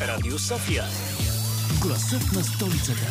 Радио 0.00 0.38
София. 0.38 0.84
Гласът 1.82 2.32
на 2.32 2.44
столицата. 2.44 3.06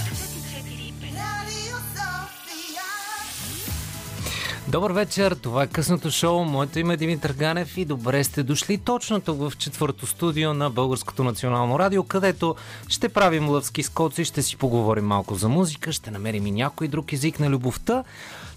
Добър 4.67 4.91
вечер, 4.91 5.35
това 5.41 5.63
е 5.63 5.67
късното 5.67 6.11
шоу. 6.11 6.43
Моето 6.43 6.79
име 6.79 6.93
е 6.93 6.97
Димитър 6.97 7.33
Ганев 7.33 7.77
и 7.77 7.85
добре 7.85 8.23
сте 8.23 8.43
дошли 8.43 8.77
точно 8.77 9.21
тук 9.21 9.39
в 9.39 9.53
четвърто 9.57 10.07
студио 10.07 10.53
на 10.53 10.69
Българското 10.69 11.23
национално 11.23 11.79
радио, 11.79 12.03
където 12.03 12.55
ще 12.87 13.09
правим 13.09 13.49
лъвски 13.49 13.83
скоци, 13.83 14.25
ще 14.25 14.43
си 14.43 14.57
поговорим 14.57 15.05
малко 15.05 15.35
за 15.35 15.49
музика, 15.49 15.91
ще 15.91 16.11
намерим 16.11 16.47
и 16.47 16.51
някой 16.51 16.87
друг 16.87 17.13
език 17.13 17.39
на 17.39 17.49
любовта. 17.49 18.03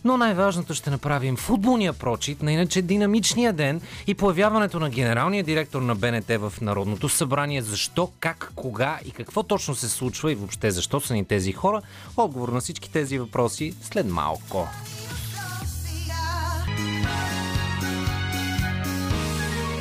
Но 0.04 0.16
най-важното 0.16 0.74
ще 0.74 0.90
направим 0.90 1.36
футболния 1.36 1.92
прочит 1.92 2.42
на 2.42 2.52
иначе 2.52 2.82
динамичния 2.82 3.52
ден 3.52 3.80
и 4.06 4.14
появяването 4.14 4.80
на 4.80 4.90
генералния 4.90 5.44
директор 5.44 5.82
на 5.82 5.94
БНТ 5.94 6.28
в 6.28 6.52
Народното 6.60 7.08
събрание. 7.08 7.62
Защо, 7.62 8.10
как, 8.20 8.52
кога 8.54 8.98
и 9.04 9.10
какво 9.10 9.42
точно 9.42 9.74
се 9.74 9.88
случва 9.88 10.32
и 10.32 10.34
въобще 10.34 10.70
защо 10.70 11.00
са 11.00 11.14
ни 11.14 11.24
тези 11.24 11.52
хора? 11.52 11.82
Отговор 12.16 12.48
на 12.48 12.60
всички 12.60 12.90
тези 12.90 13.18
въпроси 13.18 13.74
след 13.82 14.06
малко. 14.06 14.68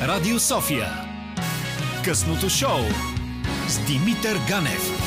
Радио 0.02 0.38
София. 0.38 0.88
Късното 2.04 2.48
шоу 2.48 2.80
с 3.68 3.78
Димитър 3.86 4.38
Ганев. 4.48 4.99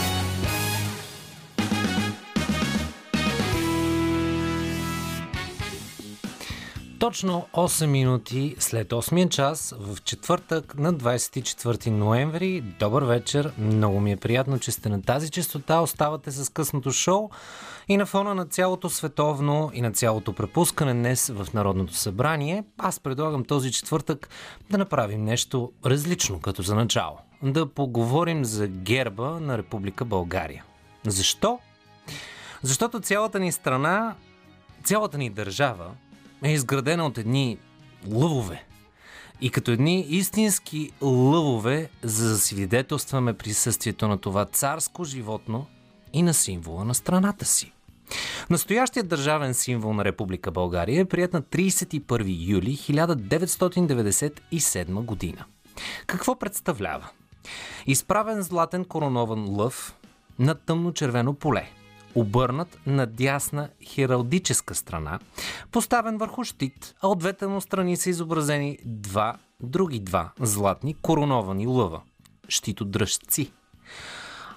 Точно 7.03 7.47
8 7.53 7.85
минути 7.85 8.55
след 8.59 8.89
8 8.89 9.29
час 9.29 9.75
в 9.79 10.03
четвъртък 10.03 10.77
на 10.77 10.93
24 10.93 11.89
ноември. 11.89 12.61
Добър 12.61 13.03
вечер. 13.03 13.53
Много 13.57 13.99
ми 13.99 14.11
е 14.11 14.17
приятно, 14.17 14.59
че 14.59 14.71
сте 14.71 14.89
на 14.89 15.01
тази 15.01 15.29
частота. 15.29 15.79
Оставате 15.79 16.31
с 16.31 16.49
късното 16.51 16.91
шоу 16.91 17.29
и 17.87 17.97
на 17.97 18.05
фона 18.05 18.35
на 18.35 18.45
цялото 18.45 18.89
световно 18.89 19.71
и 19.73 19.81
на 19.81 19.91
цялото 19.91 20.33
препускане 20.33 20.93
днес 20.93 21.29
в 21.29 21.53
Народното 21.53 21.93
събрание. 21.93 22.63
Аз 22.77 22.99
предлагам 22.99 23.45
този 23.45 23.71
четвъртък 23.71 24.29
да 24.69 24.77
направим 24.77 25.23
нещо 25.23 25.71
различно 25.85 26.39
като 26.39 26.61
за 26.61 26.75
начало. 26.75 27.17
Да 27.41 27.65
поговорим 27.65 28.45
за 28.45 28.67
герба 28.67 29.39
на 29.41 29.57
Република 29.57 30.05
България. 30.05 30.63
Защо? 31.07 31.59
Защото 32.61 32.99
цялата 32.99 33.39
ни 33.39 33.51
страна, 33.51 34.15
цялата 34.83 35.17
ни 35.17 35.29
държава 35.29 35.91
е 36.43 36.51
изградена 36.51 37.05
от 37.05 37.17
едни 37.17 37.57
лъвове. 38.11 38.63
И 39.41 39.49
като 39.49 39.71
едни 39.71 40.01
истински 40.01 40.91
лъвове, 41.01 41.89
за 42.03 42.29
да 42.29 42.37
свидетелстваме 42.37 43.33
присъствието 43.33 44.07
на 44.07 44.17
това 44.17 44.45
царско 44.45 45.03
животно 45.03 45.65
и 46.13 46.21
на 46.21 46.33
символа 46.33 46.83
на 46.83 46.95
страната 46.95 47.45
си. 47.45 47.71
Настоящият 48.49 49.07
държавен 49.07 49.53
символ 49.53 49.93
на 49.93 50.05
Република 50.05 50.51
България 50.51 51.01
е 51.01 51.05
прият 51.05 51.33
на 51.33 51.41
31 51.41 52.47
юли 52.47 52.77
1997 52.77 54.91
година. 54.91 55.45
Какво 56.07 56.35
представлява? 56.35 57.09
Изправен 57.85 58.41
златен 58.41 58.85
коронован 58.85 59.49
лъв 59.49 59.95
на 60.39 60.55
тъмно-червено 60.55 61.33
поле– 61.33 61.69
обърнат 62.15 62.79
на 62.85 63.05
дясна 63.05 63.69
хералдическа 63.83 64.75
страна, 64.75 65.19
поставен 65.71 66.17
върху 66.17 66.43
щит, 66.43 66.95
а 67.01 67.07
от 67.07 67.19
двете 67.19 67.47
му 67.47 67.61
страни 67.61 67.97
са 67.97 68.09
изобразени 68.09 68.77
два, 68.85 69.37
други 69.63 69.99
два 69.99 70.31
златни 70.39 70.93
короновани 70.93 71.67
лъва– 71.67 72.01
щитодръжци. 72.47 73.51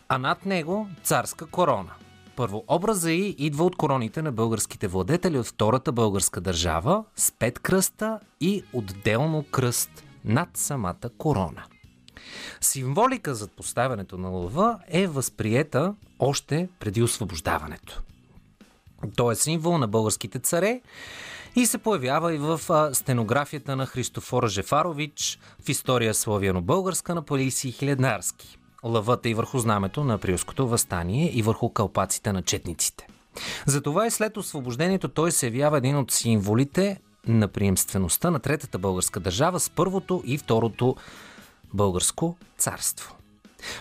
А 0.08 0.18
над 0.18 0.46
него 0.46 0.88
царска 1.02 1.46
корона. 1.46 1.90
Първо, 2.36 2.64
образа 2.68 3.10
й 3.12 3.34
идва 3.38 3.64
от 3.64 3.76
короните 3.76 4.22
на 4.22 4.32
българските 4.32 4.88
владетели 4.88 5.38
от 5.38 5.46
Втората 5.46 5.92
българска 5.92 6.40
държава 6.40 7.04
с 7.16 7.32
пет 7.32 7.58
кръста 7.58 8.20
и 8.40 8.62
отделно 8.72 9.44
кръст 9.50 10.04
над 10.24 10.48
самата 10.54 11.10
корона– 11.18 11.64
Символика 12.60 13.34
за 13.34 13.48
поставянето 13.48 14.18
на 14.18 14.28
лъва 14.28 14.78
е 14.88 15.06
възприета 15.06 15.94
още 16.18 16.68
преди 16.80 17.02
освобождаването. 17.02 18.02
Той 19.16 19.32
е 19.32 19.36
символ 19.36 19.78
на 19.78 19.88
българските 19.88 20.38
царе 20.38 20.80
и 21.56 21.66
се 21.66 21.78
появява 21.78 22.34
и 22.34 22.38
в 22.38 22.60
стенографията 22.92 23.76
на 23.76 23.86
Христофор 23.86 24.48
Жефарович 24.48 25.38
в 25.64 25.68
история 25.68 26.14
славяно-българска 26.14 27.14
на 27.14 27.22
Полиси 27.22 27.72
Хиледнарски. 27.72 28.58
Лъвът 28.84 29.26
е 29.26 29.28
и 29.28 29.34
върху 29.34 29.58
знамето 29.58 30.04
на 30.04 30.14
априлското 30.14 30.68
възстание 30.68 31.30
и 31.32 31.42
върху 31.42 31.70
кълпаците 31.70 32.32
на 32.32 32.42
четниците. 32.42 33.06
Затова 33.66 34.06
и 34.06 34.10
след 34.10 34.36
освобождението 34.36 35.08
той 35.08 35.32
се 35.32 35.46
явява 35.46 35.78
един 35.78 35.96
от 35.96 36.10
символите 36.10 37.00
на 37.26 37.48
приемствеността 37.48 38.30
на 38.30 38.38
Третата 38.38 38.78
българска 38.78 39.20
държава 39.20 39.60
с 39.60 39.70
първото 39.70 40.22
и 40.26 40.38
второто 40.38 40.96
българско 41.74 42.36
царство. 42.58 43.15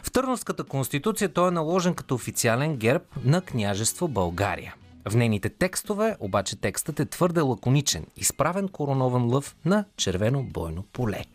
В 0.03 0.11
Търновската 0.11 0.63
конституция 0.63 1.29
той 1.29 1.47
е 1.47 1.51
наложен 1.51 1.93
като 1.93 2.15
официален 2.15 2.77
герб 2.77 3.03
на 3.23 3.41
княжество 3.41 4.07
България. 4.07 4.75
В 5.09 5.15
нейните 5.15 5.49
текстове 5.49 6.17
обаче 6.19 6.55
текстът 6.55 6.99
е 6.99 7.05
твърде 7.05 7.41
лаконичен, 7.41 8.05
изправен 8.17 8.67
коронован 8.67 9.33
лъв 9.33 9.55
на 9.65 9.85
червено 9.97 10.43
бойно 10.43 10.83
поле. 10.83 11.25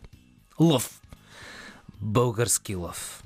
Лъв. 0.61 1.03
Български 2.01 2.75
лъв. 2.75 3.25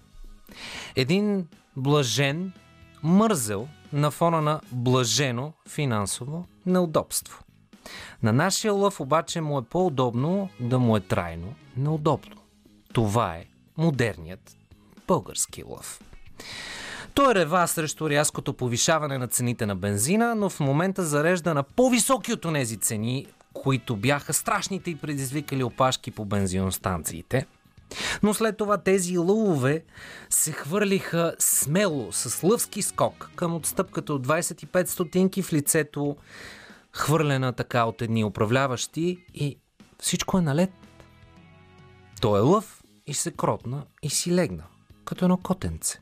Един 0.97 1.47
блажен 1.77 2.53
мързел 3.03 3.69
на 3.93 4.11
фона 4.11 4.41
на 4.41 4.61
блажено 4.73 5.53
финансово 5.69 6.47
неудобство. 6.67 7.45
На 8.23 8.33
нашия 8.33 8.73
лъв 8.73 9.01
обаче 9.01 9.41
му 9.41 9.59
е 9.59 9.65
по-удобно 9.65 10.49
да 10.61 10.79
му 10.79 10.97
е 10.97 11.01
трайно 11.01 11.55
неудобно. 11.77 12.37
Това 12.93 13.37
е 13.37 13.45
модерният 13.77 14.57
български 15.07 15.63
лъв. 15.63 16.01
Той 17.15 17.35
рева 17.35 17.69
срещу 17.69 18.11
рязкото 18.11 18.53
повишаване 18.53 19.19
на 19.19 19.29
цените 19.29 19.67
на 19.67 19.77
бензина, 19.77 20.35
но 20.35 20.51
в 20.51 20.61
момента 20.61 21.05
зарежда 21.05 21.55
на 21.55 21.63
по-високи 21.63 22.33
от 22.33 22.43
тези 22.43 22.77
цени, 22.77 23.27
които 23.53 23.97
бяха 23.97 24.33
страшните 24.33 24.91
и 24.91 24.97
предизвикали 24.97 25.65
опашки 25.65 26.11
по 26.11 26.25
бензиностанциите. 26.25 27.47
Но 28.23 28.35
след 28.35 28.57
това 28.57 28.79
тези 28.79 29.19
лъвове 29.19 29.85
се 30.31 30.53
хвърлиха 30.53 31.35
смело, 31.39 32.13
с 32.13 32.43
лъвски 32.43 32.83
скок, 32.83 33.31
към 33.37 33.55
отстъпката 33.55 34.15
от 34.15 34.27
25 34.27 34.87
стотинки 34.87 35.43
в 35.43 35.53
лицето, 35.53 36.17
хвърлена 36.93 37.53
така 37.53 37.85
от 37.85 38.03
едни 38.03 38.25
управляващи 38.25 39.25
и 39.35 39.59
всичко 40.01 40.39
е 40.39 40.41
налет. 40.41 40.71
Той 42.21 42.39
е 42.39 42.43
лъв, 42.43 42.81
и 43.07 43.15
се 43.15 43.31
кротна 43.31 43.83
и 44.03 44.11
си 44.11 44.35
легна, 44.35 44.65
като 45.05 45.25
едно 45.25 45.37
котенце. 45.37 46.01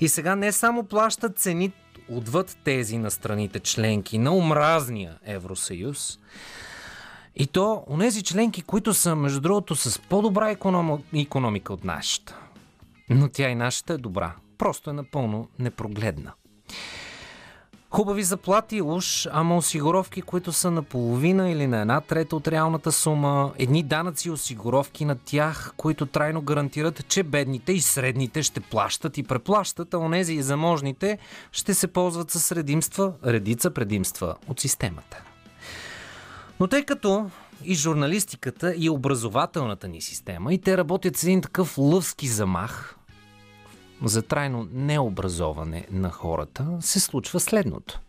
И 0.00 0.08
сега 0.08 0.36
не 0.36 0.52
само 0.52 0.84
плащат 0.84 1.38
цени 1.38 1.72
отвъд 2.08 2.58
тези 2.64 2.98
на 2.98 3.10
страните 3.10 3.60
членки 3.60 4.18
на 4.18 4.36
омразния 4.36 5.18
Евросъюз, 5.24 6.18
и 7.36 7.46
то 7.46 7.84
онези 7.88 8.22
членки, 8.22 8.62
които 8.62 8.94
са, 8.94 9.16
между 9.16 9.40
другото, 9.40 9.76
с 9.76 9.98
по-добра 9.98 10.50
економ... 10.50 11.02
економика 11.14 11.72
от 11.72 11.84
нашата. 11.84 12.38
Но 13.10 13.28
тя 13.28 13.48
и 13.48 13.54
нашата 13.54 13.92
е 13.92 13.98
добра. 13.98 14.34
Просто 14.58 14.90
е 14.90 14.92
напълно 14.92 15.48
непрогледна. 15.58 16.32
Хубави 17.90 18.22
заплати 18.22 18.82
уж, 18.82 19.28
ама 19.32 19.56
осигуровки, 19.56 20.22
които 20.22 20.52
са 20.52 20.70
наполовина 20.70 21.50
или 21.50 21.66
на 21.66 21.80
една 21.80 22.00
трета 22.00 22.36
от 22.36 22.48
реалната 22.48 22.92
сума, 22.92 23.52
едни 23.58 23.82
данъци 23.82 24.28
и 24.28 24.30
осигуровки 24.30 25.04
на 25.04 25.16
тях, 25.24 25.72
които 25.76 26.06
трайно 26.06 26.42
гарантират, 26.42 27.08
че 27.08 27.22
бедните 27.22 27.72
и 27.72 27.80
средните 27.80 28.42
ще 28.42 28.60
плащат 28.60 29.18
и 29.18 29.22
преплащат, 29.22 29.94
а 29.94 29.98
онези 29.98 30.34
и 30.34 30.42
заможните 30.42 31.18
ще 31.52 31.74
се 31.74 31.86
ползват 31.86 32.30
с 32.30 32.52
редимства, 32.52 33.12
редица 33.26 33.70
предимства 33.70 34.34
от 34.48 34.60
системата. 34.60 35.22
Но 36.60 36.66
тъй 36.66 36.84
като 36.84 37.30
и 37.64 37.74
журналистиката 37.74 38.74
и 38.76 38.90
образователната 38.90 39.88
ни 39.88 40.00
система 40.00 40.54
и 40.54 40.58
те 40.58 40.76
работят 40.76 41.16
с 41.16 41.24
един 41.24 41.42
такъв 41.42 41.78
лъвски 41.78 42.28
замах, 42.28 42.96
за 44.04 44.22
трайно 44.22 44.68
необразоване 44.72 45.86
на 45.90 46.10
хората, 46.10 46.66
се 46.80 47.00
случва 47.00 47.40
следното. 47.40 48.00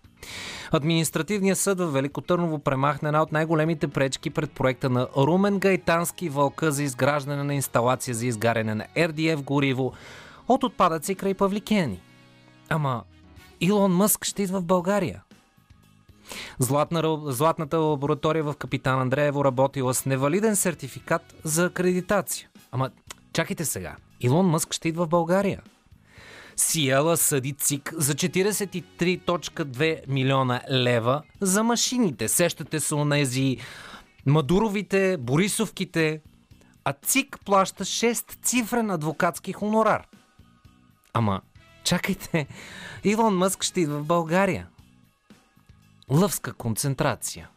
Административният 0.72 1.60
съд 1.60 1.80
в 1.80 1.88
Велико 1.88 2.22
Търново 2.22 2.60
премахна 2.60 3.10
една 3.10 3.22
от 3.22 3.32
най-големите 3.32 3.88
пречки 3.88 4.30
пред 4.30 4.52
проекта 4.52 4.90
на 4.90 5.08
Румен 5.18 5.60
Гайтански 5.60 6.30
вълка 6.30 6.72
за 6.72 6.84
изграждане 6.84 7.44
на 7.44 7.56
инсталация 7.56 8.16
за 8.16 8.26
изгаряне 8.26 8.76
на 8.76 8.86
RDF 8.96 9.44
гориво 9.44 9.94
от 10.48 10.64
отпадъци 10.64 11.16
край 11.16 11.34
Павликени. 11.34 12.02
Ама 12.70 13.04
Илон 13.62 13.96
Мъск 13.96 14.26
ще 14.26 14.44
идва 14.44 14.60
в 14.60 14.66
България. 14.66 15.24
Златна, 16.60 17.20
златната 17.26 17.78
лаборатория 17.78 18.44
в 18.44 18.56
Капитан 18.56 19.02
Андреево 19.02 19.46
работила 19.46 19.94
с 19.94 20.06
невалиден 20.06 20.56
сертификат 20.56 21.36
за 21.44 21.66
акредитация. 21.66 22.50
Ама 22.72 22.90
чакайте 23.34 23.66
сега– 23.66 23.96
Илон 24.22 24.46
Мъск 24.46 24.74
ще 24.74 24.90
идва 24.90 25.06
в 25.06 25.10
България. 25.10 25.62
Сиела 26.58 27.18
съди 27.18 27.54
ЦИК 27.54 27.94
за 27.98 28.14
43.2 28.14 30.08
милиона 30.08 30.62
лева 30.72 31.22
за 31.42 31.64
машините. 31.64 32.28
Сещате 32.28 32.80
се 32.80 32.96
онези 32.96 33.58
Мадуровите, 34.26 35.18
Борисовките, 35.18 36.22
а 36.84 36.94
ЦИК 36.94 37.38
плаща 37.46 37.86
6 37.86 38.44
цифрен 38.44 38.92
адвокатски 38.92 39.54
хонорар. 39.54 40.08
Ама, 41.14 41.42
чакайте, 41.84 42.48
Илон 43.04 43.38
Мъск 43.38 43.64
ще 43.64 43.82
идва 43.82 44.00
в 44.00 44.06
България. 44.06 44.68
Лъвска 46.10 46.54
концентрация. 46.54 47.50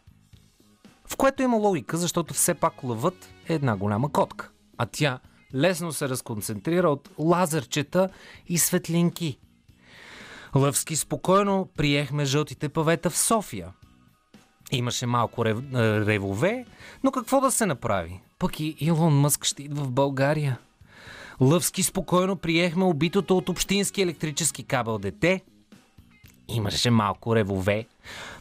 В 1.07 1.17
което 1.17 1.43
има 1.43 1.57
логика, 1.57 1.97
защото 1.97 2.33
все 2.33 2.53
пак 2.53 2.83
лъвът 2.83 3.29
е 3.49 3.53
една 3.53 3.77
голяма 3.77 4.11
котка, 4.11 4.49
а 4.77 4.85
тя 4.85 5.19
лесно 5.55 5.93
се 5.93 6.09
разконцентрира 6.09 6.89
от 6.89 7.09
лазерчета 7.19 8.09
и 8.47 8.57
светлинки. 8.57 9.37
Лъвски 10.55 10.95
спокойно 10.95 11.69
приехме 11.77 12.25
жълтите 12.25 12.69
павета 12.69 13.09
в 13.09 13.17
София. 13.17 13.73
Имаше 14.71 15.05
малко 15.05 15.45
рев... 15.45 15.57
ревове, 16.07 16.65
но 17.03 17.11
какво 17.11 17.41
да 17.41 17.51
се 17.51 17.65
направи? 17.65 18.21
Пък 18.39 18.59
и 18.59 18.75
Илон 18.79 19.19
Мъск 19.19 19.45
ще 19.45 19.63
идва 19.63 19.83
в 19.83 19.91
България. 19.91 20.59
Лъвски 21.41 21.83
спокойно 21.83 22.35
приехме 22.35 22.83
убитото 22.83 23.37
от 23.37 23.49
общински 23.49 24.01
електрически 24.01 24.63
кабел 24.63 24.97
дете. 24.97 25.41
Имаше 26.47 26.89
малко 26.89 27.35
ревове, 27.35 27.85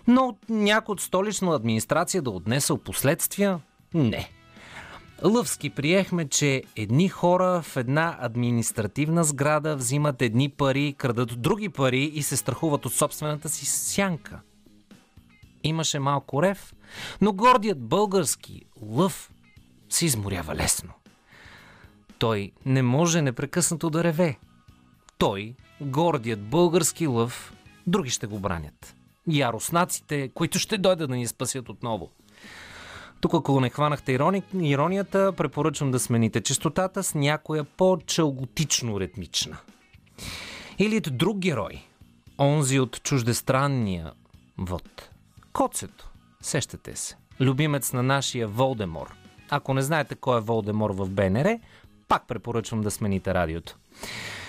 но 0.06 0.36
някой 0.48 0.92
от 0.92 1.00
столична 1.00 1.54
администрация 1.54 2.22
да 2.22 2.30
отнесъл 2.30 2.78
последствия? 2.78 3.60
Не. 3.94 4.30
Лъвски 5.24 5.70
приехме, 5.70 6.28
че 6.28 6.62
едни 6.76 7.08
хора 7.08 7.62
в 7.62 7.76
една 7.76 8.18
административна 8.20 9.24
сграда 9.24 9.76
взимат 9.76 10.22
едни 10.22 10.48
пари, 10.48 10.94
крадат 10.98 11.42
други 11.42 11.68
пари 11.68 12.04
и 12.04 12.22
се 12.22 12.36
страхуват 12.36 12.86
от 12.86 12.92
собствената 12.92 13.48
си 13.48 13.66
сянка. 13.66 14.40
Имаше 15.62 15.98
малко 15.98 16.42
рев, 16.42 16.74
но 17.20 17.32
гордият 17.32 17.80
български 17.80 18.62
лъв 18.82 19.32
се 19.88 20.06
изморява 20.06 20.54
лесно. 20.54 20.92
Той 22.18 22.52
не 22.66 22.82
може 22.82 23.22
непрекъснато 23.22 23.90
да 23.90 24.04
реве. 24.04 24.38
Той, 25.18 25.54
гордият 25.80 26.40
български 26.40 27.06
лъв, 27.06 27.54
други 27.86 28.10
ще 28.10 28.26
го 28.26 28.38
бранят. 28.38 28.94
Яроснаците, 29.28 30.28
които 30.28 30.58
ще 30.58 30.78
дойдат 30.78 31.10
да 31.10 31.16
ни 31.16 31.26
спасят 31.26 31.68
отново. 31.68 32.10
Тук, 33.20 33.34
ако 33.34 33.60
не 33.60 33.70
хванахте 33.70 34.12
ирони... 34.12 34.42
иронията, 34.60 35.32
препоръчвам 35.36 35.90
да 35.90 35.98
смените 35.98 36.40
частотата 36.40 37.02
с 37.02 37.14
някоя 37.14 37.64
по-чалготично 37.64 39.00
ритмична. 39.00 39.56
Или 40.78 41.00
друг 41.00 41.38
герой, 41.38 41.82
онзи 42.38 42.80
от 42.80 43.02
чуждестранния 43.02 44.12
вод. 44.58 45.10
Коцето, 45.52 46.10
сещате 46.42 46.96
се, 46.96 47.16
любимец 47.40 47.92
на 47.92 48.02
нашия 48.02 48.48
Волдемор. 48.48 49.14
Ако 49.50 49.74
не 49.74 49.82
знаете 49.82 50.14
кой 50.14 50.38
е 50.38 50.40
Волдемор 50.40 50.90
в 50.90 51.10
БНР, 51.10 51.58
пак 52.08 52.26
препоръчвам 52.26 52.80
да 52.80 52.90
смените 52.90 53.34
радиото. 53.34 53.76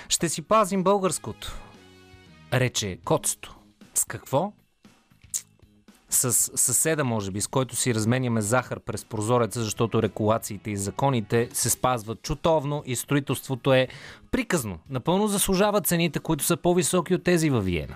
Ще 0.09 0.29
си 0.29 0.41
пазим 0.41 0.83
българското, 0.83 1.59
рече 2.53 2.99
Коцето. 3.05 3.55
С 3.93 4.05
какво? 4.05 4.53
С 6.13 6.33
съседа, 6.57 7.03
може 7.03 7.31
би, 7.31 7.41
с 7.41 7.47
който 7.47 7.75
си 7.75 7.95
разменяме 7.95 8.41
захар 8.41 8.79
през 8.79 9.05
прозореца, 9.05 9.63
защото 9.63 10.03
рекулациите 10.03 10.71
и 10.71 10.77
законите 10.77 11.49
се 11.53 11.69
спазват 11.69 12.21
чутовно 12.21 12.83
и 12.85 12.95
строителството 12.95 13.73
е 13.73 13.87
приказно. 14.31 14.79
Напълно 14.89 15.27
заслужава 15.27 15.81
цените, 15.81 16.19
които 16.19 16.43
са 16.43 16.57
по-високи 16.57 17.15
от 17.15 17.23
тези 17.23 17.49
във 17.49 17.65
Виена. 17.65 17.95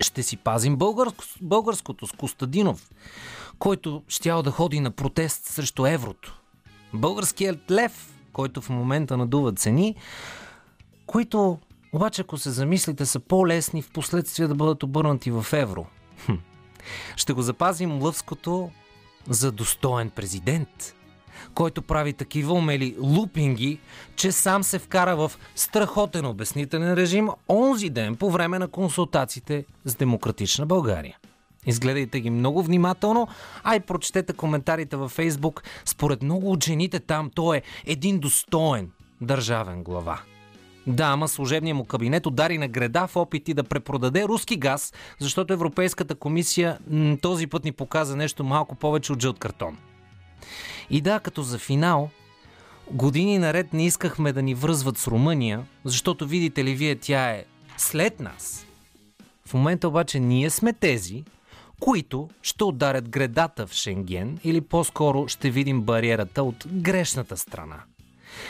Ще 0.00 0.22
си 0.22 0.36
пазим 0.36 0.76
българско, 0.76 1.24
българското 1.40 2.06
с 2.06 2.12
Костадинов, 2.12 2.90
който 3.58 4.02
щял 4.08 4.42
да 4.42 4.50
ходи 4.50 4.80
на 4.80 4.90
протест 4.90 5.44
срещу 5.44 5.86
еврото. 5.86 6.40
Българският 6.94 7.70
лев, 7.70 8.14
който 8.32 8.60
в 8.60 8.68
момента 8.68 9.16
надува 9.16 9.52
цени, 9.52 9.94
които 11.06 11.58
обаче, 11.92 12.22
ако 12.22 12.38
се 12.38 12.50
замислите, 12.50 13.06
са 13.06 13.20
по-лесни 13.20 13.82
в 13.82 13.90
последствие 13.90 14.48
да 14.48 14.54
бъдат 14.54 14.82
обърнати 14.82 15.30
в 15.30 15.46
евро. 15.52 15.86
Хм. 16.26 16.32
Ще 17.16 17.32
го 17.32 17.42
запазим 17.42 18.02
лъвското 18.02 18.70
за 19.28 19.52
достоен 19.52 20.10
президент, 20.10 20.94
който 21.54 21.82
прави 21.82 22.12
такива 22.12 22.54
умели 22.54 22.96
лупинги, 23.00 23.78
че 24.16 24.32
сам 24.32 24.64
се 24.64 24.78
вкара 24.78 25.16
в 25.16 25.32
страхотен 25.54 26.26
обяснителен 26.26 26.94
режим 26.94 27.28
онзи 27.48 27.90
ден 27.90 28.16
по 28.16 28.30
време 28.30 28.58
на 28.58 28.68
консултациите 28.68 29.64
с 29.84 29.94
Демократична 29.94 30.66
България. 30.66 31.18
Изгледайте 31.66 32.20
ги 32.20 32.30
много 32.30 32.62
внимателно, 32.62 33.28
а 33.64 33.76
и 33.76 33.80
прочетете 33.80 34.32
коментарите 34.32 34.96
във 34.96 35.10
Фейсбук. 35.10 35.62
Според 35.84 36.22
много 36.22 36.52
от 36.52 36.64
жените 36.64 37.00
там 37.00 37.30
той 37.34 37.56
е 37.56 37.62
един 37.86 38.18
достоен 38.18 38.90
държавен 39.20 39.84
глава. 39.84 40.20
Да, 40.86 41.04
ама 41.04 41.28
служебният 41.28 41.76
му 41.76 41.84
кабинет 41.84 42.26
удари 42.26 42.58
на 42.58 42.68
греда 42.68 43.06
в 43.06 43.16
опити 43.16 43.54
да 43.54 43.64
препродаде 43.64 44.24
руски 44.24 44.56
газ, 44.56 44.92
защото 45.18 45.52
Европейската 45.52 46.14
комисия 46.14 46.78
този 47.22 47.46
път 47.46 47.64
ни 47.64 47.72
показа 47.72 48.16
нещо 48.16 48.44
малко 48.44 48.74
повече 48.74 49.12
от 49.12 49.22
жълт 49.22 49.38
картон. 49.38 49.78
И 50.90 51.00
да, 51.00 51.20
като 51.20 51.42
за 51.42 51.58
финал, 51.58 52.10
години 52.90 53.38
наред 53.38 53.72
не 53.72 53.86
искахме 53.86 54.32
да 54.32 54.42
ни 54.42 54.54
връзват 54.54 54.98
с 54.98 55.06
Румъния, 55.06 55.64
защото 55.84 56.26
видите 56.26 56.64
ли 56.64 56.74
вие, 56.74 56.96
тя 56.96 57.30
е 57.30 57.44
след 57.76 58.20
нас. 58.20 58.66
В 59.46 59.54
момента 59.54 59.88
обаче 59.88 60.20
ние 60.20 60.50
сме 60.50 60.72
тези, 60.72 61.24
които 61.80 62.28
ще 62.42 62.64
ударят 62.64 63.08
гредата 63.08 63.66
в 63.66 63.72
Шенген 63.72 64.38
или 64.44 64.60
по-скоро 64.60 65.28
ще 65.28 65.50
видим 65.50 65.82
бариерата 65.82 66.42
от 66.42 66.66
грешната 66.72 67.36
страна. 67.36 67.82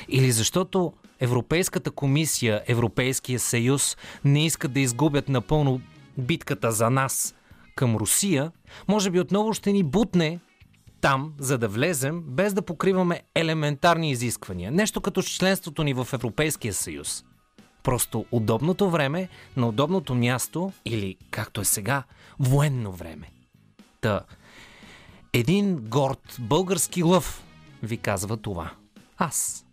Или 0.09 0.33
защото 0.33 0.93
Европейската 1.21 1.91
комисия, 1.91 2.63
Европейския 2.67 3.41
съюз 3.41 3.97
не 4.25 4.47
искат 4.47 4.73
да 4.73 4.81
изгубят 4.81 5.29
напълно 5.29 5.81
битката 6.19 6.73
за 6.73 6.91
нас 6.91 7.35
към 7.75 7.97
Русия, 7.97 8.53
може 8.89 9.11
би 9.11 9.21
отново 9.21 9.53
ще 9.53 9.73
ни 9.73 9.83
бутне 9.83 10.41
там, 11.01 11.33
за 11.39 11.59
да 11.59 11.69
влезем, 11.69 12.23
без 12.27 12.55
да 12.55 12.63
покриваме 12.63 13.23
елементарни 13.35 14.11
изисквания. 14.11 14.73
Нещо 14.73 15.01
като 15.01 15.23
членството 15.23 15.85
ни 15.85 15.95
в 15.95 16.09
Европейския 16.13 16.75
съюз. 16.75 17.25
Просто 17.83 18.27
удобното 18.31 18.91
време 18.91 19.29
на 19.57 19.69
удобното 19.69 20.15
място 20.15 20.73
или, 20.85 21.17
както 21.31 21.61
е 21.61 21.65
сега, 21.65 22.03
военно 22.39 22.93
време. 22.93 23.31
Та, 24.01 24.21
един 25.33 25.77
горд 25.77 26.37
български 26.41 27.03
лъв 27.03 27.45
ви 27.83 27.97
казва 27.97 28.37
това. 28.37 28.71
Аз 29.19 29.66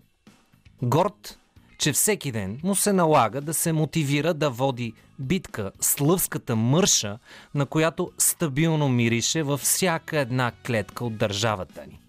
горд, 0.83 1.39
че 1.77 1.93
всеки 1.93 2.31
ден 2.31 2.59
му 2.63 2.75
се 2.75 2.93
налага 2.93 3.41
да 3.41 3.53
се 3.53 3.73
мотивира 3.73 4.33
да 4.33 4.49
води 4.49 4.93
битка 5.19 5.71
с 5.81 5.99
лъвската 5.99 6.55
мърша, 6.55 7.19
на 7.55 7.65
която 7.65 8.11
стабилно 8.17 8.89
мирише 8.89 9.43
във 9.43 9.61
всяка 9.61 10.19
една 10.19 10.51
клетка 10.67 11.05
от 11.05 11.17
държавата 11.17 11.85
ни. 11.87 11.99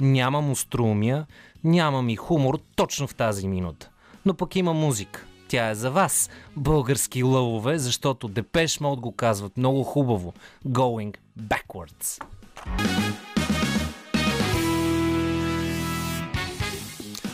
Нямам 0.00 0.50
острумия, 0.50 1.26
нямам 1.64 2.08
и 2.08 2.16
хумор 2.16 2.60
точно 2.76 3.06
в 3.06 3.14
тази 3.14 3.48
минута. 3.48 3.90
Но 4.26 4.34
пък 4.34 4.56
има 4.56 4.72
музика. 4.72 5.26
Тя 5.48 5.68
е 5.68 5.74
за 5.74 5.90
вас, 5.90 6.30
български 6.56 7.22
лъвове, 7.22 7.78
защото 7.78 8.28
Депеш 8.28 8.80
Мод 8.80 9.00
го 9.00 9.12
казват 9.12 9.56
много 9.56 9.84
хубаво. 9.84 10.34
Going 10.66 11.16
backwards. 11.40 12.24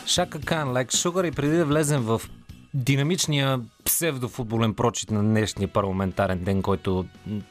Шака 0.06 0.40
Кан, 0.40 0.68
Like 0.68 0.92
Sugar 0.92 1.28
и 1.28 1.30
преди 1.30 1.56
да 1.56 1.64
влезем 1.64 2.02
в 2.02 2.20
динамичния 2.74 3.60
псевдофутболен 3.84 4.74
прочит 4.74 5.10
на 5.10 5.22
днешния 5.22 5.68
парламентарен 5.68 6.38
ден, 6.38 6.62
който 6.62 7.06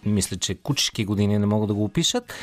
мисля, 0.06 0.38
че 0.38 0.56
кучешки 0.56 1.06
години 1.06 1.40
не 1.40 1.46
могат 1.46 1.68
да 1.68 1.74
го 1.74 1.84
опишат, 1.84 2.34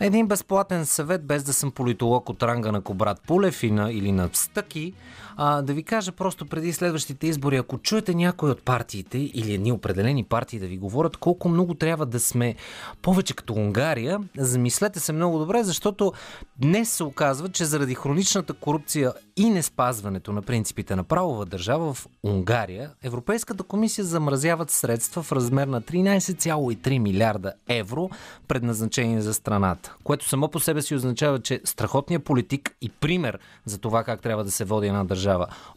един 0.00 0.26
безплатен 0.26 0.86
съвет, 0.86 1.26
без 1.26 1.44
да 1.44 1.52
съм 1.52 1.70
политолог 1.70 2.28
от 2.28 2.42
ранга 2.42 2.72
на 2.72 2.80
Кобрат 2.80 3.20
Пулев 3.26 3.62
и 3.62 3.70
на, 3.70 3.92
или 3.92 4.12
на 4.12 4.30
Стъки, 4.32 4.92
а, 5.36 5.62
да 5.62 5.74
ви 5.74 5.82
кажа 5.82 6.12
просто 6.12 6.46
преди 6.46 6.72
следващите 6.72 7.26
избори, 7.26 7.56
ако 7.56 7.78
чуете 7.78 8.14
някой 8.14 8.50
от 8.50 8.62
партиите 8.62 9.18
или 9.18 9.54
едни 9.54 9.72
определени 9.72 10.24
партии 10.24 10.58
да 10.58 10.66
ви 10.66 10.78
говорят 10.78 11.16
колко 11.16 11.48
много 11.48 11.74
трябва 11.74 12.06
да 12.06 12.20
сме 12.20 12.54
повече 13.02 13.34
като 13.34 13.54
Унгария, 13.54 14.20
замислете 14.38 15.00
се 15.00 15.12
много 15.12 15.38
добре, 15.38 15.62
защото 15.62 16.12
днес 16.58 16.90
се 16.90 17.04
оказва, 17.04 17.48
че 17.48 17.64
заради 17.64 17.94
хроничната 17.94 18.52
корупция 18.52 19.12
и 19.36 19.50
не 19.50 19.62
спазването 19.62 20.32
на 20.32 20.42
принципите 20.42 20.96
на 20.96 21.04
правова 21.04 21.46
държава 21.46 21.94
в 21.94 22.06
Унгария, 22.22 22.90
Европейската 23.02 23.62
комисия 23.62 24.04
замразяват 24.04 24.70
средства 24.70 25.22
в 25.22 25.32
размер 25.32 25.66
на 25.66 25.82
13,3 25.82 26.98
милиарда 26.98 27.52
евро, 27.68 28.10
предназначени 28.48 29.22
за 29.22 29.34
страната. 29.34 29.96
което 30.04 30.28
само 30.28 30.48
по 30.48 30.60
себе 30.60 30.82
си 30.82 30.94
означава, 30.94 31.38
че 31.42 31.60
страхотният 31.64 32.24
политик 32.24 32.76
и 32.80 32.88
пример 32.88 33.38
за 33.64 33.78
това 33.78 34.04
как 34.04 34.22
трябва 34.22 34.44
да 34.44 34.50
се 34.50 34.64
води 34.64 34.86
една 34.86 35.04
държава 35.04 35.25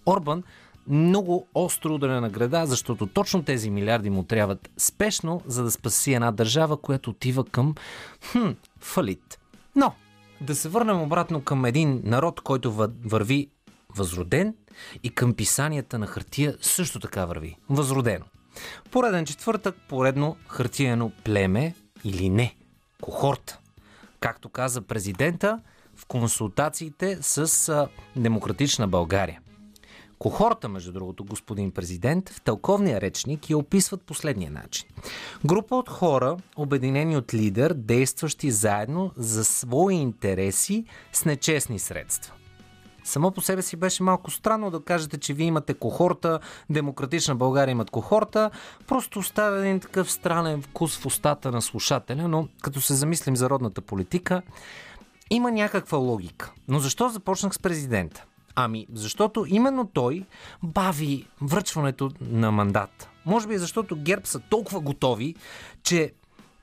Орбан 0.05 0.43
много 0.87 1.47
остро 1.53 1.93
ударена 1.93 2.21
на 2.21 2.29
града, 2.29 2.65
защото 2.65 3.07
точно 3.07 3.43
тези 3.43 3.69
милиарди 3.69 4.09
му 4.09 4.23
трябват 4.23 4.69
спешно, 4.77 5.41
за 5.45 5.63
да 5.63 5.71
спаси 5.71 6.13
една 6.13 6.31
държава, 6.31 6.77
която 6.77 7.09
отива 7.09 7.45
към 7.45 7.75
хм, 8.31 8.49
фалит. 8.79 9.39
Но, 9.75 9.93
да 10.41 10.55
се 10.55 10.69
върнем 10.69 11.01
обратно 11.01 11.41
към 11.41 11.65
един 11.65 12.01
народ, 12.03 12.41
който 12.41 12.71
върви 13.05 13.49
възроден 13.95 14.55
и 15.03 15.09
към 15.09 15.33
писанията 15.33 15.99
на 15.99 16.07
хартия 16.07 16.57
също 16.61 16.99
така 16.99 17.25
върви. 17.25 17.57
Възродено. 17.69 18.25
Пореден 18.91 19.25
четвъртък, 19.25 19.75
поредно 19.89 20.37
хартиено 20.47 21.11
племе 21.23 21.75
или 22.03 22.29
не. 22.29 22.55
Кохорта. 23.01 23.59
Както 24.19 24.49
каза 24.49 24.81
президента 24.81 25.59
консултациите 26.09 27.17
с 27.21 27.87
Демократична 28.15 28.87
България. 28.87 29.39
Кохорта, 30.19 30.69
между 30.69 30.91
другото, 30.91 31.23
господин 31.23 31.71
президент, 31.71 32.29
в 32.29 32.41
тълковния 32.41 33.01
речник 33.01 33.49
я 33.49 33.57
описват 33.57 34.01
последния 34.01 34.51
начин. 34.51 34.87
Група 35.45 35.75
от 35.75 35.89
хора, 35.89 36.37
обединени 36.55 37.17
от 37.17 37.33
лидер, 37.33 37.73
действащи 37.73 38.51
заедно 38.51 39.11
за 39.17 39.45
свои 39.45 39.95
интереси 39.95 40.85
с 41.13 41.25
нечестни 41.25 41.79
средства. 41.79 42.33
Само 43.03 43.31
по 43.31 43.41
себе 43.41 43.61
си 43.61 43.75
беше 43.75 44.03
малко 44.03 44.31
странно 44.31 44.71
да 44.71 44.83
кажете, 44.83 45.17
че 45.17 45.33
вие 45.33 45.45
имате 45.45 45.73
кохорта, 45.73 46.39
Демократична 46.69 47.35
България 47.35 47.71
имат 47.71 47.89
кохорта. 47.89 48.51
Просто 48.87 49.19
оставя 49.19 49.59
един 49.59 49.79
такъв 49.79 50.11
странен 50.11 50.61
вкус 50.61 50.97
в 50.97 51.05
устата 51.05 51.51
на 51.51 51.61
слушателя, 51.61 52.27
но 52.27 52.47
като 52.61 52.81
се 52.81 52.93
замислим 52.93 53.35
за 53.35 53.49
родната 53.49 53.81
политика, 53.81 54.41
има 55.29 55.51
някаква 55.51 55.97
логика. 55.97 56.51
Но 56.67 56.79
защо 56.79 57.09
започнах 57.09 57.53
с 57.53 57.59
президента? 57.59 58.25
Ами, 58.55 58.87
защото 58.93 59.45
именно 59.47 59.87
той 59.87 60.25
бави 60.63 61.27
връчването 61.41 62.11
на 62.21 62.51
мандат. 62.51 63.09
Може 63.25 63.47
би 63.47 63.57
защото 63.57 63.95
ГЕРБ 63.95 64.25
са 64.25 64.39
толкова 64.39 64.79
готови, 64.79 65.35
че 65.83 66.13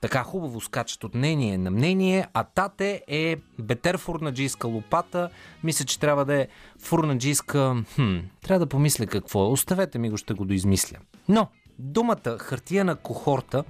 така 0.01 0.23
хубаво 0.23 0.61
скачат 0.61 1.05
от 1.05 1.15
мнение 1.15 1.59
на 1.59 1.71
мнение, 1.71 2.27
а 2.33 2.45
тате 2.45 3.03
е 3.09 3.37
бетер 3.59 3.99
фурнаджийска 3.99 4.69
лопата. 4.69 5.31
Мисля, 5.65 5.85
че 5.85 5.99
трябва 5.99 6.25
да 6.25 6.35
е 6.35 6.49
фурнаджийска... 6.79 7.85
Хм, 7.95 8.17
трябва 8.43 8.59
да 8.59 8.69
помисля 8.69 9.07
какво 9.07 9.45
е. 9.45 9.49
Оставете 9.49 9.99
ми 9.99 10.11
го, 10.11 10.17
ще 10.17 10.35
го 10.35 10.45
доизмисля. 10.45 10.99
Но, 11.29 11.49
думата 11.79 12.39
хартия 12.39 12.85
на 12.85 12.97
кохорта 12.97 13.65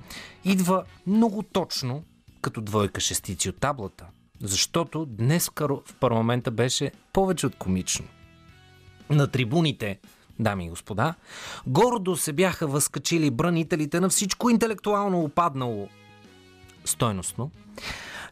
идва 0.45 0.85
много 1.07 1.43
точно 1.43 2.03
като 2.41 2.61
двойка 2.61 3.00
шестици 3.00 3.49
от 3.49 3.61
таблата. 3.61 4.07
Защото 4.43 5.07
днес 5.07 5.50
в 5.61 5.95
парламента 6.00 6.50
беше 6.50 6.93
повече 7.12 7.47
от 7.47 7.57
комично. 7.57 8.05
На 9.11 9.26
трибуните, 9.26 9.99
дами 10.38 10.66
и 10.66 10.69
господа, 10.69 11.14
гордо 11.66 12.16
се 12.16 12.33
бяха 12.33 12.66
възкачили 12.66 13.31
бранителите 13.31 14.00
на 14.00 14.09
всичко 14.09 14.50
интелектуално 14.50 15.21
опаднало 15.21 15.88
стойностно. 16.85 17.50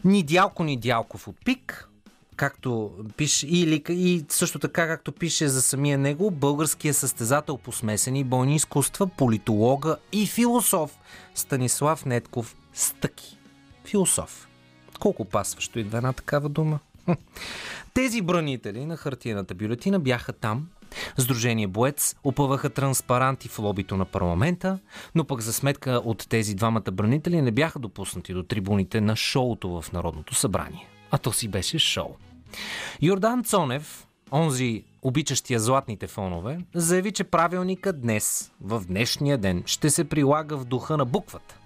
Ни 0.05 0.23
дялко, 0.23 0.65
ни 0.65 0.77
дялков 0.77 1.29
от 1.29 1.37
пик, 1.45 1.89
както 2.37 2.93
пише, 3.17 3.47
или, 3.47 3.83
и 3.89 4.25
също 4.29 4.59
така, 4.59 4.87
както 4.87 5.13
пише 5.13 5.49
за 5.49 5.63
самия 5.63 5.99
него, 5.99 6.31
българския 6.31 6.95
състезател 6.95 7.59
по 7.59 7.73
смесени 7.73 8.25
бойни 8.25 8.57
изкуства, 8.57 9.07
политолога 9.07 9.97
и 10.13 10.27
философ 10.27 10.99
Станислав 11.35 12.05
Нетков 12.05 12.57
Стъки. 12.73 13.39
Философ. 13.85 14.49
Колко 15.05 15.25
пасващо 15.25 15.79
идва 15.79 15.97
една 15.97 16.13
такава 16.13 16.49
дума? 16.49 16.79
Тези 17.95 18.23
бранители 18.23 18.85
на 18.85 18.97
хартияната 18.97 19.55
бюлетина 19.55 20.01
бяха 20.01 20.33
там. 20.33 20.69
Сдружение 21.19 21.67
Боец 21.67 22.17
опъваха 22.25 22.71
транспаранти 22.71 23.49
в 23.49 23.59
лобито 23.59 23.97
на 23.97 24.05
парламента, 24.05 24.79
но 25.15 25.25
пък 25.25 25.41
за 25.41 25.53
сметка 25.53 25.91
от 26.05 26.29
тези 26.29 26.55
двамата 26.55 26.93
бранители 26.93 27.43
не 27.43 27.51
бяха 27.51 27.79
допуснати 27.79 28.35
до 28.35 28.43
трибуните 28.43 29.01
на 29.01 29.17
шоуто 29.17 29.81
в 29.81 29.93
Народното 29.93 30.35
събрание. 30.35 30.89
А 31.11 31.19
то 31.19 31.33
си 31.33 31.49
беше 31.49 31.79
шоу. 31.79 32.11
Йордан 33.03 33.45
Цонев, 33.45 34.07
онзи 34.33 34.85
обичащия 35.03 35.61
златните 35.61 36.07
фонове, 36.07 36.59
заяви, 36.75 37.13
че 37.13 37.25
правилника 37.25 37.93
днес, 37.93 38.53
в 38.61 38.85
днешния 38.87 39.39
ден, 39.39 39.63
ще 39.67 39.91
се 39.91 40.05
прилага 40.05 40.57
в 40.57 40.65
духа 40.65 40.97
на 40.97 41.05
буквата. 41.05 41.57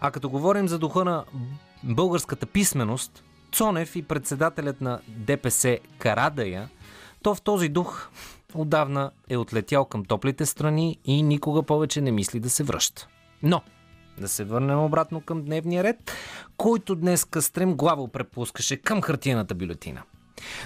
А 0.00 0.10
като 0.10 0.30
говорим 0.30 0.68
за 0.68 0.78
духа 0.78 1.04
на 1.04 1.24
българската 1.84 2.46
писменост, 2.46 3.24
Цонев 3.52 3.96
и 3.96 4.02
председателят 4.02 4.80
на 4.80 5.00
ДПС 5.08 5.78
Карадая, 5.98 6.68
то 7.22 7.34
в 7.34 7.42
този 7.42 7.68
дух 7.68 8.08
отдавна 8.54 9.10
е 9.28 9.36
отлетял 9.36 9.84
към 9.84 10.04
топлите 10.04 10.46
страни 10.46 10.98
и 11.04 11.22
никога 11.22 11.62
повече 11.62 12.00
не 12.00 12.12
мисли 12.12 12.40
да 12.40 12.50
се 12.50 12.64
връща. 12.64 13.06
Но, 13.42 13.62
да 14.20 14.28
се 14.28 14.44
върнем 14.44 14.78
обратно 14.78 15.20
към 15.20 15.42
дневния 15.42 15.84
ред, 15.84 16.12
който 16.56 16.94
днес 16.94 17.24
Къстрем 17.24 17.74
главо 17.74 18.08
препускаше 18.08 18.76
към 18.76 19.02
хартияната 19.02 19.54
бюлетина. 19.54 20.02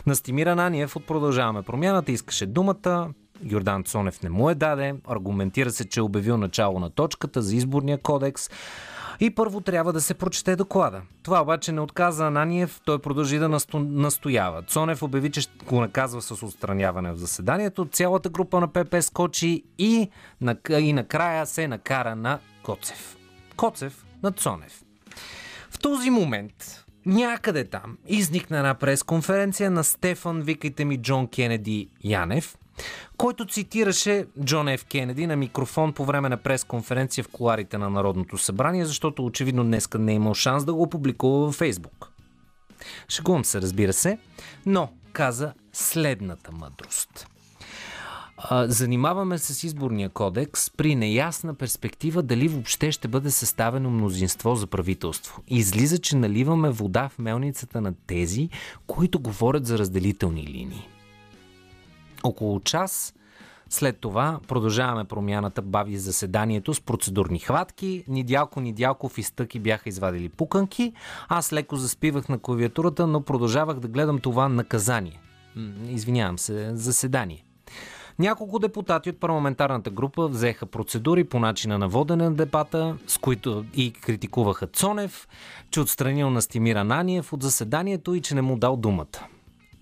Настимир 0.06 0.46
Ананиев 0.46 0.96
от 0.96 1.06
Продължаваме 1.06 1.62
промяната 1.62 2.12
искаше 2.12 2.46
думата, 2.46 3.08
Йордан 3.44 3.84
Цонев 3.84 4.22
не 4.22 4.30
му 4.30 4.50
е 4.50 4.54
даде, 4.54 4.94
аргументира 5.08 5.70
се, 5.70 5.88
че 5.88 6.00
е 6.00 6.02
обявил 6.02 6.36
начало 6.36 6.80
на 6.80 6.90
точката 6.90 7.42
за 7.42 7.56
изборния 7.56 7.98
кодекс, 7.98 8.50
и 9.20 9.30
първо 9.30 9.60
трябва 9.60 9.92
да 9.92 10.00
се 10.00 10.14
прочете 10.14 10.56
доклада. 10.56 11.02
Това 11.22 11.42
обаче 11.42 11.72
не 11.72 11.80
отказа 11.80 12.26
Ананиев, 12.26 12.80
той 12.84 12.98
продължи 12.98 13.38
да 13.38 13.48
насто... 13.48 13.78
настоява. 13.78 14.62
Цонев 14.62 15.02
обяви, 15.02 15.30
че 15.30 15.40
го 15.66 15.80
наказва 15.80 16.22
с 16.22 16.42
отстраняване 16.42 17.12
в 17.12 17.16
заседанието. 17.16 17.84
Цялата 17.84 18.28
група 18.28 18.60
на 18.60 18.68
ПП 18.68 19.02
скочи 19.02 19.62
и, 19.78 20.10
на... 20.40 20.56
и 20.70 20.92
накрая 20.92 21.46
се 21.46 21.68
накара 21.68 22.16
на 22.16 22.38
Коцев. 22.62 23.16
Коцев 23.56 24.04
на 24.22 24.32
Цонев. 24.32 24.82
В 25.70 25.78
този 25.78 26.10
момент 26.10 26.84
някъде 27.06 27.64
там 27.64 27.98
изникна 28.06 28.56
една 28.56 28.74
пресконференция 28.74 29.70
на 29.70 29.84
Стефан, 29.84 30.42
викайте 30.42 30.84
ми 30.84 31.02
Джон 31.02 31.28
Кенеди 31.28 31.88
Янев, 32.04 32.56
който 33.16 33.46
цитираше 33.46 34.26
Джон 34.44 34.68
Ф. 34.68 34.84
Кенеди 34.84 35.26
на 35.26 35.36
микрофон 35.36 35.92
по 35.92 36.04
време 36.04 36.28
на 36.28 36.36
пресконференция 36.36 37.24
в 37.24 37.28
коларите 37.28 37.78
на 37.78 37.90
Народното 37.90 38.38
събрание, 38.38 38.84
защото 38.84 39.24
очевидно 39.24 39.64
днеска 39.64 39.98
не 39.98 40.12
е 40.12 40.14
имал 40.14 40.34
шанс 40.34 40.64
да 40.64 40.74
го 40.74 40.82
опубликува 40.82 41.38
във 41.38 41.54
Фейсбук. 41.54 42.10
Шегувам 43.08 43.44
се, 43.44 43.62
разбира 43.62 43.92
се, 43.92 44.18
но 44.66 44.88
каза 45.12 45.52
следната 45.72 46.52
мъдрост. 46.52 47.26
Занимаваме 48.52 49.38
се 49.38 49.54
с 49.54 49.64
изборния 49.64 50.08
кодекс 50.08 50.70
при 50.70 50.94
неясна 50.94 51.54
перспектива 51.54 52.22
дали 52.22 52.48
въобще 52.48 52.92
ще 52.92 53.08
бъде 53.08 53.30
съставено 53.30 53.90
мнозинство 53.90 54.54
за 54.54 54.66
правителство. 54.66 55.42
Излиза, 55.48 55.98
че 55.98 56.16
наливаме 56.16 56.70
вода 56.70 57.08
в 57.08 57.18
мелницата 57.18 57.80
на 57.80 57.94
тези, 58.06 58.48
които 58.86 59.20
говорят 59.20 59.66
за 59.66 59.78
разделителни 59.78 60.46
линии. 60.46 60.88
Около 62.24 62.60
час 62.60 63.14
след 63.68 63.98
това 63.98 64.40
продължаваме 64.48 65.04
промяната, 65.04 65.62
бави 65.62 65.96
заседанието 65.96 66.74
с 66.74 66.80
процедурни 66.80 67.38
хватки. 67.38 68.04
Нидялко 68.08 68.60
Нидялков 68.60 69.18
и 69.18 69.22
Стъки 69.22 69.60
бяха 69.60 69.88
извадили 69.88 70.28
пуканки. 70.28 70.92
Аз 71.28 71.52
леко 71.52 71.76
заспивах 71.76 72.28
на 72.28 72.38
клавиатурата, 72.38 73.06
но 73.06 73.20
продължавах 73.20 73.78
да 73.78 73.88
гледам 73.88 74.18
това 74.18 74.48
наказание. 74.48 75.20
Извинявам 75.88 76.38
се, 76.38 76.76
заседание. 76.76 77.44
Няколко 78.18 78.58
депутати 78.58 79.10
от 79.10 79.20
парламентарната 79.20 79.90
група 79.90 80.28
взеха 80.28 80.66
процедури 80.66 81.24
по 81.24 81.38
начина 81.38 81.78
на 81.78 81.88
водене 81.88 82.24
на 82.24 82.34
дебата, 82.34 82.96
с 83.06 83.18
които 83.18 83.64
и 83.74 83.92
критикуваха 83.92 84.66
Цонев, 84.66 85.28
че 85.70 85.80
отстранил 85.80 86.30
Настимира 86.30 86.84
Наниев 86.84 87.32
от 87.32 87.42
заседанието 87.42 88.14
и 88.14 88.20
че 88.20 88.34
не 88.34 88.42
му 88.42 88.56
дал 88.56 88.76
думата. 88.76 89.26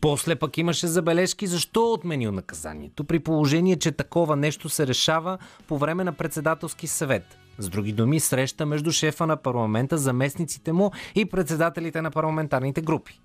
После 0.02 0.36
пък 0.36 0.58
имаше 0.58 0.86
забележки 0.86 1.46
защо 1.46 1.80
е 1.80 1.92
отменил 1.92 2.32
наказанието, 2.32 3.04
при 3.04 3.18
положение, 3.18 3.76
че 3.76 3.92
такова 3.92 4.36
нещо 4.36 4.68
се 4.68 4.86
решава 4.86 5.38
по 5.68 5.78
време 5.78 6.04
на 6.04 6.12
председателски 6.12 6.86
съвет. 6.86 7.38
С 7.58 7.68
други 7.68 7.92
думи, 7.92 8.20
среща 8.20 8.66
между 8.66 8.92
шефа 8.92 9.26
на 9.26 9.36
парламента, 9.36 9.98
заместниците 9.98 10.72
му 10.72 10.92
и 11.14 11.24
председателите 11.24 12.02
на 12.02 12.10
парламентарните 12.10 12.80
групи. 12.80 13.20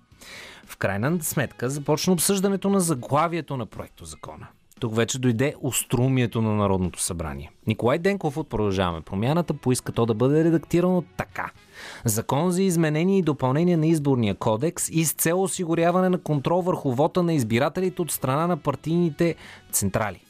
В 0.66 0.76
крайна 0.76 1.22
сметка 1.22 1.70
започна 1.70 2.12
обсъждането 2.12 2.70
на 2.70 2.80
заглавието 2.80 3.56
на 3.56 3.66
проекто 3.66 4.04
закона. 4.04 4.46
Тук 4.80 4.96
вече 4.96 5.18
дойде 5.18 5.54
острумието 5.62 6.42
на 6.42 6.54
Народното 6.54 7.02
събрание. 7.02 7.50
Николай 7.66 7.98
Денков 7.98 8.36
от 8.36 8.48
Продължаваме 8.48 9.00
промяната 9.00 9.54
поиска 9.54 9.92
то 9.92 10.06
да 10.06 10.14
бъде 10.14 10.44
редактирано 10.44 11.04
така. 11.16 11.50
Закон 12.04 12.50
за 12.50 12.62
изменение 12.62 13.18
и 13.18 13.22
допълнение 13.22 13.76
на 13.76 13.86
изборния 13.86 14.34
кодекс 14.34 14.88
и 14.88 15.04
с 15.04 15.12
цел 15.12 15.42
осигуряване 15.42 16.08
на 16.08 16.18
контрол 16.18 16.60
върху 16.60 16.92
вота 16.92 17.22
на 17.22 17.34
избирателите 17.34 18.02
от 18.02 18.10
страна 18.10 18.46
на 18.46 18.56
партийните 18.56 19.34
централи. 19.72 20.20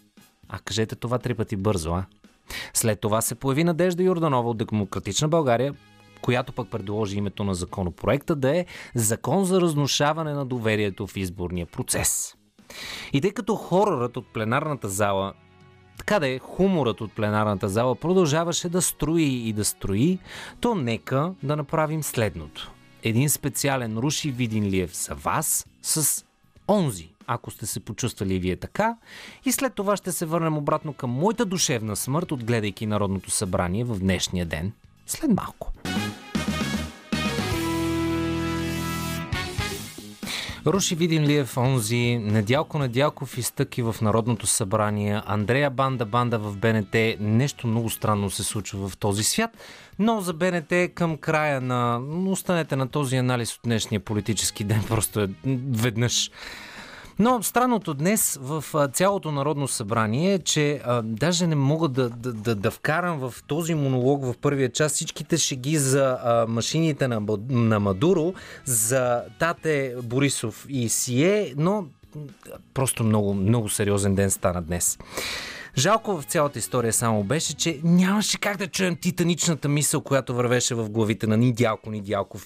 А 0.49 0.59
кажете 0.59 0.97
това 0.97 1.19
три 1.19 1.35
пъти 1.35 1.57
бързо, 1.57 1.91
а? 1.91 2.05
След 2.75 3.01
това 3.01 3.21
се 3.21 3.35
появи 3.35 3.65
Надежда 3.65 4.03
Йорданова 4.03 4.51
от 4.51 4.57
Демократична 4.59 5.29
България, 5.29 5.75
която 6.23 6.53
пък 6.53 6.71
предложи 6.71 7.17
името 7.19 7.45
на 7.45 7.55
законопроекта 7.55 8.37
да 8.37 8.57
е 8.57 8.67
Закон 8.95 9.45
за 9.45 9.61
разнушаване 9.61 10.33
на 10.33 10.47
доверието 10.47 11.07
в 11.07 11.17
изборния 11.17 11.67
процес. 11.67 12.38
И 13.13 13.21
тъй 13.21 13.31
като 13.31 13.55
хорорът 13.55 14.17
от 14.17 14.27
пленарната 14.27 14.89
зала 14.89 15.33
така 15.99 16.19
да 16.19 16.29
е, 16.29 16.39
хуморът 16.39 17.01
от 17.01 17.13
пленарната 17.13 17.69
зала 17.69 17.95
продължаваше 17.95 18.69
да 18.69 18.83
строи 18.83 19.49
и 19.49 19.53
да 19.53 19.65
строи, 19.65 20.19
то 20.61 20.75
нека 20.75 21.33
да 21.43 21.57
направим 21.57 22.03
следното. 22.03 22.73
Един 23.03 23.31
специален 23.31 23.99
Руши 23.99 24.31
Видинлиев 24.31 24.97
за 24.97 25.15
вас 25.15 25.67
с 25.83 26.25
онзи, 26.69 27.11
ако 27.27 27.51
сте 27.51 27.67
се 27.67 27.81
почувствали 27.81 28.39
вие 28.39 28.57
така. 28.57 28.97
И 29.45 29.53
след 29.53 29.75
това 29.75 29.97
ще 29.97 30.13
се 30.13 30.27
върнем 30.27 30.59
обратно 30.59 30.93
към 30.93 31.11
моята 31.11 31.45
душевна 31.45 31.97
смърт, 31.97 32.33
отгледайки 32.33 32.87
Народното 32.87 33.31
събрание 33.31 33.85
в 33.85 33.99
днешния 33.99 34.47
ден. 34.47 34.73
След 35.07 35.31
малко. 35.31 35.73
Руши 40.69 40.95
Видинлиев, 40.95 41.57
онзи, 41.57 42.19
Недялко 42.23 42.79
Недялков 42.79 43.39
изтъки 43.39 43.83
в 43.83 43.97
Народното 44.03 44.47
събрание, 44.47 45.21
Андрея 45.27 45.71
Банда 45.71 46.05
Банда 46.05 46.39
в 46.39 46.57
БНТ. 46.57 46.95
Нещо 47.21 47.67
много 47.67 47.91
странно 47.91 48.31
се 48.31 48.45
случва 48.45 48.89
в 48.89 48.97
този 48.97 49.25
свят, 49.25 49.51
но 49.99 50.21
за 50.21 50.33
БНТ 50.33 50.73
към 50.95 51.17
края 51.17 51.61
на... 51.61 52.01
Останете 52.27 52.77
на 52.77 52.89
този 52.89 53.17
анализ 53.17 53.55
от 53.55 53.61
днешния 53.65 54.01
политически 54.01 54.65
ден, 54.65 54.85
просто 54.89 55.21
е 55.21 55.29
веднъж. 55.71 56.31
Но 57.19 57.43
странното 57.43 57.95
днес 57.95 58.39
в 58.43 58.65
цялото 58.93 59.33
Народно 59.33 59.69
събрание 59.69 60.35
е, 60.35 60.39
че 60.39 60.81
а, 60.85 61.03
даже 61.03 61.47
не 61.47 61.55
мога 61.55 61.89
да, 61.89 62.11
да, 62.11 62.33
да, 62.33 62.55
да 62.55 62.71
вкарам 62.71 63.19
в 63.19 63.35
този 63.47 63.75
монолог 63.75 64.25
в 64.25 64.35
първия 64.41 64.73
час 64.73 64.93
всичките 64.93 65.37
шеги 65.37 65.77
за 65.77 66.19
а, 66.25 66.47
машините 66.49 67.09
на, 67.09 67.23
на 67.51 67.81
Мадуро, 67.81 68.35
за 68.65 69.23
Тате 69.39 69.95
Борисов 70.03 70.67
и 70.69 70.89
Сие, 70.89 71.55
но 71.57 71.87
просто 72.75 73.05
много, 73.05 73.35
много 73.35 73.69
сериозен 73.69 74.15
ден 74.15 74.31
стана 74.31 74.63
днес. 74.63 74.99
Жалко 75.79 76.21
в 76.21 76.25
цялата 76.25 76.59
история 76.59 76.93
само 76.93 77.25
беше, 77.25 77.57
че 77.57 77.81
нямаше 77.85 78.39
как 78.39 78.57
да 78.57 78.67
чуем 78.67 78.97
титаничната 78.97 79.69
мисъл, 79.69 80.01
която 80.01 80.35
вървеше 80.35 80.75
в 80.75 80.91
главите 80.91 81.27
на 81.27 81.37
ни 81.37 81.53
Дялко, 81.53 81.91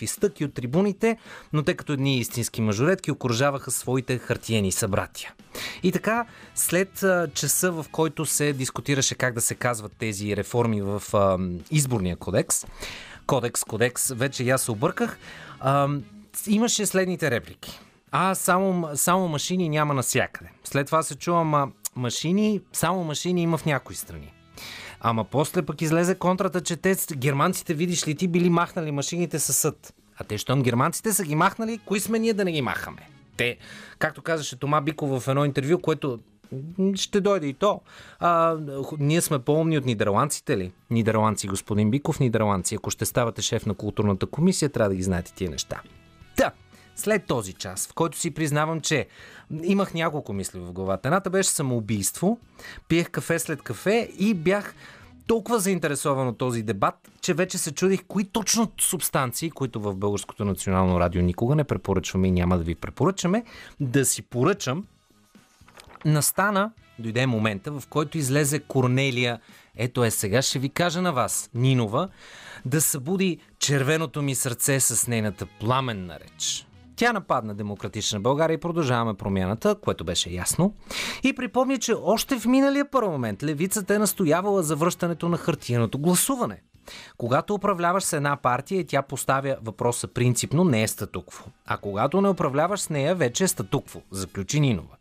и 0.00 0.06
стъки 0.06 0.44
от 0.44 0.54
трибуните, 0.54 1.16
но 1.52 1.62
те 1.62 1.74
като 1.74 1.92
едни 1.92 2.18
истински 2.18 2.60
мажоретки 2.60 3.10
окружаваха 3.10 3.70
своите 3.70 4.18
хартиени 4.18 4.72
събратия. 4.72 5.32
И 5.82 5.92
така, 5.92 6.24
след 6.54 7.04
часа, 7.34 7.72
в 7.72 7.86
който 7.92 8.26
се 8.26 8.52
дискутираше 8.52 9.14
как 9.14 9.34
да 9.34 9.40
се 9.40 9.54
казват 9.54 9.92
тези 9.98 10.36
реформи 10.36 10.82
в 10.82 11.02
а, 11.12 11.38
изборния 11.70 12.16
кодекс, 12.16 12.66
кодекс, 13.26 13.64
кодекс, 13.64 14.08
вече 14.08 14.44
я 14.44 14.58
се 14.58 14.70
обърках, 14.70 15.18
а, 15.60 15.88
имаше 16.46 16.86
следните 16.86 17.30
реплики. 17.30 17.80
А, 18.10 18.34
само, 18.34 18.88
само 18.94 19.28
машини 19.28 19.68
няма 19.68 19.94
насякъде. 19.94 20.50
След 20.64 20.86
това 20.86 21.02
се 21.02 21.14
чувам, 21.14 21.72
машини, 21.96 22.60
само 22.72 23.04
машини 23.04 23.42
има 23.42 23.58
в 23.58 23.66
някои 23.66 23.94
страни. 23.96 24.32
Ама 25.00 25.24
после 25.24 25.62
пък 25.62 25.82
излезе 25.82 26.14
контрата, 26.14 26.60
че 26.60 26.76
те, 26.76 26.96
германците, 27.14 27.74
видиш 27.74 28.08
ли, 28.08 28.14
ти 28.14 28.28
били 28.28 28.50
махнали 28.50 28.92
машините 28.92 29.38
със 29.38 29.56
съд. 29.56 29.94
А 30.16 30.24
те, 30.24 30.38
щом 30.38 30.62
германците 30.62 31.12
са 31.12 31.24
ги 31.24 31.34
махнали, 31.34 31.80
кои 31.86 32.00
сме 32.00 32.18
ние 32.18 32.34
да 32.34 32.44
не 32.44 32.52
ги 32.52 32.62
махаме? 32.62 33.08
Те, 33.36 33.56
както 33.98 34.22
казаше 34.22 34.58
Тома 34.58 34.80
Биков 34.80 35.22
в 35.22 35.28
едно 35.28 35.44
интервю, 35.44 35.78
което 35.78 36.18
ще 36.94 37.20
дойде 37.20 37.46
и 37.46 37.54
то. 37.54 37.80
А, 38.18 38.56
ние 38.98 39.20
сме 39.20 39.38
по-умни 39.38 39.78
от 39.78 39.84
нидерландците 39.84 40.58
ли? 40.58 40.72
Нидерландци, 40.90 41.46
господин 41.46 41.90
Биков, 41.90 42.20
нидерландци. 42.20 42.74
Ако 42.74 42.90
ще 42.90 43.04
ставате 43.04 43.42
шеф 43.42 43.66
на 43.66 43.74
културната 43.74 44.26
комисия, 44.26 44.68
трябва 44.68 44.88
да 44.88 44.94
ги 44.94 45.02
знаете 45.02 45.32
тия 45.32 45.50
неща. 45.50 45.80
Та, 46.36 46.44
да. 46.44 46.50
След 46.96 47.26
този 47.26 47.52
час, 47.52 47.88
в 47.88 47.94
който 47.94 48.18
си 48.18 48.30
признавам, 48.30 48.80
че 48.80 49.06
имах 49.62 49.94
няколко 49.94 50.32
мисли 50.32 50.58
в 50.58 50.72
главата. 50.72 51.08
Едната 51.08 51.30
беше 51.30 51.50
самоубийство, 51.50 52.38
пиех 52.88 53.10
кафе 53.10 53.38
след 53.38 53.62
кафе 53.62 54.10
и 54.18 54.34
бях 54.34 54.74
толкова 55.26 55.60
заинтересован 55.60 56.28
от 56.28 56.38
този 56.38 56.62
дебат, 56.62 56.94
че 57.20 57.34
вече 57.34 57.58
се 57.58 57.72
чудих 57.72 58.04
кои 58.08 58.24
точно 58.24 58.72
субстанции, 58.80 59.50
които 59.50 59.80
в 59.80 59.96
Българското 59.96 60.44
национално 60.44 61.00
радио 61.00 61.22
никога 61.22 61.54
не 61.54 61.64
препоръчваме 61.64 62.28
и 62.28 62.32
няма 62.32 62.58
да 62.58 62.64
ви 62.64 62.74
препоръчаме, 62.74 63.44
да 63.80 64.04
си 64.04 64.22
поръчам. 64.22 64.86
Настана, 66.04 66.72
дойде 66.98 67.26
момента, 67.26 67.72
в 67.72 67.82
който 67.88 68.18
излезе 68.18 68.58
Корнелия, 68.58 69.40
ето 69.76 70.04
е 70.04 70.10
сега 70.10 70.42
ще 70.42 70.58
ви 70.58 70.68
кажа 70.68 71.02
на 71.02 71.12
вас, 71.12 71.50
Нинова, 71.54 72.08
да 72.64 72.80
събуди 72.80 73.38
червеното 73.58 74.22
ми 74.22 74.34
сърце 74.34 74.80
с 74.80 75.06
нейната 75.06 75.46
пламенна 75.46 76.20
реч. 76.20 76.66
Тя 76.96 77.12
нападна 77.12 77.54
Демократична 77.54 78.20
България 78.20 78.54
и 78.54 78.60
продължаваме 78.60 79.14
промяната, 79.14 79.74
което 79.74 80.04
беше 80.04 80.30
ясно. 80.30 80.74
И 81.22 81.32
припомни, 81.32 81.78
че 81.78 81.94
още 82.02 82.38
в 82.38 82.46
миналия 82.46 82.90
парламент 82.90 83.42
левицата 83.42 83.94
е 83.94 83.98
настоявала 83.98 84.62
за 84.62 84.76
връщането 84.76 85.28
на 85.28 85.36
хартияното 85.36 85.98
гласуване. 85.98 86.62
Когато 87.18 87.54
управляваш 87.54 88.04
с 88.04 88.12
една 88.12 88.36
партия, 88.36 88.84
тя 88.86 89.02
поставя 89.02 89.56
въпроса 89.62 90.08
принципно 90.08 90.64
не 90.64 90.82
е 90.82 90.88
статукво. 90.88 91.44
А 91.66 91.76
когато 91.76 92.20
не 92.20 92.28
управляваш 92.28 92.80
с 92.80 92.90
нея, 92.90 93.14
вече 93.14 93.44
е 93.44 93.48
статукво, 93.48 94.02
заключи 94.10 94.60
Нинова. 94.60 94.96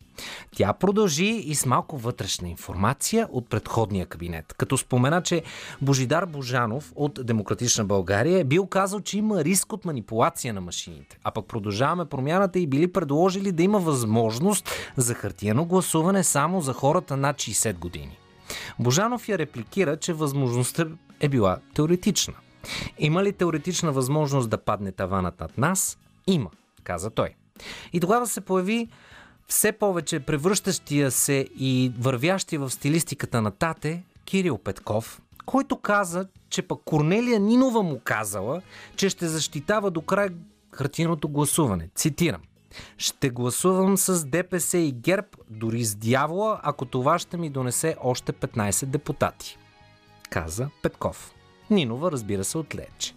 Тя 0.55 0.73
продължи 0.73 1.25
и 1.25 1.55
с 1.55 1.65
малко 1.65 1.97
вътрешна 1.97 2.49
информация 2.49 3.27
от 3.31 3.49
предходния 3.49 4.05
кабинет, 4.05 4.53
като 4.57 4.77
спомена, 4.77 5.21
че 5.21 5.43
Божидар 5.81 6.25
Божанов 6.25 6.93
от 6.95 7.19
Демократична 7.23 7.85
България 7.85 8.39
е 8.39 8.43
бил 8.43 8.65
казал, 8.65 9.01
че 9.01 9.17
има 9.17 9.43
риск 9.43 9.73
от 9.73 9.85
манипулация 9.85 10.53
на 10.53 10.61
машините. 10.61 11.17
А 11.23 11.31
пък 11.31 11.45
продължаваме 11.45 12.05
промяната 12.05 12.59
и 12.59 12.67
били 12.67 12.93
предложили 12.93 13.51
да 13.51 13.63
има 13.63 13.79
възможност 13.79 14.69
за 14.97 15.13
хартияно 15.13 15.65
гласуване 15.65 16.23
само 16.23 16.61
за 16.61 16.73
хората 16.73 17.17
над 17.17 17.35
60 17.35 17.77
години. 17.77 18.17
Божанов 18.79 19.29
я 19.29 19.37
репликира, 19.37 19.97
че 19.97 20.13
възможността 20.13 20.85
е 21.19 21.29
била 21.29 21.57
теоретична. 21.73 22.33
Има 22.99 23.23
ли 23.23 23.33
теоретична 23.33 23.91
възможност 23.91 24.49
да 24.49 24.57
падне 24.57 24.91
таванът 24.91 25.39
над 25.39 25.57
нас? 25.57 25.97
Има, 26.27 26.49
каза 26.83 27.09
той. 27.09 27.29
И 27.93 27.99
тогава 27.99 28.27
се 28.27 28.41
появи 28.41 28.87
все 29.51 29.71
повече 29.71 30.19
превръщащия 30.19 31.11
се 31.11 31.47
и 31.59 31.91
вървящия 31.99 32.59
в 32.59 32.69
стилистиката 32.69 33.41
на 33.41 33.51
Тате 33.51 34.03
Кирил 34.25 34.57
Петков, 34.57 35.21
който 35.45 35.77
каза, 35.77 36.27
че 36.49 36.61
пък 36.61 36.79
Корнелия 36.85 37.39
Нинова 37.39 37.81
му 37.83 37.99
казала, 38.03 38.61
че 38.95 39.09
ще 39.09 39.27
защитава 39.27 39.89
до 39.89 40.01
край 40.01 40.29
хартиното 40.71 41.29
гласуване. 41.29 41.89
Цитирам. 41.95 42.41
Ще 42.97 43.29
гласувам 43.29 43.97
с 43.97 44.25
ДПС 44.25 44.77
и 44.77 44.91
ГЕРБ, 44.91 45.27
дори 45.49 45.83
с 45.83 45.95
дявола, 45.95 46.59
ако 46.63 46.85
това 46.85 47.19
ще 47.19 47.37
ми 47.37 47.49
донесе 47.49 47.95
още 48.01 48.33
15 48.33 48.85
депутати. 48.85 49.57
Каза 50.29 50.69
Петков. 50.81 51.33
Нинова 51.69 52.11
разбира 52.11 52.43
се 52.43 52.57
отлече. 52.57 53.13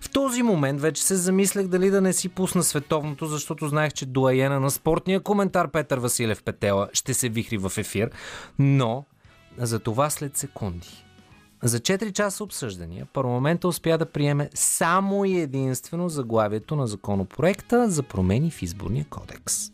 В 0.00 0.10
този 0.10 0.42
момент 0.42 0.80
вече 0.80 1.02
се 1.02 1.16
замислях 1.16 1.66
дали 1.66 1.90
да 1.90 2.00
не 2.00 2.12
си 2.12 2.28
пусна 2.28 2.62
световното, 2.62 3.26
защото 3.26 3.68
знаех, 3.68 3.92
че 3.92 4.06
дуаена 4.06 4.60
на 4.60 4.70
спортния 4.70 5.20
коментар 5.20 5.70
Петър 5.70 5.98
Василев 5.98 6.42
Петела 6.42 6.88
ще 6.92 7.14
се 7.14 7.28
вихри 7.28 7.58
в 7.58 7.72
ефир, 7.76 8.10
но 8.58 9.04
за 9.58 9.78
това 9.78 10.10
след 10.10 10.36
секунди. 10.36 11.04
За 11.62 11.80
4 11.80 12.12
часа 12.12 12.44
обсъждания 12.44 13.06
парламента 13.06 13.68
успя 13.68 13.98
да 13.98 14.06
приеме 14.06 14.50
само 14.54 15.24
и 15.24 15.40
единствено 15.40 16.08
заглавието 16.08 16.76
на 16.76 16.86
законопроекта 16.86 17.90
за 17.90 18.02
промени 18.02 18.50
в 18.50 18.62
изборния 18.62 19.04
кодекс. 19.04 19.70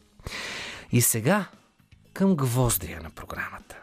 И 0.93 1.01
сега 1.01 1.47
към 2.13 2.37
гвоздия 2.37 3.01
на 3.03 3.11
програмата. 3.11 3.77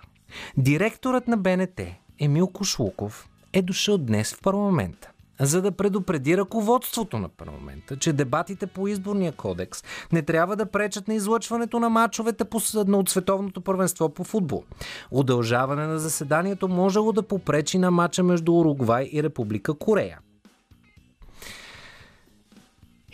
Директорът 0.58 1.28
на 1.28 1.38
БНТ 1.38 1.82
Емил 2.20 2.48
Кошлуков 2.48 3.30
е 3.54 3.62
дошъл 3.62 3.98
днес 3.98 4.34
в 4.34 4.42
парламента 4.42 5.12
за 5.40 5.62
да 5.62 5.72
предупреди 5.72 6.38
ръководството 6.38 7.20
на 7.20 7.30
парламента, 7.30 7.98
че 7.98 8.14
дебатите 8.14 8.68
по 8.68 8.88
изборния 8.88 9.32
кодекс 9.32 9.84
не 10.12 10.22
трябва 10.22 10.56
да 10.56 10.66
пречат 10.66 11.08
на 11.08 11.14
излъчването 11.14 11.80
на 11.80 11.90
матчовете 11.90 12.44
от 12.78 13.10
световното 13.10 13.62
първенство 13.62 14.10
по 14.10 14.24
футбол. 14.24 14.64
Удължаване 15.12 15.88
на 15.88 16.00
заседанието 16.00 16.68
можело 16.68 17.12
да 17.12 17.24
попречи 17.24 17.78
на 17.78 17.92
матча 17.92 18.24
между 18.24 18.54
Уругвай 18.54 19.10
и 19.12 19.24
Република 19.24 19.74
Корея. 19.74 20.20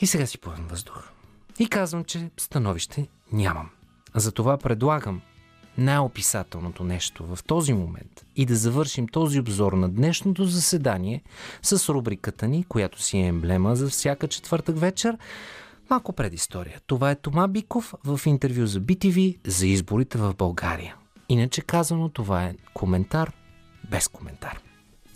И 0.02 0.08
сега 0.08 0.26
си 0.26 0.38
поемам 0.38 0.68
въздух. 0.68 1.10
И 1.60 1.68
казвам, 1.68 2.04
че 2.04 2.30
становище 2.38 3.08
нямам. 3.32 3.70
Затова 4.16 4.58
предлагам 4.58 5.22
най-описателното 5.78 6.84
нещо 6.84 7.26
в 7.26 7.44
този 7.44 7.74
момент 7.74 8.26
и 8.36 8.46
да 8.46 8.56
завършим 8.56 9.08
този 9.08 9.40
обзор 9.40 9.74
на 9.74 9.90
днешното 9.90 10.46
заседание 10.46 11.22
с 11.62 11.90
рубриката 11.90 12.48
ни, 12.48 12.64
която 12.64 13.02
си 13.02 13.18
е 13.18 13.28
емблема 13.28 13.76
за 13.76 13.90
всяка 13.90 14.28
четвъртък 14.28 14.80
вечер. 14.80 15.18
Малко 15.90 16.14
предистория. 16.14 16.80
Това 16.88 17.12
е 17.12 17.16
Тома 17.16 17.48
Биков 17.48 17.94
в 18.04 18.22
интервю 18.26 18.66
за 18.66 18.82
BTV 18.82 19.38
за 19.46 19.68
изборите 19.68 20.18
в 20.18 20.34
България. 20.36 20.96
Иначе 21.30 21.62
казано, 21.62 22.10
това 22.10 22.44
е 22.44 22.56
коментар 22.74 23.32
без 23.90 24.08
коментар. 24.08 24.60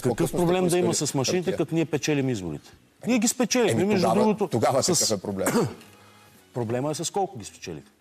Какъв 0.04 0.32
проблем 0.32 0.68
да 0.68 0.78
има 0.78 0.94
с 0.94 1.14
машините, 1.14 1.52
като 1.52 1.76
ние 1.76 1.86
печелим 1.86 2.30
изборите? 2.30 2.72
Ние 3.08 3.20
ги 3.20 3.28
спечелихме, 3.28 3.82
Еми, 3.82 3.94
между 3.94 4.08
другото. 4.10 4.48
тогава 4.48 4.84
с- 4.84 5.00
какъв 5.00 5.18
е 5.20 5.22
проблем? 5.22 5.48
Проблема 6.54 6.92
е 6.92 6.96
с 6.96 7.12
колко 7.12 7.38
ги 7.40 7.46
спечелихме. 7.46 7.92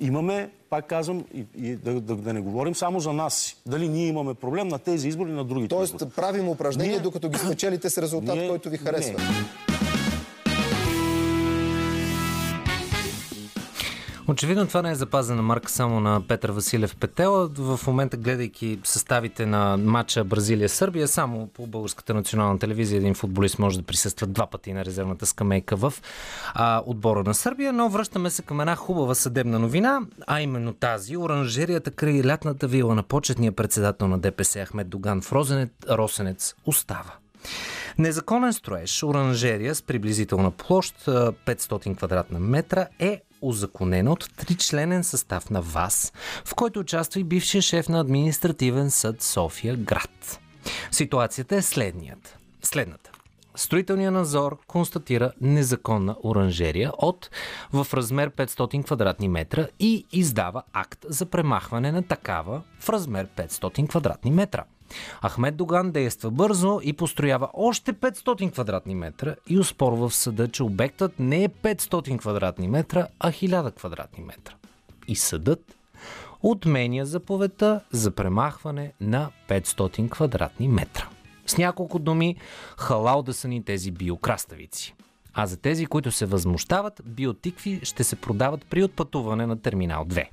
Имаме, 0.00 0.50
пак 0.70 0.86
казвам, 0.86 1.24
и, 1.34 1.46
и 1.56 1.76
да, 1.76 2.00
да, 2.00 2.16
да 2.16 2.32
не 2.32 2.40
говорим 2.40 2.74
само 2.74 3.00
за 3.00 3.12
нас. 3.12 3.56
Дали 3.66 3.88
ние 3.88 4.06
имаме 4.06 4.34
проблем 4.34 4.68
на 4.68 4.78
тези 4.78 5.08
избори, 5.08 5.30
на 5.30 5.44
другите 5.44 5.74
избори. 5.74 5.98
Тоест, 5.98 6.14
правим 6.16 6.48
упражнение, 6.48 6.92
Ние- 6.92 7.00
докато 7.00 7.28
ги 7.28 7.38
спечелите 7.38 7.90
с 7.90 7.98
резултат, 7.98 8.36
Ние- 8.36 8.48
който 8.48 8.70
ви 8.70 8.76
харесва. 8.76 9.18
не. 9.18 9.87
Очевидно 14.28 14.66
това 14.66 14.82
не 14.82 14.90
е 14.90 14.94
запазена 14.94 15.42
марка 15.42 15.70
само 15.70 16.00
на 16.00 16.22
Петър 16.28 16.50
Василев 16.50 16.96
Петела. 16.96 17.48
В 17.48 17.80
момента, 17.86 18.16
гледайки 18.16 18.80
съставите 18.84 19.46
на 19.46 19.76
матча 19.76 20.24
Бразилия-Сърбия, 20.24 21.08
само 21.08 21.46
по 21.46 21.66
Българската 21.66 22.14
национална 22.14 22.58
телевизия 22.58 22.96
един 22.96 23.14
футболист 23.14 23.58
може 23.58 23.78
да 23.78 23.86
присъства 23.86 24.26
два 24.26 24.46
пъти 24.46 24.72
на 24.72 24.84
резервната 24.84 25.26
скамейка 25.26 25.76
в 25.76 25.94
а, 26.54 26.82
отбора 26.86 27.24
на 27.24 27.34
Сърбия. 27.34 27.72
Но 27.72 27.88
връщаме 27.88 28.30
се 28.30 28.42
към 28.42 28.60
една 28.60 28.76
хубава 28.76 29.14
съдебна 29.14 29.58
новина, 29.58 30.00
а 30.26 30.40
именно 30.40 30.72
тази. 30.72 31.16
Оранжерията 31.16 31.90
край 31.90 32.22
лятната 32.24 32.68
вила 32.68 32.94
на 32.94 33.02
почетния 33.02 33.52
председател 33.52 34.08
на 34.08 34.18
ДПС 34.18 34.66
Ахмед 34.66 34.88
Доган 34.88 35.20
в 35.22 35.32
Розенец, 35.32 35.70
Росенец 35.90 36.54
остава. 36.66 37.12
Незаконен 37.98 38.52
строеж, 38.52 39.02
оранжерия 39.02 39.74
с 39.74 39.82
приблизителна 39.82 40.50
площ 40.50 41.08
а, 41.08 41.32
500 41.32 41.96
квадратна 41.96 42.40
метра 42.40 42.86
е 42.98 43.20
узаконена 43.42 44.12
от 44.12 44.30
тричленен 44.36 45.04
състав 45.04 45.50
на 45.50 45.62
ВАС, 45.62 46.12
в 46.44 46.54
който 46.54 46.80
участва 46.80 47.20
и 47.20 47.24
бившия 47.24 47.62
шеф 47.62 47.88
на 47.88 48.00
административен 48.00 48.90
съд 48.90 49.22
София 49.22 49.76
град. 49.76 50.40
Ситуацията 50.90 51.56
е 51.56 51.62
следният. 51.62 52.38
Следната. 52.62 53.10
Строителният 53.54 54.14
надзор 54.14 54.58
констатира 54.66 55.32
незаконна 55.40 56.16
оранжерия 56.24 56.92
от 56.98 57.30
в 57.72 57.86
размер 57.94 58.30
500 58.30 58.84
квадратни 58.84 59.28
метра 59.28 59.68
и 59.80 60.06
издава 60.12 60.62
акт 60.72 61.06
за 61.08 61.26
премахване 61.26 61.92
на 61.92 62.02
такава 62.02 62.62
в 62.80 62.88
размер 62.88 63.28
500 63.36 63.88
квадратни 63.88 64.30
метра. 64.30 64.64
Ахмед 65.22 65.56
Доган 65.56 65.90
действа 65.90 66.30
бързо 66.30 66.80
и 66.82 66.92
построява 66.92 67.48
още 67.54 67.92
500 67.92 68.52
квадратни 68.52 68.94
метра 68.94 69.34
и 69.48 69.58
успорва 69.58 70.08
в 70.08 70.14
съда, 70.14 70.48
че 70.48 70.62
обектът 70.62 71.18
не 71.18 71.44
е 71.44 71.48
500 71.48 72.18
квадратни 72.18 72.68
метра, 72.68 73.06
а 73.20 73.32
1000 73.32 73.74
квадратни 73.74 74.24
метра. 74.24 74.54
И 75.08 75.16
съдът 75.16 75.76
отменя 76.42 77.06
заповедта 77.06 77.80
за 77.92 78.10
премахване 78.10 78.92
на 79.00 79.30
500 79.48 80.10
квадратни 80.10 80.68
метра. 80.68 81.08
С 81.46 81.58
няколко 81.58 81.98
думи, 81.98 82.36
халал 82.78 83.22
да 83.22 83.34
са 83.34 83.48
ни 83.48 83.64
тези 83.64 83.90
биокраставици. 83.90 84.94
А 85.34 85.46
за 85.46 85.56
тези, 85.56 85.86
които 85.86 86.10
се 86.10 86.26
възмущават, 86.26 87.02
биотикви 87.06 87.80
ще 87.82 88.04
се 88.04 88.16
продават 88.16 88.66
при 88.70 88.84
отпътуване 88.84 89.46
на 89.46 89.60
терминал 89.62 90.04
2. 90.04 90.28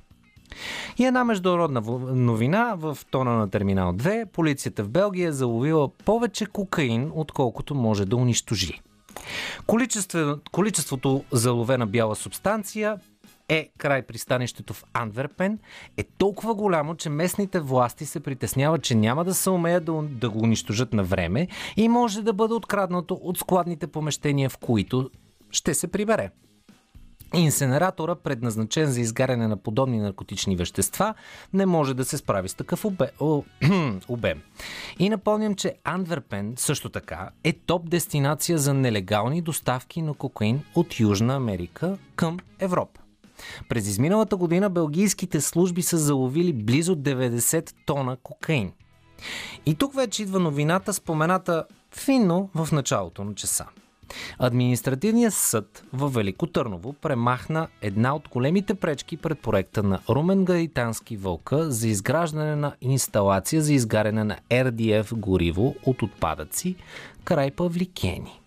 И 0.98 1.04
една 1.04 1.24
международна 1.24 1.80
новина 2.14 2.74
в 2.78 2.98
тона 3.10 3.32
на 3.32 3.50
терминал 3.50 3.92
2. 3.92 4.26
Полицията 4.26 4.84
в 4.84 4.88
Белгия 4.88 5.32
заловила 5.32 5.88
повече 5.88 6.46
кокаин, 6.46 7.12
отколкото 7.14 7.74
може 7.74 8.04
да 8.04 8.16
унищожи. 8.16 8.80
Количество, 9.66 10.38
количеството 10.52 11.24
заловена 11.32 11.86
бяла 11.86 12.16
субстанция 12.16 12.98
е 13.48 13.68
край 13.78 14.02
пристанището 14.02 14.74
в 14.74 14.84
Антверпен 14.92 15.58
е 15.96 16.02
толкова 16.02 16.54
голямо, 16.54 16.94
че 16.94 17.10
местните 17.10 17.60
власти 17.60 18.06
се 18.06 18.20
притесняват, 18.20 18.82
че 18.82 18.94
няма 18.94 19.24
да 19.24 19.34
се 19.34 19.50
умеят 19.50 19.84
да, 19.84 20.02
да 20.02 20.30
го 20.30 20.38
унищожат 20.38 20.92
на 20.92 21.04
време 21.04 21.48
и 21.76 21.88
може 21.88 22.22
да 22.22 22.32
бъде 22.32 22.54
откраднато 22.54 23.14
от 23.22 23.38
складните 23.38 23.86
помещения, 23.86 24.50
в 24.50 24.58
които 24.58 25.10
ще 25.50 25.74
се 25.74 25.88
прибере. 25.88 26.30
Инсенератора, 27.34 28.14
предназначен 28.14 28.86
за 28.86 29.00
изгаряне 29.00 29.48
на 29.48 29.56
подобни 29.56 29.98
наркотични 29.98 30.56
вещества, 30.56 31.14
не 31.52 31.66
може 31.66 31.94
да 31.94 32.04
се 32.04 32.16
справи 32.16 32.48
с 32.48 32.54
такъв 32.54 32.84
обе... 32.84 33.10
о, 33.20 33.42
обем. 34.08 34.42
И 34.98 35.08
напомням, 35.08 35.54
че 35.54 35.74
Антверпен 35.84 36.54
също 36.56 36.88
така 36.88 37.30
е 37.44 37.52
топ 37.52 37.90
дестинация 37.90 38.58
за 38.58 38.74
нелегални 38.74 39.42
доставки 39.42 40.02
на 40.02 40.14
кокаин 40.14 40.62
от 40.74 41.00
Южна 41.00 41.34
Америка 41.34 41.98
към 42.16 42.38
Европа. 42.60 43.00
През 43.68 43.88
изминалата 43.88 44.36
година 44.36 44.70
белгийските 44.70 45.40
служби 45.40 45.82
са 45.82 45.98
заловили 45.98 46.52
близо 46.52 46.96
90 46.96 47.72
тона 47.86 48.16
кокаин. 48.16 48.72
И 49.66 49.74
тук 49.74 49.94
вече 49.94 50.22
идва 50.22 50.38
новината, 50.40 50.92
спомената 50.92 51.64
финно 51.92 52.50
в 52.54 52.68
началото 52.72 53.24
на 53.24 53.34
часа. 53.34 53.66
Административният 54.38 55.34
съд 55.34 55.84
в 55.92 56.08
Велико 56.08 56.46
Търново 56.46 56.92
премахна 56.92 57.68
една 57.82 58.14
от 58.14 58.28
големите 58.28 58.74
пречки 58.74 59.16
пред 59.16 59.38
проекта 59.38 59.82
на 59.82 60.00
Румен 60.08 60.44
Гаитански 60.44 61.16
вълка 61.16 61.70
за 61.70 61.88
изграждане 61.88 62.56
на 62.56 62.74
инсталация 62.80 63.62
за 63.62 63.74
изгаряне 63.74 64.24
на 64.24 64.36
RDF 64.50 65.14
гориво 65.14 65.74
от 65.86 66.02
отпадъци 66.02 66.76
край 67.24 67.50
Павликени. 67.50 68.40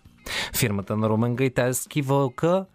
Фирмата 0.54 0.96
на 0.96 1.08
Румен 1.08 1.36
Гайтански 1.36 2.02
вълка 2.02 2.66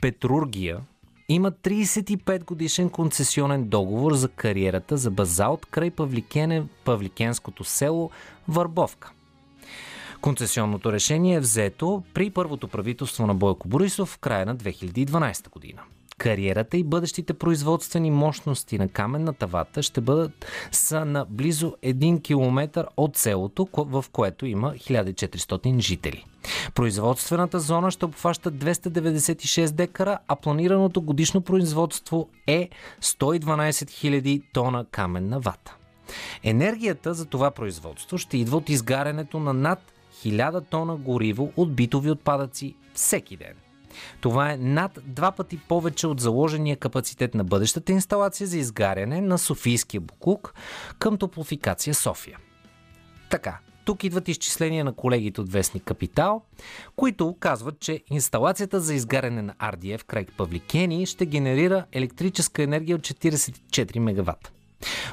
Петрургия 0.00 0.80
има 1.28 1.52
35 1.52 2.44
годишен 2.44 2.90
концесионен 2.90 3.68
договор 3.68 4.14
за 4.14 4.28
кариерата 4.28 4.96
за 4.96 5.10
базалт 5.10 5.66
край 5.66 5.90
Павликене, 5.90 6.64
Павликенското 6.84 7.64
село 7.64 8.10
Върбовка. 8.48 9.12
Концесионното 10.24 10.92
решение 10.92 11.36
е 11.36 11.40
взето 11.40 12.02
при 12.14 12.30
първото 12.30 12.68
правителство 12.68 13.26
на 13.26 13.34
Бойко 13.34 13.68
Борисов 13.68 14.08
в 14.08 14.18
края 14.18 14.46
на 14.46 14.56
2012 14.56 15.50
година. 15.50 15.80
Кариерата 16.18 16.76
и 16.76 16.84
бъдещите 16.84 17.34
производствени 17.34 18.10
мощности 18.10 18.78
на 18.78 18.88
каменната 18.88 19.46
вата 19.46 19.82
ще 19.82 20.00
бъдат 20.00 20.46
са 20.72 21.04
на 21.04 21.26
близо 21.28 21.74
1 21.82 22.22
км 22.22 22.86
от 22.96 23.16
селото, 23.16 23.68
в 23.76 24.04
което 24.12 24.46
има 24.46 24.74
1400 24.74 25.78
жители. 25.78 26.24
Производствената 26.74 27.60
зона 27.60 27.90
ще 27.90 28.04
обхваща 28.04 28.52
296 28.52 29.70
декара, 29.70 30.18
а 30.28 30.36
планираното 30.36 31.02
годишно 31.02 31.40
производство 31.40 32.28
е 32.46 32.68
112 33.02 33.70
000 33.70 34.42
тона 34.52 34.84
каменна 34.90 35.40
вата. 35.40 35.76
Енергията 36.42 37.14
за 37.14 37.24
това 37.26 37.50
производство 37.50 38.18
ще 38.18 38.38
идва 38.38 38.56
от 38.56 38.68
изгарянето 38.68 39.40
на 39.40 39.52
над 39.52 39.93
1000 40.24 40.64
тона 40.70 40.96
гориво 40.96 41.52
от 41.56 41.74
битови 41.74 42.10
отпадъци 42.10 42.74
всеки 42.94 43.36
ден. 43.36 43.54
Това 44.20 44.52
е 44.52 44.56
над 44.56 44.98
два 45.06 45.32
пъти 45.32 45.58
повече 45.58 46.06
от 46.06 46.20
заложения 46.20 46.76
капацитет 46.76 47.34
на 47.34 47.44
бъдещата 47.44 47.92
инсталация 47.92 48.46
за 48.46 48.58
изгаряне 48.58 49.20
на 49.20 49.38
Софийския 49.38 50.00
буклук 50.00 50.54
към 50.98 51.18
топлофикация 51.18 51.94
София. 51.94 52.38
Така, 53.30 53.58
тук 53.84 54.04
идват 54.04 54.28
изчисления 54.28 54.84
на 54.84 54.92
колегите 54.92 55.40
от 55.40 55.52
Вестник 55.52 55.84
Капитал, 55.84 56.42
които 56.96 57.36
казват, 57.40 57.80
че 57.80 58.02
инсталацията 58.10 58.80
за 58.80 58.94
изгаряне 58.94 59.42
на 59.42 59.54
RDF 59.54 60.04
край 60.04 60.26
Павликени 60.36 61.06
ще 61.06 61.26
генерира 61.26 61.84
електрическа 61.92 62.62
енергия 62.62 62.96
от 62.96 63.02
44 63.02 63.98
мегаватта. 63.98 64.50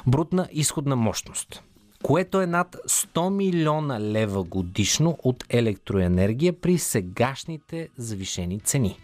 Брутна 0.06 0.48
изходна 0.52 0.96
мощност, 0.96 1.62
което 2.02 2.40
е 2.40 2.46
над 2.46 2.76
100 2.88 3.30
милиона 3.30 4.00
лева 4.00 4.42
годишно 4.42 5.18
от 5.22 5.44
електроенергия 5.48 6.52
при 6.52 6.78
сегашните 6.78 7.88
завишени 7.96 8.60
цени. 8.60 8.98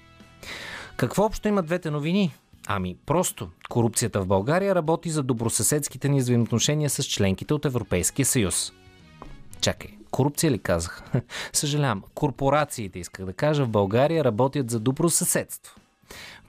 Какво 0.96 1.24
общо 1.24 1.48
имат 1.48 1.66
двете 1.66 1.90
новини? 1.90 2.34
Ами, 2.66 2.96
просто. 3.06 3.48
Корупцията 3.68 4.20
в 4.20 4.26
България 4.26 4.74
работи 4.74 5.11
за 5.11 5.22
добросъседските 5.22 6.08
ни 6.08 6.18
взаимоотношения 6.18 6.90
с 6.90 7.04
членките 7.04 7.54
от 7.54 7.64
Европейския 7.64 8.26
съюз. 8.26 8.72
Чакай, 9.61 9.90
корупция 10.11 10.50
ли 10.50 10.58
казах? 10.58 11.02
Съжалявам, 11.52 12.02
корпорациите, 12.14 12.98
исках 12.98 13.26
да 13.26 13.32
кажа, 13.32 13.64
в 13.64 13.68
България 13.68 14.24
работят 14.24 14.70
за 14.70 14.80
добро 14.80 15.11
съседство. 15.11 15.76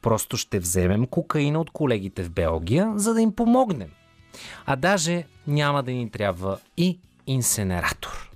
Просто 0.01 0.37
ще 0.37 0.59
вземем 0.59 1.05
кокаина 1.05 1.61
от 1.61 1.69
колегите 1.71 2.23
в 2.23 2.29
Белгия, 2.29 2.93
за 2.95 3.13
да 3.13 3.21
им 3.21 3.31
помогнем. 3.31 3.89
А 4.65 4.75
даже 4.75 5.23
няма 5.47 5.83
да 5.83 5.91
ни 5.91 6.09
трябва 6.09 6.57
и 6.77 6.99
инсенератор. 7.27 8.31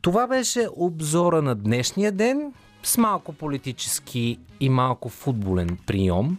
Това 0.00 0.26
беше 0.26 0.68
обзора 0.76 1.42
на 1.42 1.54
днешния 1.54 2.12
ден 2.12 2.52
с 2.82 2.98
малко 2.98 3.32
политически 3.32 4.38
и 4.60 4.68
малко 4.68 5.08
футболен 5.08 5.78
прием. 5.86 6.38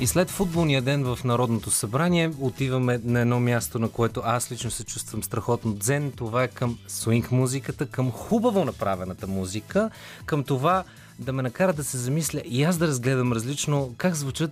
И 0.00 0.06
след 0.06 0.30
футболния 0.30 0.82
ден 0.82 1.04
в 1.04 1.24
Народното 1.24 1.70
събрание 1.70 2.30
отиваме 2.40 3.00
на 3.04 3.20
едно 3.20 3.40
място, 3.40 3.78
на 3.78 3.88
което 3.88 4.22
аз 4.24 4.52
лично 4.52 4.70
се 4.70 4.84
чувствам 4.84 5.22
страхотно 5.22 5.74
дзен. 5.74 6.12
Това 6.12 6.42
е 6.42 6.48
към 6.48 6.78
свинг 6.88 7.30
музиката, 7.30 7.86
към 7.86 8.10
хубаво 8.10 8.64
направената 8.64 9.26
музика, 9.26 9.90
към 10.26 10.44
това 10.44 10.84
да 11.18 11.32
ме 11.32 11.42
накара 11.42 11.72
да 11.72 11.84
се 11.84 11.98
замисля 11.98 12.42
и 12.44 12.64
аз 12.64 12.76
да 12.76 12.86
разгледам 12.86 13.32
различно 13.32 13.94
как 13.96 14.14
звучат 14.14 14.50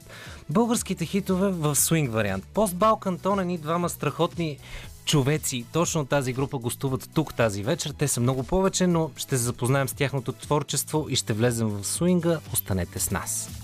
българските 0.51 1.07
хитове 1.07 1.51
в 1.51 1.77
свинг 1.77 2.13
вариант. 2.13 2.45
Пост 2.55 2.77
Балкан 2.77 3.19
Тон 3.19 3.47
ни 3.47 3.59
двама 3.59 3.89
страхотни 3.89 4.59
човеци. 5.05 5.65
Точно 5.73 6.07
тази 6.07 6.33
група 6.33 6.59
гостуват 6.59 7.11
тук 7.15 7.35
тази 7.35 7.63
вечер. 7.63 7.95
Те 7.99 8.09
са 8.09 8.21
много 8.21 8.43
повече, 8.43 8.87
но 8.87 9.11
ще 9.17 9.37
се 9.37 9.45
запознаем 9.45 9.89
с 9.89 9.93
тяхното 9.93 10.33
творчество 10.33 11.07
и 11.09 11.17
ще 11.17 11.33
влезем 11.33 11.69
в 11.69 11.85
свинга. 11.85 12.41
Останете 12.53 12.99
с 12.99 13.11
нас. 13.11 13.64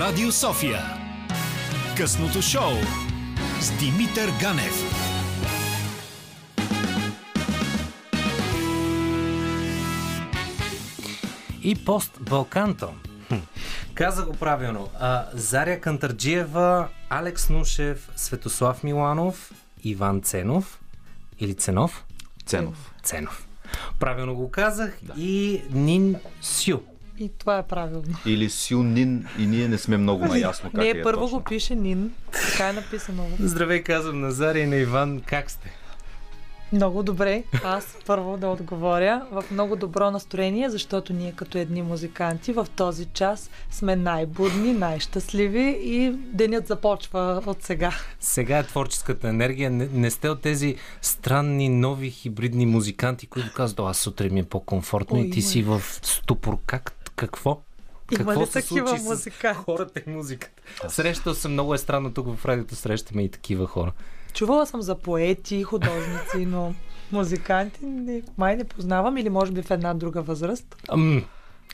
Радио 0.00 0.32
София. 0.32 0.82
Късното 1.96 2.42
шоу 2.42 2.72
с 3.60 3.78
Димитър 3.78 4.30
Ганев. 4.40 5.04
и 11.62 11.84
пост 11.84 12.18
Балканто. 12.20 12.92
Каза 13.94 14.24
го 14.24 14.32
правилно. 14.32 14.88
А, 15.00 15.26
Заря 15.32 15.80
Кантарджиева, 15.80 16.88
Алекс 17.10 17.50
Нушев, 17.50 18.10
Светослав 18.16 18.82
Миланов, 18.82 19.52
Иван 19.84 20.22
Ценов 20.22 20.80
или 21.40 21.54
Ценов? 21.54 22.04
Ценов. 22.46 22.94
Ценов. 23.02 23.48
Правилно 24.00 24.34
го 24.34 24.50
казах. 24.50 24.98
Да. 25.02 25.12
И 25.16 25.62
Нин 25.70 26.16
Сю. 26.40 26.80
И 27.18 27.30
това 27.38 27.58
е 27.58 27.62
правилно. 27.62 28.16
Или 28.26 28.50
Сюнин 28.50 29.26
и 29.38 29.46
ние 29.46 29.68
не 29.68 29.78
сме 29.78 29.96
много 29.96 30.24
наясно 30.24 30.70
как 30.70 30.80
Не, 30.80 30.88
е 30.88 31.02
първо 31.02 31.22
точно. 31.22 31.38
го 31.38 31.44
пише 31.44 31.74
Нин. 31.74 32.12
Така 32.32 32.68
е 32.68 32.72
написано. 32.72 33.26
Здравей, 33.40 33.82
казвам 33.82 34.20
на 34.20 34.30
Заря 34.30 34.58
и 34.58 34.66
на 34.66 34.76
Иван. 34.76 35.20
Как 35.26 35.50
сте? 35.50 35.70
Много 36.72 37.02
добре. 37.02 37.44
Аз 37.64 37.96
първо 38.06 38.36
да 38.36 38.48
отговоря 38.48 39.22
в 39.30 39.44
много 39.50 39.76
добро 39.76 40.10
настроение, 40.10 40.70
защото 40.70 41.12
ние 41.12 41.32
като 41.32 41.58
едни 41.58 41.82
музиканти 41.82 42.52
в 42.52 42.66
този 42.76 43.04
час 43.06 43.50
сме 43.70 43.96
най-будни, 43.96 44.72
най-щастливи 44.72 45.78
и 45.82 46.10
денят 46.10 46.66
започва 46.66 47.42
от 47.46 47.62
сега. 47.62 47.92
Сега 48.20 48.58
е 48.58 48.62
творческата 48.62 49.28
енергия. 49.28 49.70
Не, 49.70 49.88
не 49.92 50.10
сте 50.10 50.28
от 50.28 50.40
тези 50.40 50.76
странни, 51.02 51.68
нови, 51.68 52.10
хибридни 52.10 52.66
музиканти, 52.66 53.26
които 53.26 53.52
казват, 53.54 53.80
«О, 53.80 53.86
аз 53.86 53.98
сутрин 53.98 54.34
ми 54.34 54.40
е 54.40 54.44
по-комфортно 54.44 55.18
О, 55.18 55.20
и 55.20 55.30
ти 55.30 55.42
си 55.42 55.62
в 55.62 55.82
ступор. 56.02 56.58
Как? 56.66 57.03
Какво? 57.16 57.62
Има 58.12 58.18
Какво 58.18 58.42
ли 58.42 58.46
се 58.46 58.52
такива 58.52 58.98
музиканти? 58.98 59.60
хората 59.64 60.02
и 60.06 60.10
музиката? 60.10 60.62
Срещал 60.88 61.34
съм 61.34 61.52
много 61.52 61.74
е 61.74 61.78
странно 61.78 62.14
тук 62.14 62.36
в 62.36 62.44
радиото, 62.44 62.76
срещаме 62.76 63.22
и 63.22 63.30
такива 63.30 63.66
хора. 63.66 63.92
Чувала 64.34 64.66
съм 64.66 64.82
за 64.82 64.98
поети, 64.98 65.62
художници, 65.62 66.46
но 66.46 66.74
музиканти 67.12 67.86
не, 67.86 68.22
май 68.38 68.56
не 68.56 68.64
познавам 68.64 69.16
или 69.16 69.28
може 69.28 69.52
би 69.52 69.62
в 69.62 69.70
една 69.70 69.94
друга 69.94 70.22
възраст. 70.22 70.76
Ам, 70.88 71.24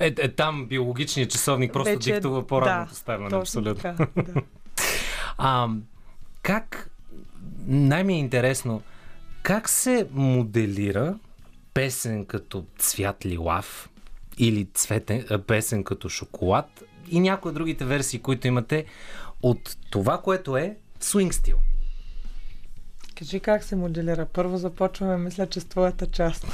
е, 0.00 0.14
е, 0.18 0.28
там 0.28 0.66
биологичният 0.66 1.30
часовник 1.30 1.72
просто 1.72 1.92
Вече 1.92 2.12
диктува 2.12 2.46
по-ранното 2.46 2.92
да, 2.92 2.96
ставане. 2.96 3.36
Абсолютно. 3.36 3.74
Така, 3.74 4.06
да. 4.16 4.42
А, 5.42 5.68
как, 6.42 6.90
най-ми 7.66 8.14
е 8.14 8.18
интересно, 8.18 8.82
как 9.42 9.68
се 9.68 10.06
моделира 10.12 11.18
песен 11.74 12.24
като 12.26 12.64
Цвят 12.78 13.26
лилав 13.26 13.90
или 14.40 14.68
цветен, 14.74 15.24
песен 15.46 15.84
като 15.84 16.08
Шоколад 16.08 16.84
и 17.10 17.20
някои 17.20 17.48
от 17.48 17.54
другите 17.54 17.84
версии, 17.84 18.18
които 18.18 18.46
имате 18.46 18.84
от 19.42 19.76
това, 19.90 20.18
което 20.18 20.56
е 20.56 20.76
свинг 21.00 21.34
стил? 21.34 21.56
Кажи 23.18 23.40
как 23.40 23.64
се 23.64 23.76
моделира. 23.76 24.26
Първо 24.26 24.56
започваме, 24.56 25.16
мисля, 25.16 25.46
че 25.46 25.60
с 25.60 25.64
твоята 25.64 26.06
част. 26.06 26.46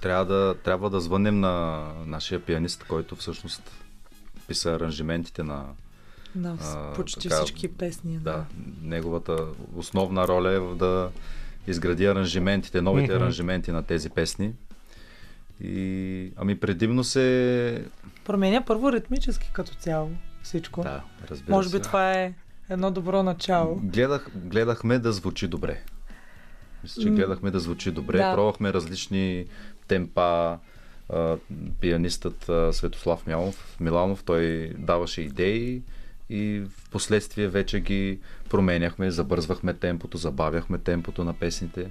Трябва 0.00 0.24
да, 0.24 0.54
трябва 0.64 0.90
да 0.90 1.00
звънем 1.00 1.40
на 1.40 1.84
нашия 2.06 2.40
пианист, 2.40 2.84
който 2.88 3.16
всъщност 3.16 3.70
писа 4.48 4.72
аранжиментите 4.72 5.42
на... 5.42 5.64
На 6.34 6.56
А, 6.60 6.92
почти 6.94 7.28
така, 7.28 7.36
всички 7.36 7.68
песни. 7.68 8.18
Да, 8.18 8.44
неговата 8.82 9.46
основна 9.74 10.28
роля 10.28 10.50
е 10.52 10.74
да 10.74 11.10
изгради 11.66 12.06
аранжиментите, 12.06 12.80
новите 12.80 13.12
аранжименти 13.12 13.72
на 13.72 13.82
тези 13.82 14.10
песни. 14.10 14.52
И, 15.60 16.32
ами 16.36 16.60
предимно 16.60 17.04
се... 17.04 17.84
Променя 18.24 18.64
първо 18.64 18.92
ритмически 18.92 19.50
като 19.52 19.74
цяло 19.74 20.10
всичко. 20.42 20.82
Да, 20.82 21.02
разбира 21.30 21.56
Може 21.56 21.68
се. 21.68 21.78
би 21.78 21.82
това 21.82 22.12
е 22.14 22.34
едно 22.70 22.90
добро 22.90 23.22
начало. 23.22 23.80
Гледах, 23.82 24.30
гледахме 24.34 24.98
да 24.98 25.12
звучи 25.12 25.48
добре. 25.48 25.80
Мисля, 26.82 27.02
че 27.02 27.10
гледахме 27.10 27.50
да 27.50 27.60
звучи 27.60 27.90
добре. 27.90 28.18
да. 28.18 28.34
Пробвахме 28.34 28.72
различни 28.72 29.46
темпа. 29.88 30.58
Пианистът 31.80 32.50
Светослав 32.72 33.26
Миланов, 33.26 33.76
Миланов, 33.80 34.24
той 34.24 34.72
даваше 34.78 35.22
идеи 35.22 35.82
и 36.30 36.62
в 36.68 36.90
последствие 36.90 37.48
вече 37.48 37.80
ги 37.80 38.18
променяхме, 38.50 39.10
забързвахме 39.10 39.74
темпото, 39.74 40.18
забавяхме 40.18 40.78
темпото 40.78 41.24
на 41.24 41.32
песните 41.32 41.90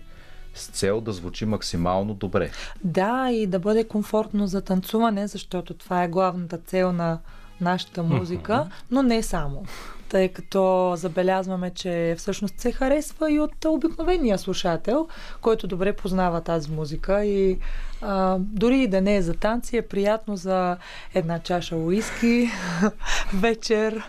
с 0.55 0.67
цел 0.67 1.01
да 1.01 1.13
звучи 1.13 1.45
максимално 1.45 2.13
добре. 2.13 2.51
Да, 2.83 3.29
и 3.31 3.47
да 3.47 3.59
бъде 3.59 3.83
комфортно 3.83 4.47
за 4.47 4.61
танцуване, 4.61 5.27
защото 5.27 5.73
това 5.73 6.03
е 6.03 6.07
главната 6.07 6.57
цел 6.57 6.91
на 6.91 7.19
нашата 7.61 8.03
музика, 8.03 8.67
но 8.91 9.03
не 9.03 9.23
само. 9.23 9.63
Тъй 10.09 10.29
като 10.29 10.93
забелязваме, 10.95 11.69
че 11.69 12.15
всъщност 12.17 12.59
се 12.59 12.71
харесва 12.71 13.31
и 13.31 13.39
от 13.39 13.65
обикновения 13.65 14.37
слушател, 14.37 15.07
който 15.41 15.67
добре 15.67 15.93
познава 15.93 16.41
тази 16.41 16.71
музика 16.71 17.25
и 17.25 17.57
а, 18.01 18.37
дори 18.39 18.79
и 18.79 18.87
да 18.87 19.01
не 19.01 19.15
е 19.15 19.21
за 19.21 19.33
танци, 19.33 19.77
е 19.77 19.81
приятно 19.81 20.35
за 20.35 20.77
една 21.13 21.39
чаша 21.39 21.75
уиски, 21.75 22.49
вечер, 23.33 24.03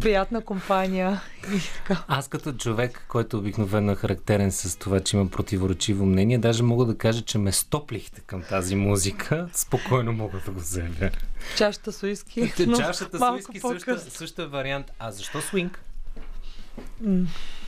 приятна 0.00 0.40
компания 0.40 1.20
и 1.54 1.60
така. 1.74 2.04
Аз 2.08 2.28
като 2.28 2.52
човек, 2.52 3.04
който 3.08 3.38
обикновено 3.38 3.92
е 3.92 3.96
характерен 3.96 4.52
с 4.52 4.78
това, 4.78 5.00
че 5.00 5.16
има 5.16 5.26
противоречиво 5.26 6.06
мнение, 6.06 6.38
даже 6.38 6.62
мога 6.62 6.84
да 6.84 6.98
кажа, 6.98 7.22
че 7.22 7.38
ме 7.38 7.52
стоплихте 7.52 8.20
към 8.20 8.42
тази 8.42 8.76
музика. 8.76 9.48
Спокойно 9.52 10.12
мога 10.12 10.38
да 10.46 10.50
го 10.50 10.60
заявя. 10.60 11.10
Чашата 11.56 11.92
с 11.92 12.02
уиски, 12.02 12.52
Чашата 12.76 13.18
с 13.18 13.30
уиски 13.32 13.60
също, 13.60 13.86
по-късно. 13.86 14.10
също 14.10 14.42
е 14.42 14.46
вариант. 14.46 14.90
А 14.98 15.10
защо 15.10 15.40
свинг? 15.40 15.84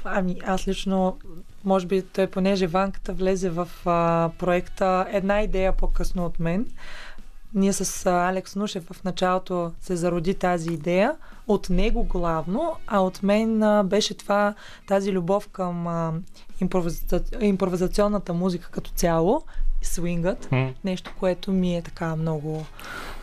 Ами 0.05 0.37
аз 0.47 0.69
лично, 0.69 1.19
може 1.65 1.87
би 1.87 2.03
той, 2.03 2.27
понеже 2.27 2.67
Ванката 2.67 3.13
влезе 3.13 3.51
в 3.51 3.69
а, 3.87 4.31
проекта 4.39 5.07
една 5.11 5.43
идея 5.43 5.73
по-късно 5.73 6.27
от 6.27 6.41
мен, 6.41 6.67
ние 7.55 7.73
с 7.73 8.07
а, 8.07 8.29
Алекс 8.29 8.57
Нушев 8.57 8.85
в 8.93 9.05
началото 9.05 9.73
се 9.81 9.97
зароди 9.97 10.35
тази 10.35 10.73
идея, 10.73 11.17
от 11.47 11.71
него 11.71 12.05
главно, 12.05 12.77
а 12.87 13.01
от 13.01 13.23
мен 13.23 13.63
а, 13.63 13.85
беше 13.85 14.15
това, 14.15 14.55
тази 14.87 15.13
любов 15.13 15.49
към 15.49 15.87
а, 15.87 16.13
импровиза... 16.61 17.21
импровизационната 17.41 18.33
музика 18.33 18.69
като 18.71 18.91
цяло, 18.91 19.43
свингът, 19.87 20.53
М. 20.53 20.73
нещо, 20.85 21.13
което 21.19 21.53
ми 21.53 21.77
е 21.77 21.83
така 21.83 22.17
много... 22.17 22.67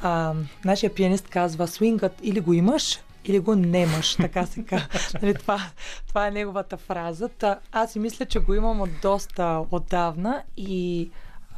А, 0.02 0.34
нашия 0.66 0.94
пианист 0.94 1.28
казва, 1.28 1.68
свингът 1.68 2.14
или 2.24 2.40
го 2.40 2.54
имаш, 2.54 3.00
или 3.26 3.40
го 3.40 3.56
немаш, 3.56 4.16
така 4.22 4.46
се 4.46 4.64
казва. 4.64 4.88
Нали, 5.22 5.34
това, 5.34 5.62
това 6.08 6.28
е 6.28 6.32
неговата 6.32 6.78
фраза. 6.78 7.30
Та, 7.30 7.60
аз 7.72 7.92
си 7.92 8.00
мисля, 8.00 8.26
че 8.26 8.40
го 8.40 8.54
имам 8.54 8.82
от 8.82 8.90
доста 9.02 9.64
отдавна 9.72 10.44
и 10.58 11.10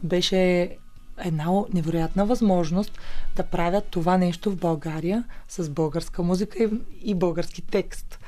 беше 0.03 0.69
една 1.17 1.47
невероятна 1.73 2.25
възможност 2.25 2.99
да 3.35 3.43
правят 3.43 3.85
това 3.85 4.17
нещо 4.17 4.51
в 4.51 4.55
България 4.55 5.23
с 5.49 5.69
българска 5.69 6.23
музика 6.23 6.63
и, 6.63 6.69
и 7.01 7.15
български 7.15 7.61
текст. 7.61 8.19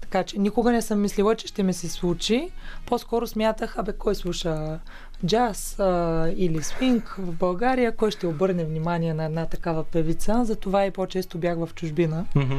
Така 0.00 0.24
че 0.24 0.38
никога 0.38 0.72
не 0.72 0.82
съм 0.82 1.00
мислила, 1.00 1.34
че 1.36 1.46
ще 1.46 1.62
ми 1.62 1.72
се 1.72 1.88
случи. 1.88 2.50
По-скоро 2.86 3.26
смятах, 3.26 3.78
абе, 3.78 3.92
кой 3.92 4.14
слуша 4.14 4.80
джаз 5.26 5.78
а, 5.78 6.28
или 6.36 6.62
свинг 6.62 7.16
в 7.18 7.32
България, 7.32 7.96
кой 7.96 8.10
ще 8.10 8.26
обърне 8.26 8.64
внимание 8.64 9.14
на 9.14 9.24
една 9.24 9.46
такава 9.46 9.84
певица. 9.84 10.44
Затова 10.44 10.86
и 10.86 10.90
по-често 10.90 11.38
бях 11.38 11.58
в 11.58 11.68
чужбина. 11.74 12.24
Мгм. 12.34 12.58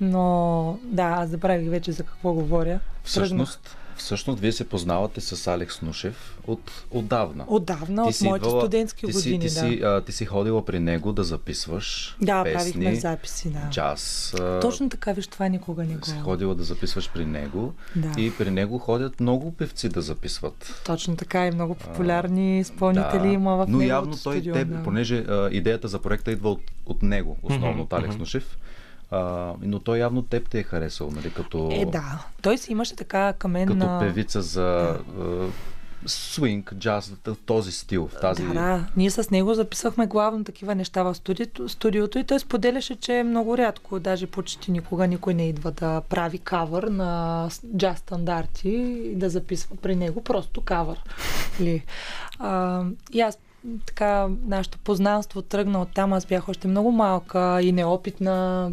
Но 0.00 0.78
да, 0.82 1.02
аз 1.02 1.28
забравих 1.30 1.70
вече 1.70 1.92
за 1.92 2.02
какво 2.02 2.32
говоря. 2.32 2.80
Всъщност, 3.04 3.76
всъщност, 3.98 4.40
вие 4.40 4.52
се 4.52 4.68
познавате 4.68 5.20
с 5.20 5.46
Алекс 5.46 5.82
Нушев 5.82 6.38
от 6.46 6.60
отдавна. 6.90 7.44
Отдавна, 7.48 8.04
от 8.04 8.14
си 8.14 8.24
моите 8.24 8.46
идвала- 8.46 8.60
студентски 8.60 9.06
ти 9.06 9.12
години, 9.12 9.22
Си, 9.40 9.56
ти, 9.56 9.60
да. 9.60 9.70
си, 9.70 9.80
а, 9.80 10.00
ти 10.00 10.12
си 10.12 10.24
ходила 10.24 10.64
при 10.64 10.80
него 10.80 11.12
да 11.12 11.24
записваш 11.24 12.16
Да, 12.22 12.44
песни, 12.44 12.54
правихме 12.72 12.94
записи, 12.96 13.50
да. 13.50 13.70
джаз. 13.70 14.34
а, 14.34 14.60
Точно 14.60 14.88
така, 14.88 15.12
виж, 15.12 15.26
това 15.26 15.48
никога 15.48 15.84
не 15.84 15.94
го... 15.94 16.06
си 16.06 16.14
ходила 16.14 16.54
да 16.54 16.62
записваш 16.64 17.10
при 17.10 17.26
него 17.26 17.72
Да. 17.96 18.12
и 18.18 18.32
при 18.32 18.50
него 18.50 18.78
ходят 18.78 19.20
много 19.20 19.52
певци 19.52 19.88
да 19.88 20.02
записват. 20.02 20.82
Точно 20.86 21.16
така 21.16 21.46
и 21.46 21.50
много 21.50 21.74
популярни 21.74 22.60
изпълнители 22.60 23.28
има 23.28 23.56
в 23.56 23.66
Но 23.68 23.82
явно 23.82 24.10
той, 24.12 24.34
студио. 24.34 24.54
те, 24.54 24.64
да. 24.64 24.82
понеже 24.82 25.18
а, 25.18 25.48
идеята 25.48 25.88
за 25.88 25.98
проекта 25.98 26.32
идва 26.32 26.50
от, 26.50 26.60
от 26.86 27.02
него, 27.02 27.36
основно 27.42 27.82
от 27.82 27.92
Алекс 27.92 28.16
Нушев, 28.16 28.58
а, 29.10 29.52
но 29.62 29.78
той 29.78 29.98
явно 29.98 30.22
теб 30.22 30.48
те 30.48 30.58
е 30.58 30.62
харесал, 30.62 31.10
нали, 31.10 31.30
като, 31.30 31.68
Е, 31.72 31.84
да. 31.86 32.26
Той 32.42 32.58
си 32.58 32.72
имаше 32.72 32.96
така 32.96 33.32
към 33.32 33.50
мен... 33.50 33.68
като 33.68 33.86
а, 33.86 33.98
певица 34.00 34.42
за 34.42 34.98
а, 35.20 35.46
свинг, 36.06 36.74
джаз, 36.74 37.12
този 37.46 37.72
стил, 37.72 38.08
в 38.08 38.20
тази... 38.20 38.42
Да, 38.42 38.54
да. 38.54 38.86
Ние 38.96 39.10
с 39.10 39.30
него 39.30 39.54
записвахме 39.54 40.06
главно 40.06 40.44
такива 40.44 40.74
неща 40.74 41.02
в 41.02 41.14
студиото, 41.14 41.68
студиото 41.68 42.18
и 42.18 42.24
той 42.24 42.40
споделяше, 42.40 42.96
че 42.96 43.22
много 43.26 43.58
рядко, 43.58 44.00
даже 44.00 44.26
почти 44.26 44.70
никога 44.70 45.06
никой 45.06 45.34
не 45.34 45.48
идва 45.48 45.70
да 45.70 46.00
прави 46.00 46.38
кавър 46.38 46.82
на 46.82 47.48
джаз 47.76 47.98
стандарти 47.98 48.70
и 49.12 49.14
да 49.14 49.30
записва 49.30 49.76
при 49.76 49.96
него 49.96 50.24
просто 50.24 50.60
кавър. 50.60 51.02
Ли. 51.60 51.84
А, 52.38 52.84
и 53.12 53.20
аз 53.20 53.38
така, 53.86 54.28
нашето 54.46 54.78
познанство 54.78 55.42
тръгна 55.42 55.82
от 55.82 55.88
там. 55.94 56.12
Аз 56.12 56.26
бях 56.26 56.48
още 56.48 56.68
много 56.68 56.92
малка 56.92 57.58
и 57.62 57.72
неопитна, 57.72 58.70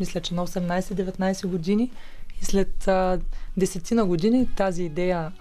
мисля, 0.00 0.20
че 0.20 0.34
на 0.34 0.46
18-19 0.46 1.46
години. 1.46 1.90
И 2.42 2.44
след 2.44 2.88
а, 2.88 3.20
десетина 3.56 4.04
години 4.04 4.48
тази 4.56 4.82
идея 4.82 5.32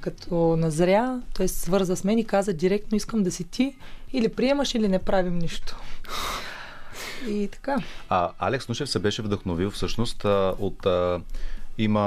като 0.00 0.56
назря, 0.56 1.20
той 1.34 1.48
се 1.48 1.60
свърза 1.60 1.96
с 1.96 2.04
мен 2.04 2.18
и 2.18 2.24
каза 2.24 2.52
директно 2.52 2.96
искам 2.96 3.22
да 3.22 3.30
си 3.30 3.44
ти 3.44 3.76
или 4.12 4.28
приемаш 4.28 4.74
или 4.74 4.88
не 4.88 4.98
правим 4.98 5.38
нищо. 5.38 5.76
И 7.28 7.48
така. 7.52 7.76
А 8.08 8.30
Алекс 8.38 8.68
Нушев 8.68 8.90
се 8.90 8.98
беше 8.98 9.22
вдъхновил 9.22 9.70
всъщност 9.70 10.24
а, 10.24 10.54
от... 10.58 10.86
А, 10.86 11.20
има, 11.78 12.06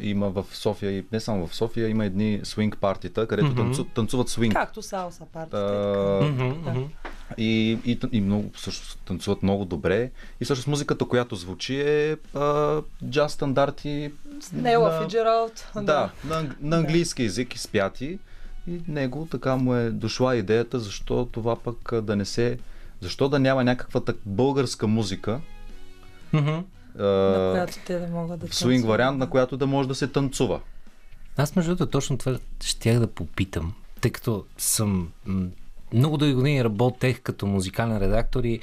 има 0.00 0.30
в 0.30 0.44
София, 0.52 0.90
и 0.92 1.04
не 1.12 1.20
само 1.20 1.46
в 1.46 1.54
София, 1.54 1.88
има 1.88 2.04
едни 2.04 2.40
свинг 2.42 2.76
партита, 2.78 3.26
където 3.26 3.48
Мгм. 3.48 3.56
танцу, 3.56 3.84
танцуват 3.84 4.28
свинг. 4.28 4.52
Както 4.54 4.82
салса 4.82 5.24
партията. 5.24 5.56
А, 5.58 6.26
е 6.26 6.52
Да. 6.64 6.84
И, 7.38 7.78
и, 7.84 7.98
и 8.12 8.20
много, 8.20 8.50
всъщност, 8.54 8.98
танцуват 8.98 9.42
много 9.42 9.64
добре. 9.64 10.10
И 10.40 10.44
всъщност 10.44 10.68
музиката, 10.68 11.04
която 11.04 11.36
звучи 11.36 11.80
е 11.80 12.16
а, 12.34 12.78
джаз 13.04 13.32
стандарти. 13.32 14.12
Нела 14.52 14.90
на- 14.90 15.02
Фиджералд. 15.02 15.68
Да, 15.76 16.10
на, 16.24 16.36
ан- 16.36 16.56
на 16.60 16.76
английски 16.76 17.22
език 17.22 17.54
изпяти. 17.54 18.18
И 18.66 18.80
него 18.88 19.28
така 19.30 19.56
му 19.56 19.74
е 19.74 19.90
дошла 19.90 20.36
идеята, 20.36 20.78
защо 20.78 21.26
това 21.26 21.56
пък 21.56 21.94
да 21.94 22.16
не 22.16 22.24
се... 22.24 22.58
Защо 23.00 23.28
да 23.28 23.38
няма 23.38 23.64
някаква 23.64 24.00
так 24.00 24.16
българска 24.26 24.86
музика, 24.86 25.40
Мгм. 26.32 26.58
На 26.94 27.50
която 27.52 27.78
те 27.86 27.98
да 27.98 28.06
могат 28.06 28.40
да 28.40 28.46
в 28.46 28.54
свинг 28.54 28.86
вариант, 28.86 29.18
на 29.18 29.30
която 29.30 29.56
да 29.56 29.66
може 29.66 29.88
да 29.88 29.94
се 29.94 30.06
танцува. 30.06 30.60
Аз 31.36 31.56
между 31.56 31.70
другото 31.70 31.90
точно 31.90 32.18
това 32.18 32.38
щях 32.64 32.98
да 32.98 33.06
попитам, 33.06 33.74
тъй 34.00 34.10
като 34.10 34.44
съм 34.58 35.08
много 35.92 36.16
дълги 36.16 36.34
години 36.34 36.64
работех 36.64 37.20
като 37.20 37.46
музикален 37.46 37.98
редактор 37.98 38.44
и 38.44 38.60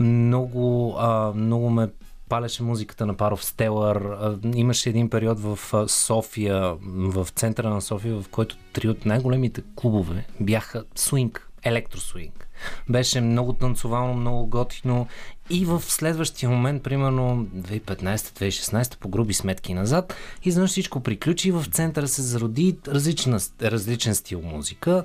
много, 0.00 0.96
а, 0.98 1.32
много 1.34 1.70
ме 1.70 1.88
палеше 2.28 2.62
музиката 2.62 3.06
на 3.06 3.14
Паров 3.14 3.44
Стелър. 3.44 4.16
Имаше 4.54 4.88
един 4.88 5.10
период 5.10 5.40
в 5.40 5.58
София, 5.88 6.74
в 6.86 7.28
центъра 7.34 7.70
на 7.70 7.80
София, 7.80 8.14
в 8.14 8.28
който 8.28 8.56
три 8.72 8.88
от 8.88 9.06
най-големите 9.06 9.62
клубове 9.76 10.26
бяха 10.40 10.84
свинг, 10.94 11.48
електросвинг. 11.62 12.48
Беше 12.88 13.20
много 13.20 13.52
танцовално, 13.52 14.14
много 14.14 14.46
готино 14.46 15.06
и 15.50 15.64
в 15.64 15.80
следващия 15.80 16.50
момент, 16.50 16.82
примерно 16.82 17.46
2015-2016, 17.56 18.98
по 18.98 19.08
груби 19.08 19.34
сметки 19.34 19.74
назад, 19.74 20.14
изведнъж 20.44 20.70
всичко 20.70 21.00
приключи 21.00 21.50
в 21.50 21.64
центъра 21.72 22.08
се 22.08 22.22
зароди 22.22 22.76
различна, 22.88 23.40
различен 23.62 24.14
стил 24.14 24.42
музика. 24.42 25.04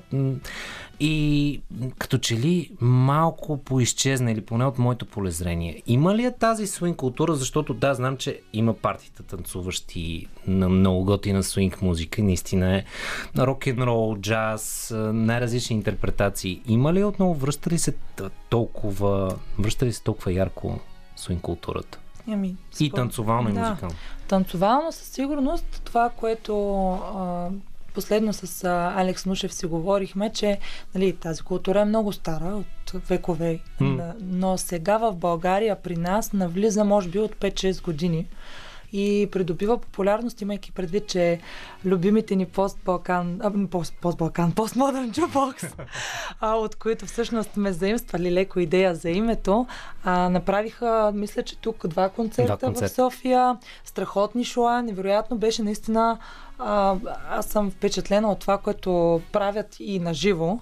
И 1.00 1.62
като 1.98 2.18
че 2.18 2.38
ли 2.38 2.72
малко 2.82 3.58
поизчезна, 3.58 4.32
или 4.32 4.42
поне 4.42 4.66
от 4.66 4.78
моето 4.78 5.06
полезрение. 5.06 5.82
Има 5.88 6.16
ли 6.16 6.24
я 6.24 6.38
тази 6.38 6.68
свинг 6.68 6.96
култура? 6.98 7.36
Защото 7.36 7.74
да, 7.74 7.94
знам, 7.94 8.18
че 8.18 8.40
има 8.54 8.74
партита 8.74 9.24
танцуващи 9.24 10.28
на 10.48 10.70
много 10.70 11.04
готина 11.04 11.44
свинг 11.44 11.82
музика. 11.82 12.24
Наистина 12.24 12.78
е 12.78 12.84
рок 13.38 13.66
н 13.66 13.86
рол, 13.86 14.18
джаз, 14.18 14.94
най-различни 15.14 15.76
интерпретации. 15.76 16.62
Има 16.68 16.94
ли 16.94 17.04
отново, 17.04 17.34
връща 17.34 17.70
ли 17.70 17.78
се 17.78 17.94
толкова, 18.50 19.36
връща 19.60 19.86
ли 19.86 19.94
се 19.94 20.04
толкова 20.04 20.32
ярко 20.36 20.80
свинг 21.16 21.42
културата? 21.42 22.00
Ами, 22.28 22.56
И 22.80 22.92
танцовално 22.92 23.50
и 23.50 23.54
Да. 23.54 23.60
музикално. 23.60 23.96
Танцовално 24.28 24.92
със 24.92 25.08
сигурност 25.08 25.82
това, 25.84 26.10
което 26.10 26.54
а, 26.92 27.50
последно 27.94 28.34
с 28.34 28.64
а, 28.64 28.94
Алекс 28.98 29.26
Нушев 29.26 29.54
си 29.54 29.66
говорихме, 29.66 30.34
че 30.34 30.60
нали, 30.96 31.16
тази 31.16 31.42
култура 31.42 31.82
е 31.82 31.86
много 31.86 32.14
стара, 32.14 32.56
от 32.56 32.66
векове. 33.08 33.60
Н- 33.80 34.14
Но 34.22 34.58
сега 34.58 34.98
в 34.98 35.14
България 35.14 35.76
при 35.76 35.96
нас 35.98 36.34
навлиза 36.34 36.84
може 36.84 37.10
би 37.10 37.20
от 37.20 37.36
5-6 37.36 37.84
години 37.84 38.28
и 38.94 39.30
придобива 39.32 39.78
популярност, 39.78 40.42
имайки 40.42 40.72
предвид, 40.72 41.08
че 41.08 41.40
любимите 41.86 42.36
ни 42.36 42.46
пост-балкан, 42.46 43.40
а, 43.44 43.68
пост, 43.68 43.94
пост-балкан, 44.02 44.52
постмодерн 44.52 45.12
джубокс, 45.12 45.64
от 46.42 46.76
които 46.76 47.06
всъщност 47.06 47.54
сме 47.54 47.74
заимствали 47.74 48.32
леко 48.32 48.60
идея 48.60 48.96
за 48.96 49.10
името, 49.10 49.68
а, 50.04 50.30
направиха, 50.30 51.12
мисля, 51.16 51.44
че 51.44 51.58
тук 51.58 51.88
два 51.88 52.10
концерта, 52.10 52.58
Два 52.58 52.68
концерта. 52.68 52.94
в 52.94 52.96
София, 52.96 53.58
страхотни 53.86 54.46
шоа, 54.46 54.82
невероятно 54.82 55.38
беше 55.38 55.64
наистина, 55.64 56.18
а, 56.60 56.96
аз 57.30 57.46
съм 57.46 57.72
впечатлена 57.72 58.32
от 58.32 58.40
това, 58.40 58.58
което 58.58 59.22
правят 59.32 59.76
и 59.80 60.00
на 60.00 60.14
живо. 60.14 60.60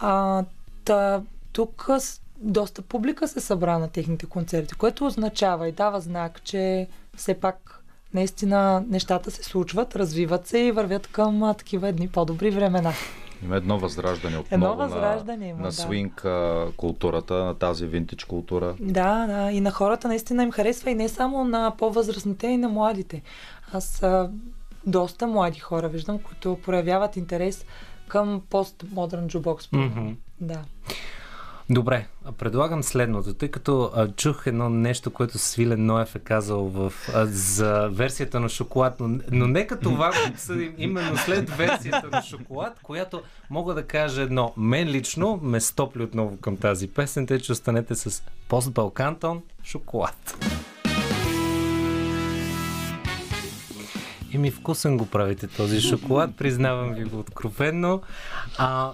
А, 0.00 0.44
та, 0.84 1.22
тук 1.52 1.88
доста 2.36 2.82
публика 2.82 3.28
се 3.28 3.40
събра 3.40 3.78
на 3.78 3.88
техните 3.88 4.26
концерти, 4.26 4.74
което 4.74 5.06
означава 5.06 5.68
и 5.68 5.72
дава 5.72 6.00
знак, 6.00 6.42
че 6.44 6.88
все 7.16 7.34
пак 7.34 7.84
наистина 8.14 8.84
нещата 8.88 9.30
се 9.30 9.42
случват, 9.42 9.96
развиват 9.96 10.46
се 10.46 10.58
и 10.58 10.72
вървят 10.72 11.06
към 11.06 11.42
а, 11.42 11.54
такива 11.54 11.88
едни 11.88 12.08
по-добри 12.08 12.50
времена. 12.50 12.92
Има 13.44 13.56
едно 13.56 13.78
възраждане 13.78 14.38
отново 14.38 14.54
Едно 14.54 14.76
възраждане 14.76 15.44
на, 15.44 15.46
има, 15.46 15.58
на 15.58 15.64
да. 15.64 15.72
свинг 15.72 16.24
а, 16.24 16.66
културата, 16.76 17.34
на 17.34 17.54
тази 17.54 17.86
винтич 17.86 18.24
култура. 18.24 18.74
Да, 18.80 19.26
да, 19.26 19.52
и 19.52 19.60
на 19.60 19.70
хората 19.70 20.08
наистина 20.08 20.42
им 20.42 20.50
харесва 20.52 20.90
и 20.90 20.94
не 20.94 21.08
само 21.08 21.44
на 21.44 21.72
по-възрастните, 21.78 22.46
и 22.46 22.56
на 22.56 22.68
младите. 22.68 23.22
Аз 23.72 24.02
а, 24.02 24.30
доста 24.86 25.26
млади 25.26 25.58
хора 25.58 25.88
виждам, 25.88 26.18
които 26.18 26.58
проявяват 26.64 27.16
интерес 27.16 27.64
към 28.08 28.42
постмодерн 28.50 29.28
джубокс. 29.28 29.72
Мгм. 29.72 30.08
Да. 30.40 30.60
Добре, 31.70 32.06
предлагам 32.38 32.82
следното, 32.82 33.34
тъй 33.34 33.50
като 33.50 33.90
а, 33.94 34.08
чух 34.08 34.46
едно 34.46 34.68
нещо, 34.68 35.10
което 35.10 35.38
Свилен 35.38 35.86
Ноев 35.86 36.14
е 36.14 36.18
казал 36.18 36.64
в, 36.64 36.92
а, 37.14 37.26
за 37.26 37.88
версията 37.92 38.40
на 38.40 38.48
шоколад, 38.48 39.00
но, 39.00 39.18
но 39.30 39.46
нека 39.46 39.80
това 39.80 40.08
го 40.08 40.30
обсъдим 40.30 40.74
именно 40.78 41.16
след 41.16 41.50
версията 41.50 42.08
на 42.12 42.22
шоколад, 42.22 42.78
която 42.82 43.22
мога 43.50 43.74
да 43.74 43.86
кажа 43.86 44.22
едно. 44.22 44.54
Мен 44.56 44.88
лично 44.88 45.40
ме 45.42 45.60
стопли 45.60 46.02
отново 46.02 46.36
към 46.36 46.56
тази 46.56 46.88
песен, 46.88 47.26
тъй 47.26 47.38
че 47.38 47.52
останете 47.52 47.94
с 47.94 48.22
пост 48.48 48.72
Балкантон 48.72 49.42
шоколад. 49.64 50.36
Еми, 54.34 54.50
вкусен 54.50 54.96
го 54.96 55.06
правите 55.06 55.46
този 55.46 55.80
шоколад, 55.80 56.36
признавам 56.36 56.94
ви 56.94 57.04
го 57.04 57.18
откровенно. 57.18 58.02
А, 58.58 58.92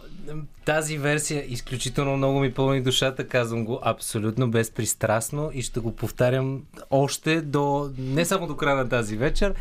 тази 0.65 0.99
версия 0.99 1.45
изключително 1.49 2.17
много 2.17 2.41
ми 2.41 2.55
пълни 2.55 2.83
душата, 2.83 3.29
казвам 3.29 3.65
го 3.65 3.81
абсолютно 3.83 4.51
безпристрастно 4.51 5.51
и 5.55 5.63
ще 5.63 5.81
го 5.81 5.97
повтарям 5.97 6.63
още 6.91 7.41
до, 7.41 7.91
не 7.99 8.25
само 8.25 8.47
до 8.47 8.57
края 8.57 8.77
на 8.77 8.89
тази 8.89 9.17
вечер, 9.17 9.55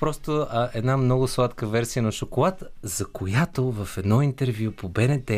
просто 0.00 0.46
а, 0.50 0.70
една 0.74 0.96
много 0.96 1.28
сладка 1.28 1.66
версия 1.66 2.02
на 2.02 2.12
шоколад, 2.12 2.64
за 2.82 3.06
която 3.06 3.72
в 3.72 3.98
едно 3.98 4.22
интервю 4.22 4.72
по 4.72 4.88
БНТ 4.88 5.30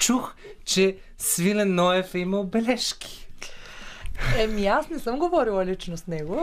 чух, 0.00 0.34
че 0.64 0.96
Свилен 1.18 1.74
Ноев 1.74 2.14
е 2.14 2.18
имал 2.18 2.44
бележки. 2.44 3.27
Еми, 4.38 4.66
аз 4.66 4.90
не 4.90 4.98
съм 4.98 5.18
говорила 5.18 5.66
лично 5.66 5.96
с 5.96 6.06
него. 6.06 6.40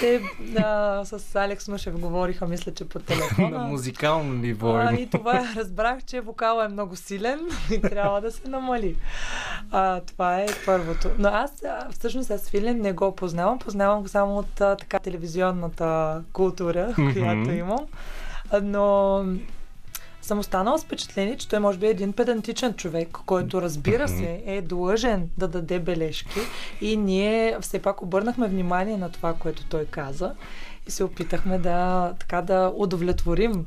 Те 0.00 0.20
а, 0.58 1.04
с 1.04 1.34
Алекс 1.36 1.68
Мъшев 1.68 2.00
говориха, 2.00 2.46
мисля, 2.46 2.74
че 2.74 2.88
по 2.88 2.98
На 2.98 3.04
телефона. 3.04 3.58
музикално 3.58 4.32
ниво. 4.34 4.74
А, 4.74 4.94
и 4.94 5.06
това 5.06 5.48
разбрах, 5.56 6.04
че 6.04 6.20
вокала 6.20 6.64
е 6.64 6.68
много 6.68 6.96
силен 6.96 7.40
и 7.70 7.80
трябва 7.80 8.20
да 8.20 8.30
се 8.32 8.48
намали. 8.48 8.96
А, 9.70 10.00
това 10.00 10.40
е 10.40 10.46
първото. 10.66 11.10
Но 11.18 11.28
аз 11.28 11.50
всъщност 11.90 12.30
аз 12.30 12.50
Филин 12.50 12.80
не 12.80 12.92
го 12.92 13.16
познавам. 13.16 13.58
Познавам 13.58 14.02
го 14.02 14.08
само 14.08 14.38
от 14.38 14.54
така 14.54 14.98
телевизионната 14.98 16.22
култура, 16.32 16.94
която 16.94 17.50
имам. 17.50 17.86
Но 18.62 19.24
съм 20.26 20.38
останала 20.38 20.78
с 20.78 20.84
впечатление, 20.84 21.36
че 21.36 21.48
той 21.48 21.58
може 21.58 21.78
би 21.78 21.86
е 21.86 21.90
един 21.90 22.12
педантичен 22.12 22.74
човек, 22.74 23.08
който 23.26 23.62
разбира 23.62 24.08
се 24.08 24.42
е 24.46 24.62
длъжен 24.62 25.30
да 25.38 25.48
даде 25.48 25.78
бележки 25.78 26.40
и 26.80 26.96
ние 26.96 27.56
все 27.60 27.78
пак 27.78 28.02
обърнахме 28.02 28.48
внимание 28.48 28.96
на 28.96 29.12
това, 29.12 29.34
което 29.34 29.64
той 29.64 29.84
каза 29.84 30.34
и 30.86 30.90
се 30.90 31.04
опитахме 31.04 31.58
да 31.58 32.12
така 32.18 32.42
да 32.42 32.72
удовлетворим 32.76 33.66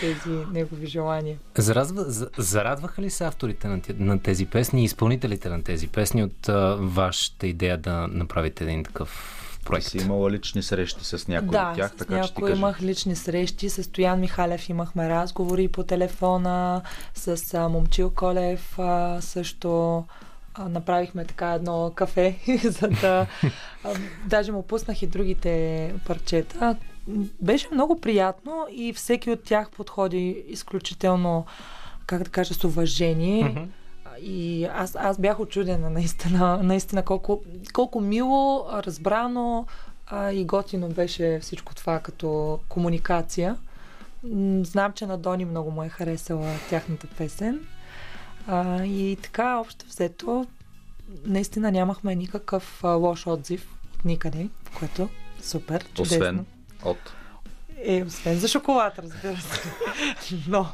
тези 0.00 0.36
негови 0.52 0.86
желания. 0.86 1.36
Зарадва, 1.58 2.04
за- 2.04 2.28
зарадваха 2.38 3.02
ли 3.02 3.10
се 3.10 3.24
авторите 3.24 3.68
на, 3.68 3.80
на 3.98 4.18
тези 4.18 4.46
песни 4.46 4.80
и 4.80 4.84
изпълнителите 4.84 5.48
на 5.48 5.62
тези 5.62 5.88
песни 5.88 6.24
от 6.24 6.48
а, 6.48 6.76
вашата 6.80 7.46
идея 7.46 7.78
да 7.78 8.08
направите 8.10 8.64
един 8.64 8.84
такъв 8.84 9.42
проект? 9.66 9.86
Си 9.86 9.98
имала 9.98 10.30
лични 10.30 10.62
срещи 10.62 11.04
с 11.04 11.28
някой 11.28 11.48
да, 11.48 11.68
от 11.70 11.76
тях, 11.76 11.90
с 11.90 11.96
така 11.96 12.22
че 12.22 12.28
ти 12.28 12.32
някой 12.34 12.50
кажи. 12.50 12.60
имах 12.60 12.82
лични 12.82 13.16
срещи, 13.16 13.68
с 13.68 13.82
Стоян 13.82 14.20
Михалев 14.20 14.68
имахме 14.68 15.08
разговори 15.08 15.68
по 15.68 15.82
телефона, 15.82 16.82
с 17.14 17.54
а, 17.54 17.68
Момчил 17.68 18.10
Колев 18.10 18.78
а, 18.78 19.18
също 19.20 20.04
а, 20.54 20.68
направихме 20.68 21.24
така 21.24 21.52
едно 21.52 21.92
кафе, 21.94 22.38
за 22.64 22.88
да 22.88 23.26
а, 23.84 23.94
даже 24.24 24.52
му 24.52 24.62
пуснах 24.62 25.02
и 25.02 25.06
другите 25.06 25.94
парчета. 26.06 26.76
Беше 27.40 27.68
много 27.72 28.00
приятно 28.00 28.66
и 28.72 28.92
всеки 28.92 29.30
от 29.30 29.42
тях 29.42 29.70
подходи 29.70 30.44
изключително, 30.48 31.46
как 32.06 32.22
да 32.22 32.30
кажа, 32.30 32.54
с 32.54 32.64
уважение. 32.64 33.44
Мгм. 33.44 33.64
И 34.20 34.64
аз, 34.64 34.96
аз 34.96 35.18
бях 35.18 35.40
очудена 35.40 35.90
наистина, 35.90 36.60
наистина 36.62 37.02
колко, 37.02 37.42
колко 37.72 38.00
мило, 38.00 38.66
разбрано 38.72 39.66
а, 40.06 40.32
и 40.32 40.44
готино 40.44 40.88
беше 40.88 41.38
всичко 41.42 41.74
това 41.74 42.00
като 42.00 42.58
комуникация. 42.68 43.56
Знам, 44.62 44.92
че 44.92 45.06
на 45.06 45.18
Дони 45.18 45.44
много 45.44 45.70
му 45.70 45.82
е 45.82 45.88
харесала 45.88 46.52
тяхната 46.70 47.06
песен. 47.06 47.60
А, 48.46 48.84
и 48.84 49.16
така, 49.22 49.58
общо 49.58 49.86
взето, 49.86 50.46
наистина 51.24 51.72
нямахме 51.72 52.14
никакъв 52.14 52.84
а, 52.84 52.88
лош 52.88 53.26
отзив 53.26 53.68
от 53.94 54.04
никъде, 54.04 54.48
което 54.78 55.08
супер, 55.42 55.84
чудесно. 55.94 56.16
Освен 56.16 56.46
от... 56.84 56.98
Е, 57.88 58.04
освен 58.04 58.38
за 58.38 58.48
шоколад, 58.48 58.98
разбира 58.98 59.36
се. 59.36 59.62
Но, 60.48 60.66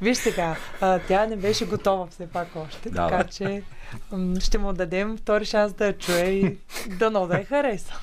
виж 0.00 0.18
сега, 0.18 0.56
а, 0.80 0.98
тя 0.98 1.26
не 1.26 1.36
беше 1.36 1.66
готова 1.66 2.06
все 2.06 2.26
пак 2.26 2.48
още, 2.56 2.90
Да, 2.90 3.08
така 3.08 3.24
че 3.24 3.62
м, 4.12 4.40
ще 4.40 4.58
му 4.58 4.72
дадем 4.72 5.16
втори 5.16 5.44
шанс 5.44 5.72
да 5.72 5.86
я 5.86 5.98
чуе 5.98 6.24
и 6.24 6.58
дано 6.88 7.26
да 7.26 7.38
я 7.38 7.44
хареса. 7.44 7.94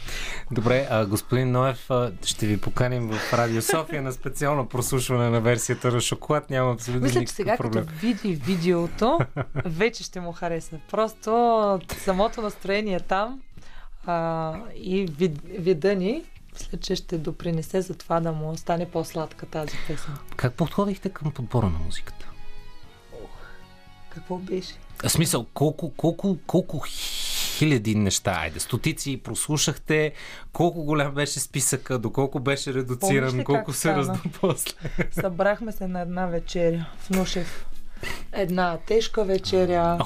Добре, 0.51 0.87
а, 0.89 1.05
господин 1.05 1.51
Ноев, 1.51 1.91
а, 1.91 2.11
ще 2.25 2.45
ви 2.47 2.61
поканим 2.61 3.09
в 3.11 3.33
Радио 3.33 3.61
София 3.61 4.01
на 4.01 4.11
специално 4.11 4.65
прослушване 4.67 5.29
на 5.29 5.41
версията 5.41 5.91
на 5.91 6.01
шоколад. 6.01 6.49
Няма 6.49 6.73
абсолютно 6.73 7.01
Мисля, 7.01 7.13
че 7.13 7.19
никакъв 7.19 7.35
сега 7.35 7.57
проблем. 7.57 7.85
като 7.85 7.99
види 7.99 8.33
видеото, 8.35 9.19
вече 9.65 10.03
ще 10.03 10.19
му 10.19 10.31
хареса. 10.31 10.75
Просто 10.91 11.79
самото 11.97 12.41
настроение 12.41 12.99
там 12.99 13.41
а, 14.05 14.53
и 14.75 15.05
вид, 15.05 15.39
вида 15.45 15.95
ни, 15.95 16.23
мисля, 16.59 16.79
че 16.79 16.95
ще 16.95 17.17
допринесе 17.17 17.81
за 17.81 17.93
това 17.93 18.19
да 18.19 18.31
му 18.31 18.57
стане 18.57 18.91
по-сладка 18.91 19.45
тази 19.45 19.77
песен. 19.87 20.13
Как 20.35 20.53
подходихте 20.53 21.09
към 21.09 21.31
подбора 21.31 21.65
на 21.65 21.79
музиката? 21.79 22.29
Какво 24.09 24.37
беше? 24.37 24.73
В 25.03 25.09
смисъл, 25.09 25.45
колко, 25.53 25.93
колко, 25.97 26.37
колко 26.47 26.83
хиляди 27.57 27.95
неща, 27.95 28.31
айде, 28.31 28.59
стотици 28.59 29.21
прослушахте, 29.23 30.13
колко 30.53 30.83
голям 30.83 31.13
беше 31.13 31.39
списъка, 31.39 31.99
доколко 31.99 32.39
беше 32.39 32.73
редуциран, 32.73 33.43
колко 33.43 33.73
се 33.73 33.95
разда 33.95 34.19
после. 34.41 34.73
Събрахме 35.11 35.71
се 35.71 35.87
на 35.87 36.01
една 36.01 36.25
вечеря 36.25 36.85
в 36.97 37.09
Нушев. 37.09 37.65
Една 38.33 38.77
тежка 38.77 39.23
вечеря 39.23 39.99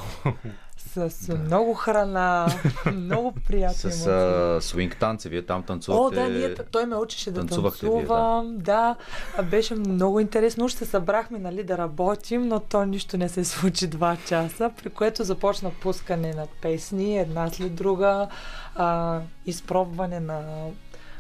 с 0.94 1.38
много 1.46 1.74
храна, 1.74 2.48
много 2.94 3.32
приятни 3.48 3.91
С 3.91 4.08
а, 4.08 4.58
свинг 4.62 4.98
танци, 4.98 5.30
вие 5.30 5.46
там 5.46 5.60
О, 5.60 5.64
танцувате. 5.64 6.16
да, 6.16 6.30
ние, 6.30 6.56
той 6.56 6.86
ме 6.86 6.96
учеше 6.96 7.32
да 7.32 7.39
танцувахте 7.39 7.86
вие, 7.86 7.96
танцувам. 7.96 8.58
да. 8.58 8.96
а 9.38 9.44
беше 9.44 9.76
много 9.76 10.20
интересно. 10.20 10.66
Уж 10.66 10.74
се 10.74 10.86
събрахме 10.86 11.39
нали, 11.39 11.64
да 11.64 11.78
работим, 11.78 12.48
но 12.48 12.60
то 12.60 12.86
нищо 12.86 13.18
не 13.18 13.30
се 13.30 13.46
случи 13.46 13.88
два 13.88 14.18
часа, 14.28 14.72
при 14.84 14.89
което 14.89 15.24
започна 15.24 15.72
пускане 15.82 16.34
на 16.34 16.48
песни, 16.62 17.20
една 17.20 17.50
след 17.50 17.76
друга, 17.76 18.28
а, 18.76 19.20
изпробване 19.46 20.20
на 20.20 20.41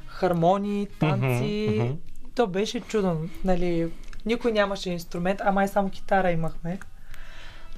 хармонии, 0.05 0.87
танци. 0.99 1.95
То 2.35 2.47
беше 2.47 2.79
чудно. 2.79 3.29
Нали, 3.43 3.91
никой 4.25 4.51
нямаше 4.51 4.89
инструмент, 4.89 5.39
а 5.43 5.51
май 5.51 5.67
само 5.67 5.89
китара 5.89 6.31
имахме. 6.31 6.79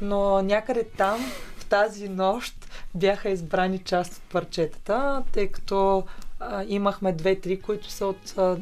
Но 0.02 0.41
някъде 0.41 0.84
там, 0.84 1.32
тази 1.70 2.09
нощ, 2.09 2.68
бяха 2.95 3.30
избрани 3.30 3.80
част 3.80 4.13
от 4.13 4.24
парчетата, 4.24 5.24
тъй 5.32 5.47
като 5.47 6.03
а, 6.39 6.63
имахме 6.68 7.13
две-три, 7.13 7.61
които 7.61 7.91
са 7.91 8.05
от 8.05 8.38
а, 8.38 8.57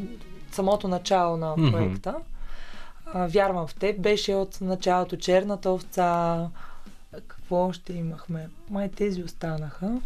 самото 0.52 0.88
начало 0.88 1.38
на 1.38 1.56
проекта. 1.56 2.16
А, 3.06 3.28
Вярвам 3.28 3.68
в 3.68 3.76
теб 3.76 4.02
беше 4.02 4.36
от 4.36 4.62
началото 4.62 5.18
Черната 5.18 5.72
овца. 5.72 6.48
Какво 7.28 7.56
още 7.56 7.94
имахме? 7.94 8.50
Май 8.70 8.92
тези 8.92 9.24
останаха. 9.24 10.02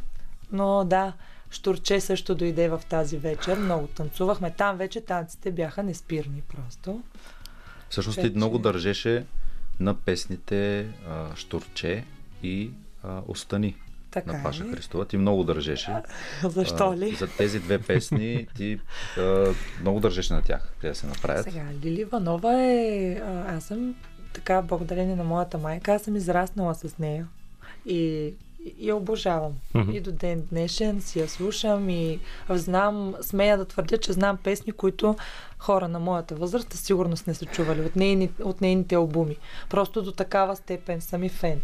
Но 0.52 0.86
да, 0.86 1.14
Штурче 1.50 2.00
също 2.00 2.36
дойде 2.36 2.70
в 2.70 2.82
тази 2.90 3.18
вечер. 3.18 3.58
Много 3.58 3.88
танцувахме. 3.88 4.52
Там 4.52 4.78
вече 4.78 5.02
танците 5.02 5.52
бяха 5.52 5.84
неспирни 5.84 6.42
просто. 6.42 7.02
Всъщност 7.90 8.22
ти 8.22 8.30
много 8.36 8.58
държеше 8.58 9.26
на 9.80 9.94
песните 9.94 10.80
а, 10.80 11.36
Штурче 11.36 12.06
и 12.44 12.72
а, 13.04 13.22
Остани 13.28 13.76
Така 14.12 14.34
на 14.34 14.44
Паша 14.44 14.64
е. 14.64 14.68
Христова. 14.68 15.06
Ти 15.06 15.18
много 15.18 15.44
държеше. 15.44 15.96
Защо 16.44 16.92
А, 16.92 16.98
ли? 16.98 17.16
За 17.16 17.28
тези 17.28 17.60
две 17.60 17.80
песни 17.80 18.48
ти 18.56 18.80
а, 19.18 19.54
много 19.82 20.00
държеше 20.00 20.34
на 20.34 20.42
тях. 20.42 20.74
Те 20.82 20.88
да 20.88 20.96
се 20.96 21.08
направят. 21.08 21.44
Сега, 21.44 21.64
Лили 21.84 22.02
Иванова 22.02 22.64
е... 22.64 23.22
а, 23.26 23.56
Аз 23.56 23.64
съм 23.64 23.96
така, 24.34 24.62
благодарение 24.62 25.16
на 25.16 25.24
моята 25.24 25.58
майка, 25.58 25.94
аз 25.94 26.02
съм 26.02 26.16
израснала 26.16 26.76
с 26.76 26.98
нея. 27.00 27.28
И, 27.86 28.34
я 28.80 28.96
обожавам. 28.96 29.54
Мгм. 29.74 29.92
И 29.92 30.02
до 30.02 30.12
ден 30.12 30.48
днешен 30.52 31.02
си 31.02 31.20
я 31.20 31.30
слушам 31.30 31.90
и 31.90 32.20
знам, 32.50 33.16
смея 33.22 33.58
да 33.58 33.66
твърдя, 33.66 33.98
че 33.98 34.14
знам 34.14 34.38
песни, 34.38 34.72
които 34.72 35.16
хора 35.60 35.88
на 35.88 36.00
моята 36.00 36.36
възраст 36.36 36.74
със 36.74 36.82
сигурност 36.82 37.28
не 37.28 37.34
са 37.34 37.46
чували 37.46 37.82
от, 37.82 37.96
нейни, 37.96 38.30
от 38.44 38.62
нейните 38.62 38.96
албуми. 38.96 39.38
Просто 39.70 40.02
до 40.02 40.12
такава 40.12 40.56
степен 40.56 41.02
съм 41.02 41.24
и 41.24 41.30
фен. 41.30 41.62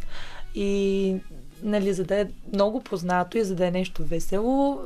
И 0.55 1.15
нали, 1.63 1.93
за 1.93 2.03
да 2.03 2.21
е 2.21 2.27
много 2.53 2.83
познато 2.83 3.37
и 3.37 3.43
за 3.43 3.55
да 3.55 3.67
е 3.67 3.71
нещо 3.71 4.05
весело, 4.05 4.81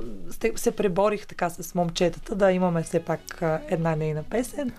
се 0.55 0.71
преборих 0.71 1.27
така 1.27 1.49
с 1.49 1.75
момчетата, 1.75 2.35
да 2.35 2.51
имаме 2.51 2.83
все 2.83 2.99
пак 2.99 3.41
а, 3.41 3.61
една 3.67 3.95
нейна 3.95 4.23
песен. 4.23 4.71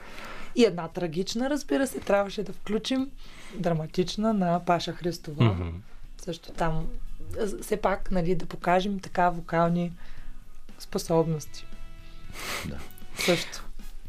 И 0.57 0.65
една 0.65 0.89
трагична, 0.89 1.51
разбира 1.51 1.87
се, 1.87 2.01
трябваше 2.01 2.43
да 2.43 2.53
включим 2.53 3.11
драматична 3.55 4.33
на 4.33 4.65
Паша 4.67 4.93
Христова. 4.93 5.45
Мгм. 5.45 5.69
Също 6.23 6.53
там, 6.53 6.87
а, 7.41 7.63
все 7.63 7.77
пак, 7.77 8.11
нали, 8.11 8.35
да 8.35 8.47
покажем 8.47 9.01
така 9.01 9.31
вокални 9.31 9.93
способности. 10.79 11.67
Да. 12.67 12.79
Също. 13.19 13.65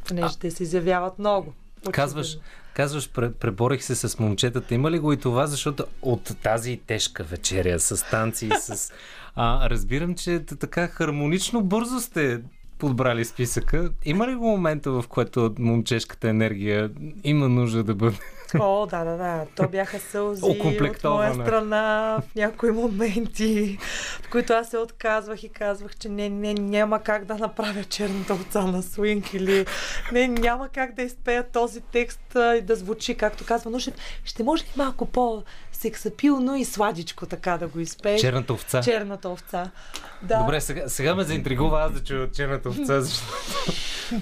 Понеже 0.07 0.37
те 0.37 0.51
се 0.51 0.63
изявяват 0.63 1.19
много. 1.19 1.53
Казваш, 1.91 2.37
казваш, 2.73 3.09
пре- 3.09 3.33
преборих 3.33 3.83
се 3.83 3.95
с 3.95 4.19
момчетата. 4.19 4.73
Има 4.73 4.91
ли 4.91 4.99
го 4.99 5.13
и 5.13 5.17
това? 5.17 5.47
Защото 5.47 5.85
от 6.01 6.31
тази 6.43 6.79
тежка 6.87 7.23
вечеря 7.23 7.79
с 7.79 8.09
танци 8.09 8.45
и 8.45 8.51
с... 8.59 8.91
А, 9.35 9.69
разбирам, 9.69 10.15
че 10.15 10.45
така 10.45 10.87
хармонично 10.87 11.63
бързо 11.63 11.99
сте 11.99 12.41
подбрали 12.77 13.25
списъка. 13.25 13.91
Има 14.05 14.27
ли 14.27 14.35
го 14.35 14.47
момента, 14.47 14.91
в 14.91 15.05
което 15.09 15.55
момчешката 15.59 16.29
енергия 16.29 16.91
има 17.23 17.49
нужда 17.49 17.83
да 17.83 17.95
бъде? 17.95 18.17
О, 18.59 18.85
да, 18.85 19.03
да, 19.03 19.17
да. 19.17 19.45
То 19.55 19.67
бяха 19.67 19.99
сълзи 19.99 20.45
от 20.45 21.03
моя 21.03 21.33
страна 21.33 22.17
в 22.21 22.35
някои 22.35 22.71
моменти, 22.71 23.77
в 24.21 24.29
които 24.29 24.53
аз 24.53 24.69
се 24.69 24.77
отказвах 24.77 25.43
и 25.43 25.49
казвах, 25.49 25.95
че 25.97 26.09
не, 26.09 26.29
не, 26.29 26.53
няма 26.53 26.99
как 26.99 27.25
да 27.25 27.35
направя 27.35 27.83
черната 27.83 28.33
овца 28.33 28.61
на 28.61 28.83
свинг 28.83 29.33
или 29.33 29.65
не, 30.11 30.27
няма 30.27 30.69
как 30.69 30.95
да 30.95 31.01
изпея 31.01 31.51
този 31.51 31.81
текст 31.81 32.35
а, 32.35 32.55
и 32.55 32.61
да 32.61 32.75
звучи, 32.75 33.15
както 33.15 33.45
казва 33.45 33.71
Нушев. 33.71 33.93
Ще 34.23 34.43
може 34.43 34.63
ли 34.63 34.69
малко 34.75 35.05
по 35.05 35.43
сексапилно 35.71 36.55
и 36.55 36.65
сладичко 36.65 37.25
така 37.25 37.57
да 37.57 37.67
го 37.67 37.79
изпееш. 37.79 38.21
Черната 38.21 38.53
овца. 38.53 38.81
Черната 38.81 39.29
овца. 39.29 39.71
Да, 40.21 40.39
Добре, 40.39 40.61
сега, 40.61 40.83
сега 40.87 41.15
ме 41.15 41.23
заинтригува 41.23 41.81
аз 41.81 41.93
да 41.93 42.03
чуя 42.03 42.23
от 42.23 42.33
черната 42.33 42.69
овца, 42.69 43.01
защото 43.01 43.33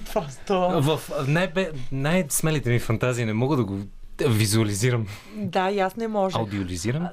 просто. 0.14 0.82
в 0.82 1.02
най- 1.28 1.52
най-смелите 1.92 2.70
ми 2.70 2.80
фантазии 2.80 3.26
не 3.26 3.34
мога 3.34 3.56
да 3.56 3.64
го 3.64 3.80
визуализирам. 4.20 5.06
Да, 5.36 5.72
и 5.72 5.80
аз 5.80 5.96
не 5.96 6.08
може. 6.08 6.38
Аудиолизирам? 6.38 7.08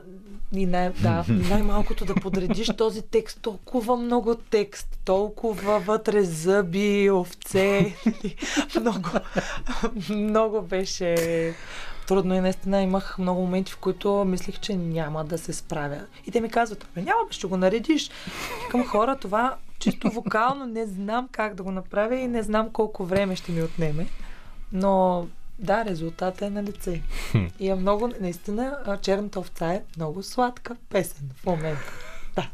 И 0.53 0.67
най- 0.67 0.91
да, 0.91 1.25
и 1.29 1.33
най-малкото 1.33 2.05
да 2.05 2.15
подредиш 2.15 2.69
този 2.79 3.03
текст, 3.03 3.39
толкова 3.43 3.97
много 3.97 4.35
текст, 4.35 4.99
толкова 5.05 5.79
вътре 5.79 6.23
зъби, 6.23 7.11
овце. 7.11 7.95
много, 8.81 9.09
много 10.11 10.63
беше 10.63 11.15
трудно 12.07 12.35
и 12.35 12.41
наистина 12.41 12.83
имах 12.83 13.19
много 13.19 13.41
моменти, 13.41 13.73
в 13.73 13.77
които 13.77 14.25
мислих, 14.25 14.61
че 14.61 14.77
няма 14.77 15.25
да 15.25 15.39
се 15.39 15.53
справя. 15.53 16.01
И 16.27 16.31
те 16.31 16.41
ми 16.41 16.49
казват, 16.51 16.87
няма, 16.97 17.21
ще 17.31 17.47
го 17.47 17.57
наредиш. 17.57 18.11
Към 18.71 18.87
хора 18.87 19.17
това 19.17 19.57
чисто 19.79 20.11
вокално 20.11 20.67
не 20.67 20.87
знам 20.87 21.29
как 21.33 21.55
да 21.55 21.63
го 21.63 21.71
направя 21.71 22.17
и 22.17 22.29
не 22.29 22.43
знам 22.43 22.71
колко 22.71 23.05
време 23.05 23.37
ще 23.37 23.53
ми 23.53 23.63
отнеме. 23.63 24.07
Но 24.73 25.27
да, 25.59 25.85
резултатът 25.85 26.43
е 26.43 26.51
на 26.51 26.63
лице. 26.63 27.03
И 27.61 27.69
е 27.69 27.75
много, 27.75 28.11
наистина, 28.21 28.99
Черната 29.03 29.41
овца 29.41 29.73
е 29.73 29.83
много 29.97 30.23
сладка 30.23 30.77
песен 30.89 31.31
в 31.37 31.47
момента. 31.47 31.93
Да. 32.37 32.49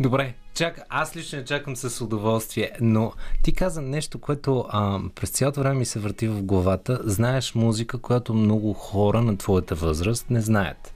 Добре, 0.00 0.34
чак, 0.54 0.80
аз 0.88 1.16
лично 1.16 1.38
я 1.38 1.44
чакам 1.44 1.76
с 1.76 2.00
удоволствие, 2.00 2.70
но 2.80 3.12
ти 3.42 3.52
каза 3.52 3.82
нещо, 3.82 4.18
което 4.18 4.64
а, 4.68 5.00
през 5.14 5.30
цялото 5.30 5.60
време 5.60 5.74
ми 5.74 5.84
се 5.84 5.98
върти 5.98 6.28
в 6.28 6.42
главата. 6.42 7.00
Знаеш 7.04 7.54
музика, 7.54 7.98
която 7.98 8.34
много 8.34 8.72
хора 8.72 9.22
на 9.22 9.36
твоята 9.36 9.74
възраст 9.74 10.30
не 10.30 10.40
знаят. 10.40 10.94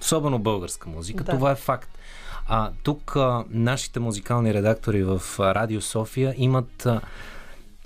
Особено 0.00 0.38
българска 0.38 0.88
музика. 0.88 1.24
Да. 1.24 1.32
Това 1.32 1.50
е 1.50 1.56
факт. 1.56 1.98
А, 2.48 2.70
тук 2.82 3.16
а, 3.16 3.44
нашите 3.50 4.00
музикални 4.00 4.54
редактори 4.54 5.02
в 5.02 5.22
Радио 5.38 5.80
София 5.80 6.34
имат, 6.36 6.86
а, 6.86 7.00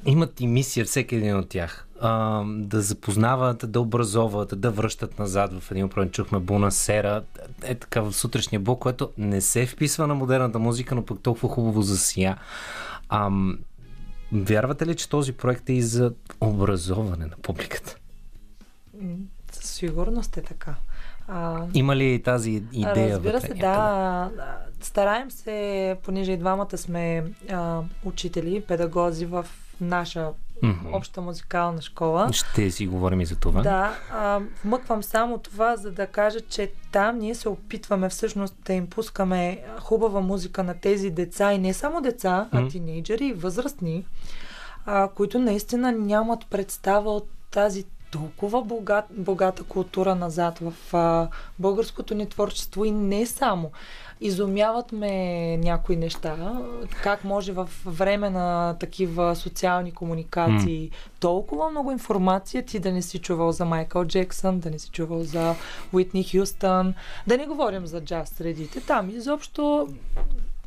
имат 0.07 0.41
и 0.41 0.47
мисия, 0.47 0.85
всеки 0.85 1.17
един 1.17 1.37
от 1.37 1.49
тях. 1.49 1.87
А, 2.07 2.45
да 2.47 2.83
запознават, 2.83 3.73
да 3.73 3.81
образоват, 3.81 4.61
да 4.61 4.71
връщат 4.71 5.19
назад 5.19 5.61
в 5.61 5.71
един 5.71 5.89
проблем. 5.89 6.11
Чухме 6.11 6.39
Буна 6.39 6.73
Сера, 6.73 7.23
е 7.63 7.75
така 7.75 8.01
в 8.01 8.13
сутрешния 8.13 8.61
блок, 8.61 8.79
което 8.79 9.11
не 9.19 9.41
се 9.41 9.67
вписва 9.67 10.07
на 10.07 10.15
модерната 10.15 10.59
музика, 10.59 10.95
но 10.95 11.05
пък 11.05 11.21
толкова 11.23 11.49
хубаво 11.49 11.83
засия. 11.83 12.39
Ам, 13.09 13.59
вярвате 14.33 14.87
ли, 14.87 14.97
че 14.97 15.09
този 15.09 15.33
проект 15.33 15.69
е 15.69 15.73
и 15.73 15.83
за 15.83 16.13
образоване 16.41 17.27
на 17.27 17.37
публиката? 17.43 17.97
Със 19.53 19.71
сигурност 19.71 20.37
е 20.37 20.43
така. 20.43 20.75
А, 21.29 21.67
Има 21.75 21.97
ли 21.97 22.23
тази 22.23 22.63
идея? 22.73 23.15
Разбира 23.15 23.41
се, 23.41 23.55
да. 23.55 24.31
Стараем 24.81 25.31
се, 25.31 25.97
понеже 26.03 26.33
и 26.33 26.37
двамата 26.37 26.79
сме 26.79 27.25
а, 27.51 27.83
учители, 28.05 28.61
педагози 28.69 29.27
в 29.27 29.47
наша 29.81 30.31
Мгм. 30.65 30.95
обща 30.95 31.21
музикална 31.21 31.83
школа. 31.83 32.33
Ще 32.33 32.71
си 32.71 32.87
говорим 32.87 33.21
и 33.21 33.27
за 33.27 33.37
това. 33.37 33.63
Да, 33.63 33.99
а, 34.13 34.41
вмъквам 34.65 35.03
само 35.03 35.39
това, 35.39 35.77
за 35.77 35.91
да 35.93 36.07
кажа, 36.07 36.41
че 36.41 36.73
там 36.93 37.19
ние 37.19 37.35
се 37.35 37.49
опитваме 37.49 38.09
всъщност 38.09 38.55
да 38.65 38.73
им 38.73 38.87
пускаме 38.87 39.63
хубава 39.81 40.21
музика 40.21 40.65
на 40.65 40.75
тези 40.75 41.11
деца 41.11 41.53
и 41.53 41.59
не 41.59 41.75
само 41.75 42.01
деца, 42.01 42.49
а 42.53 42.61
Мгм. 42.61 42.69
тинейджери 42.69 43.27
и 43.27 43.33
възрастни, 43.33 44.05
а, 44.87 45.09
които 45.09 45.39
наистина 45.39 45.93
нямат 45.93 46.47
представа 46.51 47.11
от 47.11 47.29
тази 47.51 47.85
толкова 48.15 48.63
богат, 48.63 49.05
богата 49.11 49.65
култура 49.65 50.15
назад 50.15 50.59
в 50.59 50.95
а, 50.95 51.29
българското 51.59 52.15
ни 52.15 52.27
творчество 52.29 52.85
и 52.85 52.91
не 52.91 53.27
само. 53.27 53.71
Изумяват 54.21 54.93
ме 54.93 55.57
някои 55.57 55.97
неща, 55.97 56.37
как 57.03 57.25
може 57.25 57.53
в 57.53 57.69
време 57.87 58.31
на 58.31 58.77
такива 58.81 59.37
социални 59.37 59.93
комуникации 59.93 60.91
толкова 61.21 61.71
много 61.71 61.91
информация 61.91 62.65
ти 62.65 62.79
да 62.79 62.93
не 62.93 63.03
си 63.03 63.19
чувал 63.19 63.53
за 63.53 63.65
Майкъл 63.65 64.05
Джексън, 64.05 64.61
да 64.61 64.71
не 64.71 64.79
си 64.79 64.91
чувал 64.91 65.23
за 65.23 65.55
Уитни 65.93 66.25
Хюстън, 66.25 66.95
да 67.27 67.37
не 67.37 67.47
говорим 67.47 67.87
за 67.87 68.01
джаз 68.01 68.29
средите. 68.29 68.81
Там 68.81 69.11
изобщо 69.11 69.89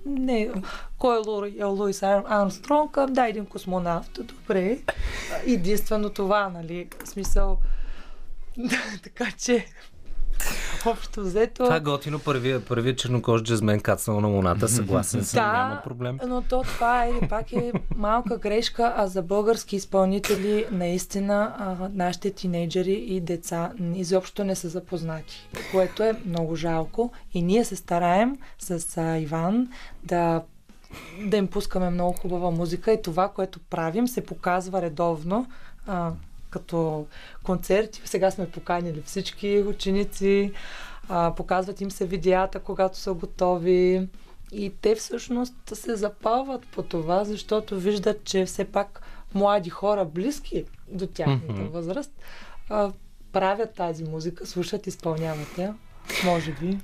не, 0.08 0.49
кой 0.97 1.18
е 1.18 1.22
е 1.60 1.64
Луис 1.64 2.01
Ар- 2.01 2.24
Армстронг? 2.28 2.97
Да, 3.10 3.28
един 3.28 3.45
космонавт. 3.45 4.20
Добре. 4.24 4.78
Единствено 5.45 6.10
това, 6.10 6.49
нали? 6.49 6.88
Смисъл... 7.05 7.58
така 9.03 9.32
че... 9.32 9.66
Общо 10.85 11.21
взето... 11.21 11.63
Това 11.63 11.75
е 11.75 11.79
готино. 11.79 12.19
Първия, 12.19 12.65
първия 12.65 12.95
чернокож 12.95 13.43
джазмен 13.43 13.79
кацнал 13.79 14.21
на 14.21 14.27
луната. 14.27 14.67
Съгласен 14.67 15.23
съм. 15.23 15.43
Да, 15.43 15.51
Няма 15.51 15.81
проблем. 15.83 16.19
но 16.27 16.41
то 16.41 16.61
това 16.61 17.05
е 17.05 17.27
пак 17.29 17.51
е 17.51 17.71
малка 17.95 18.38
грешка, 18.38 18.93
а 18.97 19.07
за 19.07 19.21
български 19.21 19.75
изпълнители 19.75 20.65
наистина 20.71 21.55
а, 21.57 21.89
нашите 21.93 22.31
тинейджери 22.31 22.93
и 22.93 23.21
деца 23.21 23.71
изобщо 23.95 24.43
не 24.43 24.55
са 24.55 24.69
запознати, 24.69 25.49
което 25.71 26.03
е 26.03 26.13
много 26.25 26.55
жалко 26.55 27.11
и 27.33 27.41
ние 27.41 27.65
се 27.65 27.75
стараем 27.75 28.38
с 28.59 28.97
а, 28.97 29.17
Иван 29.17 29.67
да 30.03 30.41
да 31.25 31.38
им 31.38 31.47
пускаме 31.47 31.89
много 31.89 32.13
хубава 32.13 32.51
музика 32.51 32.91
и 32.91 33.01
това, 33.01 33.29
което 33.29 33.59
правим, 33.59 34.07
се 34.07 34.25
показва 34.25 34.81
редовно 34.81 35.47
а, 35.88 36.11
като 36.50 37.06
концерти. 37.43 38.02
Сега 38.06 38.32
сме 38.32 38.52
поканили 38.52 39.02
всички 39.06 39.64
ученици, 39.68 40.52
а, 41.10 41.34
показват 41.36 41.82
им 41.82 41.91
се 41.91 42.06
видеята, 42.06 42.60
когато 42.60 42.98
са 42.98 43.14
готови. 43.14 44.08
И 44.52 44.74
те 44.82 44.95
всъщност 44.95 45.54
се 45.74 45.95
запалват 45.95 46.68
по 46.68 46.84
това, 46.84 47.24
защото 47.24 47.80
виждат, 47.80 48.24
че 48.24 48.45
все 48.45 48.66
пак 48.66 49.02
млади 49.34 49.70
хора, 49.70 50.06
близки 50.06 50.66
до 50.91 51.08
тяхната 51.08 51.54
Мгм. 51.62 51.72
възраст, 51.72 52.12
а, 52.70 52.91
правят 53.32 53.74
тази 53.74 54.04
музика, 54.04 54.45
слушат, 54.45 54.88
изпълняват 54.88 55.58
я. 55.58 55.76
Може 56.26 56.52
би. 56.52 56.78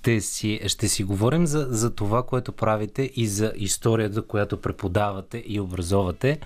Ще 0.00 0.20
си, 0.20 0.60
ще 0.66 0.88
си 0.88 1.04
говорим 1.04 1.46
за, 1.46 1.66
за 1.70 1.90
това, 1.90 2.22
което 2.22 2.52
правите 2.52 3.10
и 3.14 3.26
за 3.26 3.52
историята, 3.56 4.22
която 4.22 4.60
преподавате 4.60 5.44
и 5.46 5.60
образовате. 5.60 6.40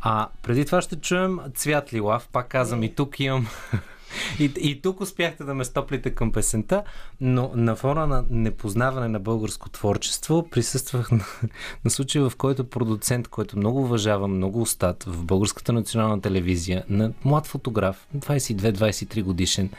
А 0.00 0.28
преди 0.42 0.64
това 0.64 0.82
ще 0.82 0.96
чуем 0.96 1.38
Цвят 1.54 1.92
Лилав. 1.92 2.28
Пак 2.32 2.48
казвам 2.48 2.82
и 2.82 2.94
тук 2.94 3.20
имам... 3.20 3.46
И, 4.38 4.44
и 4.44 4.80
тук 4.82 5.00
успяхте 5.00 5.44
да 5.44 5.54
ме 5.54 5.64
стоплите 5.64 6.10
към 6.10 6.32
песента, 6.32 6.82
но 7.20 7.50
на 7.54 7.76
фона 7.76 8.06
на 8.06 8.24
непознаване 8.30 9.08
на 9.08 9.20
българско 9.20 9.68
творчество 9.68 10.48
присъствах 10.50 11.10
на, 11.10 11.24
на 11.84 11.90
случай, 11.90 12.22
в 12.22 12.32
който 12.38 12.64
продуцент, 12.64 13.28
който 13.28 13.58
много 13.58 13.82
уважавам, 13.82 14.36
много 14.36 14.60
устат 14.60 15.04
в 15.04 15.24
Българската 15.24 15.72
национална 15.72 16.20
телевизия, 16.20 16.84
на 16.88 17.12
млад 17.24 17.46
фотограф, 17.46 18.06
22-23 18.16 19.22
годишен, 19.22 19.70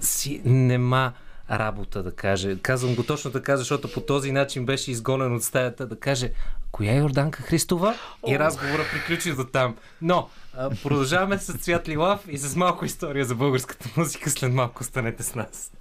си 0.00 0.40
нема 0.44 1.12
работа 1.50 2.02
да 2.02 2.14
каже. 2.14 2.58
Казвам 2.62 2.94
го 2.94 3.02
точно 3.02 3.30
така, 3.30 3.56
защото 3.56 3.92
по 3.92 4.00
този 4.00 4.32
начин 4.32 4.66
беше 4.66 4.90
изгонен 4.90 5.34
от 5.34 5.44
стаята 5.44 5.86
да 5.86 5.98
каже 5.98 6.30
коя 6.72 6.92
е 6.92 6.96
Йорданка 6.96 7.42
Христова? 7.42 7.94
И 8.28 8.38
разговора 8.38 8.82
приключи 8.92 9.34
до 9.34 9.44
там. 9.44 9.76
Но 10.02 10.28
продължаваме 10.82 11.38
с 11.38 11.52
Цвят 11.52 11.88
Лилав 11.88 12.20
и 12.28 12.38
с 12.38 12.56
малко 12.56 12.84
история 12.84 13.24
за 13.24 13.34
българската 13.34 13.88
музика. 13.96 14.30
След 14.30 14.52
малко 14.52 14.80
останете 14.80 15.22
с 15.22 15.34
нас. 15.34 15.72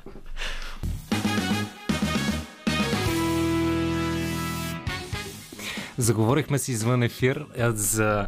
Заговорихме 5.97 6.57
си 6.57 6.71
извън 6.71 7.03
ефир 7.03 7.45
за 7.73 8.27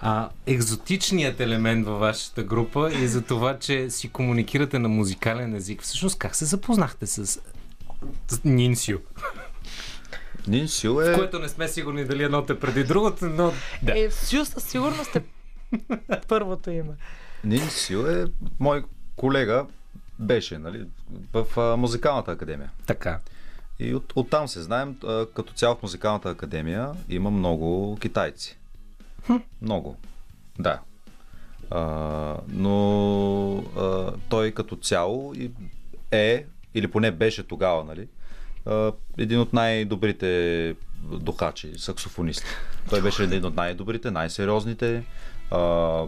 а, 0.00 0.28
екзотичният 0.46 1.40
елемент 1.40 1.86
във 1.86 2.00
вашата 2.00 2.42
група 2.42 2.90
и 2.92 3.08
за 3.08 3.22
това, 3.22 3.58
че 3.58 3.90
си 3.90 4.08
комуникирате 4.08 4.78
на 4.78 4.88
музикален 4.88 5.54
език. 5.54 5.82
Всъщност, 5.82 6.18
как 6.18 6.36
се 6.36 6.44
запознахте 6.44 7.06
с, 7.06 7.26
с 8.28 8.44
Нинсио? 8.44 8.98
Нинсю 10.46 10.94
В 10.94 11.12
е... 11.12 11.14
което 11.14 11.38
не 11.38 11.48
сме 11.48 11.68
сигурни 11.68 12.04
дали 12.04 12.22
едното 12.22 12.52
е 12.52 12.58
преди 12.58 12.84
другото, 12.84 13.24
но 13.24 13.52
да. 13.82 13.98
Е, 13.98 14.10
Сю 14.10 14.44
със 14.44 14.64
сигурност 14.64 15.16
е 15.16 15.22
първото 16.28 16.70
име. 16.70 16.92
Нинсю 17.44 18.06
е 18.06 18.24
мой 18.60 18.84
колега, 19.16 19.66
беше, 20.18 20.58
нали, 20.58 20.84
в 21.32 21.60
а, 21.60 21.76
музикалната 21.76 22.32
академия. 22.32 22.70
Така. 22.86 23.18
И 23.78 23.94
от, 23.94 24.12
оттам 24.16 24.48
се 24.48 24.62
знаем, 24.62 24.96
като 25.34 25.52
цяло 25.54 25.74
в 25.74 25.82
музикалната 25.82 26.30
академия 26.30 26.92
има 27.08 27.30
много 27.30 27.98
китайци. 28.00 28.58
Много. 29.62 29.96
Да. 30.58 30.80
А, 31.70 31.80
но 32.48 33.56
а, 33.76 34.12
той 34.28 34.50
като 34.50 34.76
цяло 34.76 35.34
е, 36.10 36.46
или 36.74 36.90
поне 36.90 37.10
беше 37.10 37.42
тогава, 37.42 37.84
нали, 37.84 38.08
а, 38.66 38.92
един 39.18 39.40
от 39.40 39.52
най-добрите 39.52 40.76
духачи, 41.02 41.72
саксофонисти. 41.78 42.46
Той 42.90 43.02
беше 43.02 43.22
един 43.22 43.44
от 43.44 43.54
най-добрите, 43.54 44.10
най-сериозните. 44.10 45.04
А, 45.50 46.02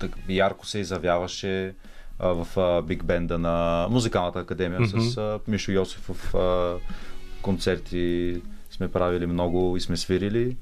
так, 0.00 0.16
ярко 0.28 0.66
се 0.66 0.78
изявяваше. 0.78 1.74
А, 2.18 2.28
в 2.28 2.56
а, 2.56 2.82
биг 2.82 3.04
бенда 3.04 3.38
на 3.38 3.86
музикалната 3.90 4.38
академия 4.38 4.80
mm-hmm. 4.80 5.08
с 5.08 5.16
а, 5.16 5.40
Мишо 5.48 5.72
Йосифов 5.72 6.34
а, 6.34 6.74
концерти 7.42 8.40
сме 8.70 8.88
правили 8.88 9.26
много 9.26 9.76
и 9.76 9.80
сме 9.80 9.96
свирили. 9.96 10.56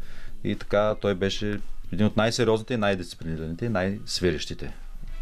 И 0.45 0.57
така 0.57 0.95
той 1.01 1.15
беше 1.15 1.61
един 1.93 2.07
от 2.07 2.17
най-сериозните, 2.17 2.77
най-дисциплинираните, 2.77 3.67
и 3.67 3.69
най-свирещите. 3.69 4.73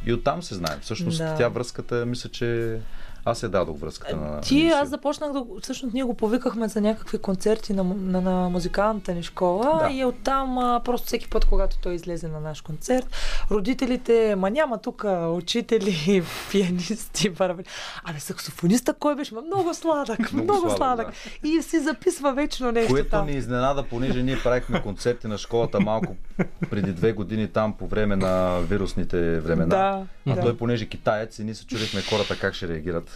И 0.06 0.12
оттам 0.12 0.42
се 0.42 0.54
знаем. 0.54 0.78
Всъщност 0.80 1.18
Да. 1.18 1.36
тя 1.36 1.48
връзката, 1.48 2.06
мисля, 2.06 2.30
че 2.30 2.78
аз 3.24 3.42
я 3.42 3.48
дадох 3.48 3.78
връзката 3.78 4.16
на 4.16 4.40
Ти, 4.40 4.68
аз 4.68 4.88
започнах 4.88 5.32
да... 5.32 5.44
Всъщност 5.62 5.94
ние 5.94 6.02
го 6.02 6.14
повикахме 6.14 6.68
за 6.68 6.80
някакви 6.80 7.18
концерти 7.18 7.72
на, 7.72 7.84
на, 7.84 8.20
на 8.20 8.48
музикалната 8.48 9.14
ни 9.14 9.22
школа 9.22 9.80
Да. 9.88 9.94
и 9.94 10.04
оттам 10.04 10.58
а, 10.58 10.80
просто 10.84 11.06
всеки 11.06 11.30
път, 11.30 11.44
когато 11.44 11.78
той 11.78 11.94
излезе 11.94 12.28
на 12.28 12.40
наш 12.40 12.60
концерт, 12.60 13.06
родителите, 13.50 14.34
ма 14.36 14.50
няма 14.50 14.78
тук 14.78 15.04
учители, 15.28 16.22
пианисти, 16.50 17.30
барабани. 17.30 17.66
Абе, 18.04 18.20
саксофониста 18.20 18.94
кой 18.94 19.16
беше? 19.16 19.34
Много 19.34 19.74
сладък, 19.74 20.32
много, 20.32 20.44
Много 20.44 20.60
много 20.60 20.76
сладък, 20.76 21.06
сладък. 21.06 21.42
И 21.44 21.62
си 21.62 21.80
записва 21.80 22.32
вечно 22.32 22.72
нещо 22.72 22.92
Което 22.92 23.10
там. 23.10 23.26
ни 23.26 23.32
изненада, 23.32 23.82
понеже 23.82 24.22
ние 24.22 24.38
правихме 24.42 24.82
концерти 24.82 25.26
на 25.26 25.38
школата 25.38 25.80
малко 25.80 26.16
преди 26.70 26.92
две 26.92 27.12
години 27.12 27.48
там 27.48 27.72
по 27.72 27.86
време 27.86 28.16
на 28.16 28.58
вирусните 28.60 29.40
времена. 29.40 29.66
Да, 29.66 30.06
а 30.32 30.34
да. 30.34 30.40
той, 30.40 30.56
понеже 30.56 30.86
китаец, 30.86 31.38
и 31.38 31.44
ние 31.44 31.54
се 31.54 31.66
чудихме 31.66 32.02
хората 32.02 32.38
как 32.38 32.54
ще 32.54 32.68
реагират. 32.68 33.13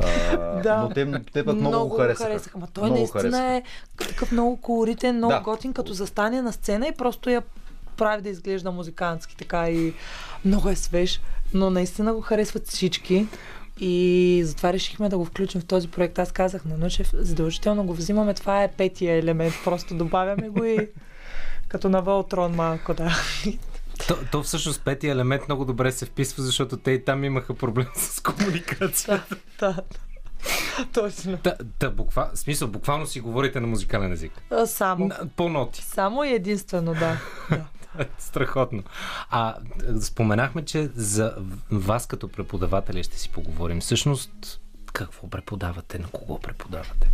А, 0.00 0.36
Да. 0.62 0.76
Но 0.76 0.88
те, 0.88 1.22
те 1.32 1.44
път 1.44 1.56
много, 1.56 1.88
го 1.88 1.96
харесаха. 1.96 2.30
харесаха. 2.30 2.58
Ма 2.58 2.66
той 2.66 2.82
Много 2.82 2.96
наистина 2.96 3.20
харесаха. 3.22 3.46
е 3.46 3.62
такъв 3.98 4.32
много 4.32 4.56
колоритен, 4.56 5.16
много 5.16 5.32
Да. 5.32 5.40
готин, 5.40 5.72
като 5.72 5.92
застане 5.92 6.42
на 6.42 6.52
сцена 6.52 6.88
и 6.88 6.92
просто 6.92 7.30
я 7.30 7.42
прави 7.96 8.22
да 8.22 8.28
изглежда 8.28 8.70
музикантски 8.70 9.36
така 9.36 9.70
и 9.70 9.94
много 10.44 10.68
е 10.68 10.76
свеж, 10.76 11.20
но 11.54 11.70
наистина 11.70 12.14
го 12.14 12.20
харесват 12.20 12.68
всички. 12.68 13.26
И 13.80 14.42
затова 14.44 14.72
решихме 14.72 15.08
да 15.08 15.18
го 15.18 15.24
включим 15.24 15.60
в 15.60 15.64
този 15.64 15.88
проект. 15.88 16.18
Аз 16.18 16.32
казах 16.32 16.64
на 16.64 16.78
Нучев, 16.78 17.10
задължително 17.12 17.84
го 17.84 17.94
взимаме. 17.94 18.34
Това 18.34 18.62
е 18.62 18.68
петия 18.68 19.16
елемент. 19.16 19.54
Просто 19.64 19.94
добавяме 19.94 20.48
го 20.48 20.64
и 20.64 20.88
като 21.68 21.88
на 21.88 22.02
Волтрон 22.02 22.54
малко, 22.54 22.94
да. 22.94 23.12
То, 24.06 24.18
то 24.32 24.42
всъщност 24.42 24.84
петия 24.84 25.12
елемент 25.12 25.42
много 25.48 25.64
добре 25.64 25.92
се 25.92 26.06
вписва, 26.06 26.42
защото 26.42 26.76
те 26.76 26.90
и 26.90 27.04
там 27.04 27.24
имаха 27.24 27.54
проблем 27.54 27.86
с 27.96 28.20
комуникация. 28.20 29.22
да. 29.60 29.82
Точно. 30.92 31.38
Та, 31.38 31.56
та 31.78 31.90
буква, 31.90 32.30
смисъл, 32.34 32.68
буквално 32.68 33.06
си 33.06 33.20
говорите 33.20 33.60
на 33.60 33.66
музикален 33.66 34.12
език. 34.12 34.32
Само. 34.66 35.10
По 35.36 35.48
ноти. 35.48 35.82
Само 35.82 36.24
и 36.24 36.32
единствено, 36.32 36.94
да. 37.00 37.20
да. 37.50 37.64
Страхотно. 38.18 38.82
А 39.30 39.56
споменахме, 40.00 40.64
че 40.64 40.90
за 40.94 41.34
вас 41.70 42.06
като 42.06 42.28
преподаватели 42.28 43.04
ще 43.04 43.18
си 43.18 43.28
поговорим. 43.28 43.80
Всъщност, 43.80 44.60
какво 44.92 45.30
преподавате? 45.30 45.98
На 45.98 46.08
кого 46.08 46.38
преподавате? 46.38 47.10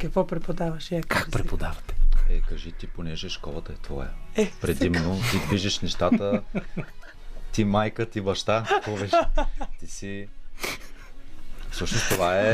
Какво 0.00 0.26
преподаваш? 0.26 0.92
Я, 0.92 1.00
Как 1.00 1.08
кажи 1.08 1.30
преподавате? 1.30 1.94
Е, 2.30 2.40
кажи 2.40 2.72
ти, 2.72 2.86
понеже 2.86 3.28
школата 3.28 3.72
е 3.72 3.76
твоя. 3.76 4.10
Е, 4.36 4.50
Предимно 4.60 5.20
ти 5.30 5.38
движиш 5.38 5.80
нещата. 5.80 6.42
Ти 7.52 7.64
майка, 7.64 8.06
ти 8.06 8.20
баща. 8.20 8.80
Беше? 9.00 9.16
Ти 9.80 9.86
си... 9.86 10.28
Всъщност 11.70 12.08
това 12.08 12.40
е 12.40 12.52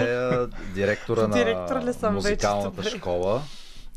директора 0.74 1.26
Директор 1.26 1.76
на 1.76 1.82
вече? 1.82 2.08
музикалната 2.10 2.70
Добре. 2.82 2.90
школа. 2.90 3.42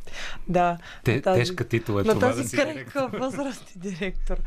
Да. 0.48 0.78
Те, 1.04 1.22
Тази- 1.22 1.40
Тежка 1.40 1.68
титла 1.68 2.02
е 2.02 2.04
на 2.04 2.14
това 2.14 2.28
да 2.28 2.34
тази 2.36 2.48
си 2.48 2.58
крехка 2.58 3.08
възраст 3.14 3.76
и 3.76 3.80
директор. 3.80 4.38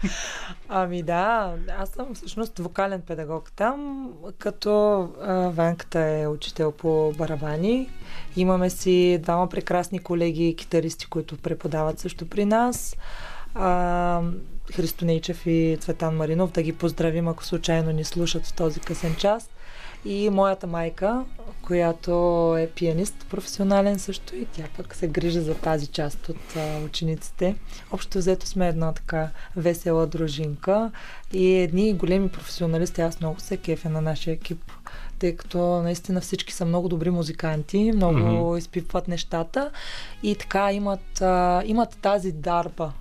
Ами 0.69 1.03
да, 1.03 1.55
аз 1.79 1.89
съм 1.89 2.15
всъщност 2.15 2.59
вокален 2.59 3.01
педагог 3.01 3.53
там, 3.53 4.09
като 4.39 5.01
а, 5.23 5.33
Ванката 5.35 6.01
е 6.01 6.27
учител 6.27 6.73
по 6.73 7.13
барабани. 7.19 7.91
Имаме 8.37 8.71
си 8.71 9.19
двама 9.23 9.49
прекрасни 9.49 9.99
колеги 9.99 10.57
китаристи, 10.57 11.07
които 11.07 11.37
преподават 11.37 11.99
също 11.99 12.27
при 12.29 12.45
нас. 12.45 12.97
А, 13.55 14.21
Христо 14.75 15.05
Нейчев 15.05 15.47
и 15.47 15.79
Цветан 15.81 16.17
Маринов, 16.17 16.51
да 16.51 16.63
ги 16.63 16.73
поздравим, 16.73 17.29
ако 17.29 17.45
случайно 17.45 17.91
ни 17.91 18.05
слушат 18.05 18.47
в 18.47 18.53
този 18.53 18.81
късен 18.81 19.17
час. 19.17 19.51
И 20.05 20.31
моята 20.31 20.67
майка, 20.67 21.25
която 21.63 22.13
е 22.59 22.67
пианист 22.67 23.27
професионален 23.31 23.99
също 23.99 24.37
и 24.37 24.45
тя 24.45 24.65
пък 24.77 24.95
се 24.95 25.09
грижи 25.09 25.41
за 25.41 25.55
тази 25.55 25.87
част 25.87 26.29
от 26.29 26.57
а, 26.57 26.79
учениците. 26.85 27.57
Общо 27.93 28.19
взето 28.19 28.47
сме 28.47 28.69
една 28.69 28.93
така 28.93 29.31
весела 29.57 30.07
дружинка 30.07 30.91
и 31.33 31.55
едни 31.55 31.95
големи 31.95 32.29
професионалисти. 32.29 33.01
Аз 33.01 33.21
много 33.21 33.41
се 33.41 33.57
кефя 33.57 33.91
на 33.91 34.01
нашия 34.01 34.35
екип, 34.35 34.73
тъй 35.19 35.37
като 35.37 35.59
наистина 35.83 36.21
всички 36.21 36.53
са 36.53 36.65
много 36.65 36.89
добри 36.89 37.11
музиканти, 37.11 37.93
много 37.95 38.19
mm-hmm. 38.19 38.59
изпипват 38.59 39.09
нещата 39.09 39.71
и 40.23 40.37
така 40.37 40.73
имат, 40.73 41.21
а, 41.21 41.63
имат 41.67 41.99
тази 42.03 42.33
дарба 42.33 42.93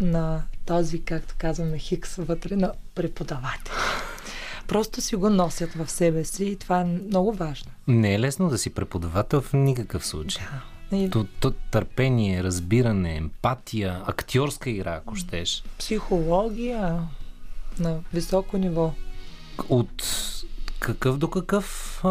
на 0.00 0.42
този, 0.66 1.02
както 1.02 1.34
казваме, 1.38 1.78
хикс 1.78 2.16
вътре 2.16 2.56
на 2.56 2.72
преподавател. 2.94 3.74
Просто 4.66 5.00
си 5.00 5.16
го 5.16 5.30
носят 5.30 5.72
в 5.72 5.90
себе 5.90 6.24
си 6.24 6.44
и 6.44 6.56
това 6.56 6.80
е 6.80 6.84
много 6.84 7.32
важно. 7.32 7.70
Не 7.88 8.14
е 8.14 8.20
лесно 8.20 8.48
да 8.48 8.58
си 8.58 8.70
преподавател 8.70 9.40
в 9.40 9.52
никакъв 9.52 10.06
случай. 10.06 10.44
И 10.92 11.10
То, 11.10 11.26
то, 11.40 11.50
търпение, 11.50 12.42
разбиране, 12.42 13.16
емпатия, 13.16 14.02
актьорска 14.06 14.70
игра, 14.70 14.94
ако 14.94 15.16
щеш. 15.16 15.64
психология 15.78 16.98
на 17.78 17.98
високо 18.12 18.58
ниво. 18.58 18.92
От 19.68 20.04
какъв 20.78 21.18
до 21.18 21.30
какъв 21.30 22.00
а, 22.04 22.08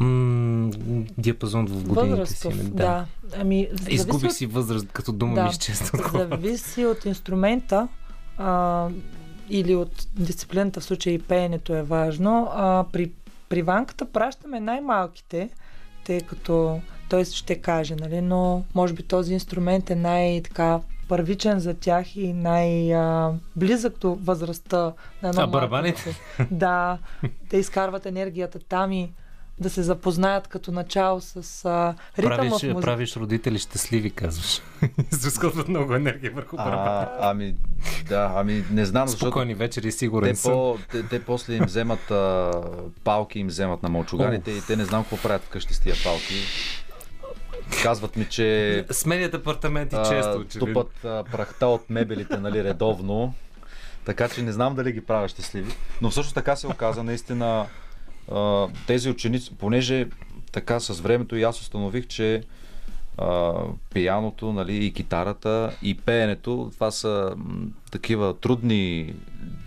м, 0.00 0.70
диапазон 1.18 1.66
в 1.66 1.82
годините 1.84 1.96
си? 2.26 2.34
Възрастов, 2.38 2.54
имаме? 2.54 2.70
да. 2.70 3.06
Ами, 3.36 3.68
Изгубих 3.88 4.24
от- 4.24 4.36
си 4.36 4.46
възраст, 4.46 4.86
като 4.88 5.12
дума 5.12 5.34
Да. 5.34 5.44
ми 5.44 5.50
изчезна. 5.50 5.86
Зависи 6.12 6.86
от 6.86 7.04
инструмента 7.04 7.88
а, 8.38 8.88
или 9.52 9.74
от 9.74 10.06
дисциплината, 10.14 10.80
в 10.80 10.84
случай 10.84 11.12
и 11.12 11.18
пеенето 11.18 11.74
е 11.74 11.82
важно. 11.82 12.48
А, 12.52 12.84
при, 12.92 13.10
при 13.48 13.62
ванката 13.62 14.04
пращаме 14.04 14.60
най-малките, 14.60 15.50
тъй 16.04 16.20
като 16.20 16.80
той 17.08 17.24
ще 17.24 17.54
каже, 17.54 17.96
нали, 17.96 18.20
но 18.20 18.62
може 18.74 18.94
би 18.94 19.02
този 19.02 19.32
инструмент 19.32 19.90
е 19.90 19.94
най-така 19.94 20.80
първичен 21.08 21.58
за 21.58 21.74
тях 21.74 22.16
и 22.16 22.32
най-близък 22.32 23.98
до 23.98 24.14
възрастта 24.14 24.92
на 25.22 25.28
едно 25.28 25.42
А 25.42 25.46
барабаните? 25.46 26.16
Да, 26.50 26.98
те 27.48 27.56
изкарват 27.56 28.06
енергията 28.06 28.58
там 28.58 28.92
и 28.92 29.12
да 29.62 29.70
се 29.70 29.82
запознаят 29.82 30.48
като 30.48 30.72
начало 30.72 31.20
с 31.20 31.64
а, 31.64 31.94
ритъма 32.18 32.34
в 32.34 32.36
Правиш, 32.36 32.52
музика. 32.52 32.80
правиш 32.80 33.16
родители 33.16 33.58
щастливи, 33.58 34.10
казваш. 34.10 34.62
Изразходват 35.12 35.68
много 35.68 35.94
енергия 35.94 36.32
върху 36.32 36.56
барабана. 36.56 37.08
А, 37.20 37.30
ами, 37.30 37.54
да, 38.08 38.32
ами 38.36 38.64
не 38.70 38.84
знам, 38.84 39.08
защото 39.08 39.26
Спокойни 39.26 39.54
вечери, 39.54 39.86
те, 39.86 39.92
сигурен 39.92 40.36
съм. 40.36 40.52
по, 40.52 40.78
те, 40.90 41.02
те 41.02 41.24
после 41.24 41.54
им 41.54 41.64
вземат 41.64 42.10
а, 42.10 42.50
палки, 43.04 43.38
им 43.38 43.46
вземат 43.46 43.82
на 43.82 43.88
мълчугарите 43.88 44.50
и 44.50 44.60
те 44.66 44.76
не 44.76 44.84
знам 44.84 45.02
какво 45.02 45.16
правят 45.16 45.42
вкъщи 45.42 45.74
с 45.74 45.80
тия 45.80 45.94
палки. 46.04 46.34
Казват 47.82 48.16
ми, 48.16 48.24
че 48.24 48.86
Сменят 48.90 49.34
апартаменти 49.34 49.96
а, 49.96 50.02
често, 50.02 50.38
очевидно. 50.38 50.74
тупат 50.74 51.04
а, 51.04 51.24
прахта 51.32 51.66
от 51.66 51.90
мебелите 51.90 52.36
нали, 52.36 52.64
редовно. 52.64 53.34
Така 54.04 54.28
че 54.28 54.42
не 54.42 54.52
знам 54.52 54.74
дали 54.74 54.92
ги 54.92 55.00
правя 55.00 55.28
щастливи. 55.28 55.72
Но 56.02 56.10
всъщност 56.10 56.34
така 56.34 56.56
се 56.56 56.66
оказа. 56.66 57.02
Наистина 57.02 57.66
а, 58.30 58.68
тези 58.86 59.10
ученици, 59.10 59.54
понеже 59.54 60.06
така 60.52 60.80
с 60.80 61.00
времето 61.00 61.36
и 61.36 61.42
аз 61.42 61.60
установих, 61.60 62.06
че 62.06 62.42
а, 63.18 63.52
пияното 63.94 64.52
нали, 64.52 64.86
и 64.86 64.92
китарата 64.92 65.76
и 65.82 65.94
пеенето, 65.96 66.70
това 66.74 66.90
са 66.90 67.34
м, 67.36 67.66
такива 67.90 68.34
трудни 68.38 69.14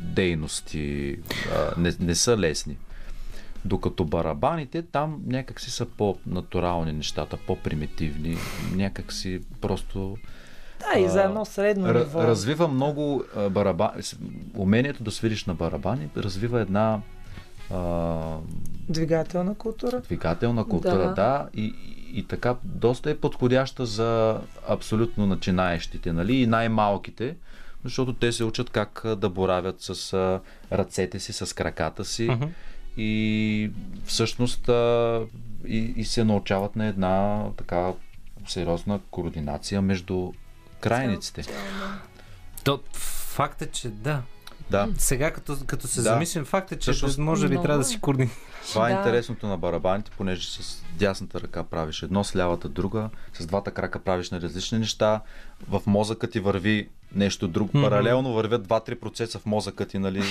дейности, 0.02 1.16
а, 1.56 1.74
не, 1.78 1.94
не 2.00 2.16
са 2.16 2.38
лесни. 2.38 2.78
Докато 3.66 4.06
барабаните, 4.06 4.82
там 4.82 5.22
някакси 5.28 5.72
са 5.72 5.86
по-натурални 5.86 6.94
нещата, 6.94 7.38
по-примитивни, 7.38 8.38
някакси 8.74 9.42
просто 9.62 10.18
Да, 10.80 11.00
и 11.00 11.10
за 11.10 11.24
едно 11.24 11.46
средно 11.46 11.94
ниво. 11.94 12.24
развива 12.24 12.68
много 12.68 13.24
а, 13.36 13.50
барабани. 13.50 14.02
Умението 14.56 15.04
да 15.04 15.12
свириш 15.12 15.46
на 15.46 15.54
барабани 15.54 16.10
развива 16.18 16.62
една 16.62 17.00
а, 17.72 18.38
Двигателна 18.90 19.56
култура. 19.56 20.02
двигателна 20.02 20.66
култура, 20.68 20.98
да, 20.98 21.04
Да. 21.08 21.14
да 21.14 21.50
и, 21.54 21.74
и, 22.14 22.28
така 22.28 22.56
доста 22.64 23.10
е 23.10 23.18
подходяща 23.18 23.86
за 23.86 24.40
абсолютно 24.70 25.28
начинаещите, 25.28 26.14
нали, 26.14 26.36
и 26.36 26.48
най-малките, 26.48 27.36
защото 27.84 28.14
те 28.14 28.32
се 28.32 28.44
учат 28.44 28.70
как 28.70 29.04
да 29.18 29.30
боравят 29.30 29.82
с 29.82 30.14
а, 30.14 30.42
ръцете 30.72 31.20
си, 31.20 31.34
с 31.34 31.56
краката 31.56 32.06
си 32.06 32.28
Мгм. 32.32 32.46
и 32.98 33.72
всъщност 34.06 34.70
а, 34.70 35.22
и, 35.68 35.78
и 35.78 36.06
се 36.06 36.24
научават 36.24 36.76
на 36.76 36.86
една 36.86 37.46
така 37.58 37.92
сериозна 38.48 39.00
координация 39.12 39.82
между 39.82 40.32
крайниците. 40.80 41.44
То, 42.64 42.80
факт 42.94 43.62
е, 43.62 43.66
че 43.66 43.90
да. 43.90 44.22
Да. 44.70 44.88
Сега, 44.98 45.32
като, 45.32 45.58
като 45.66 45.88
се 45.88 45.96
Да. 45.96 46.04
замислим, 46.04 46.46
факт 46.46 46.72
е, 46.72 46.76
че 46.76 46.82
Всъщност- 46.82 47.18
може 47.18 47.50
би 47.50 47.56
трябва 47.56 47.78
да 47.78 47.84
си 47.84 48.00
координи. 48.00 48.30
Това 48.70 48.90
е 48.90 48.94
Да. 48.94 48.98
интересното 48.98 49.48
на 49.48 49.58
барабаните, 49.58 50.12
понеже 50.18 50.48
с 50.48 50.84
дясната 50.94 51.42
ръка 51.42 51.64
правиш 51.64 52.04
едно, 52.04 52.24
с 52.24 52.36
лявата 52.36 52.70
друга, 52.70 53.10
с 53.40 53.46
двата 53.46 53.72
крака 53.72 54.00
правиш 54.00 54.32
на 54.32 54.42
различни 54.42 54.80
неща, 54.80 55.22
в 55.70 55.82
мозъка 55.86 56.30
ти 56.30 56.40
върви 56.40 56.90
нещо 57.16 57.48
друго. 57.48 57.72
Паралелно 57.72 58.34
вървят 58.34 58.64
два-три 58.64 58.96
процеса 58.96 59.40
в 59.40 59.46
мозъка 59.46 59.86
ти, 59.86 60.00
нали? 60.00 60.24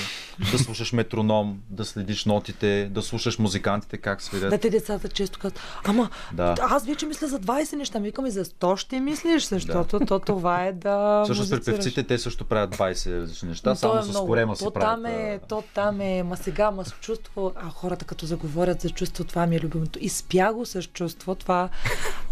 Да 0.52 0.58
слушаш 0.58 0.92
метроном, 0.92 1.60
да 1.70 1.84
следиш 1.84 2.24
нотите, 2.24 2.88
да 2.90 3.02
слушаш 3.02 3.38
музикантите 3.38 3.96
как 3.96 4.22
свирят. 4.22 4.50
Да, 4.50 4.58
те 4.58 4.70
децата 4.70 5.08
често 5.08 5.38
казват, 5.38 5.60
ама 5.84 6.10
Да. 6.32 6.54
аз 6.60 6.86
вече 6.86 7.06
мисля 7.06 7.26
за 7.26 7.40
20 7.40 7.76
неща. 7.76 8.00
Ми 8.00 8.12
и 8.26 8.30
за 8.30 8.44
100 8.44 8.76
ще 8.76 9.00
мислиш, 9.00 9.44
защото 9.46 10.00
то 10.00 10.18
това 10.18 10.64
е 10.64 10.72
да 10.72 11.22
Всъщност 11.24 11.50
при 11.50 11.64
певците 11.64 12.02
те 12.02 12.18
също 12.18 12.44
правят 12.44 12.76
20 12.76 13.20
различни 13.20 13.48
неща, 13.48 13.70
Но 13.70 13.74
то 13.74 13.80
само 13.80 13.98
е 13.98 14.02
с 14.02 14.18
корема 14.18 14.56
си 14.56 14.64
то 14.64 14.70
правят. 14.70 15.02
Там 15.02 15.06
е, 15.06 15.40
то 15.48 15.62
там 15.74 16.00
е, 16.00 16.22
ма 16.22 16.36
сега, 16.36 16.70
ма 16.70 16.84
с 16.84 16.90
чувство, 16.92 17.52
а 17.56 17.70
хората 17.70 18.04
като 18.04 18.23
заговорят 18.26 18.80
за 18.80 18.90
чувство, 18.90 19.24
това 19.24 19.46
ми 19.46 19.56
е 19.56 19.60
любимото. 19.60 19.98
И 20.02 20.08
спя 20.08 20.52
го 20.52 20.66
с 20.66 20.82
чувство, 20.82 21.34
това 21.34 21.68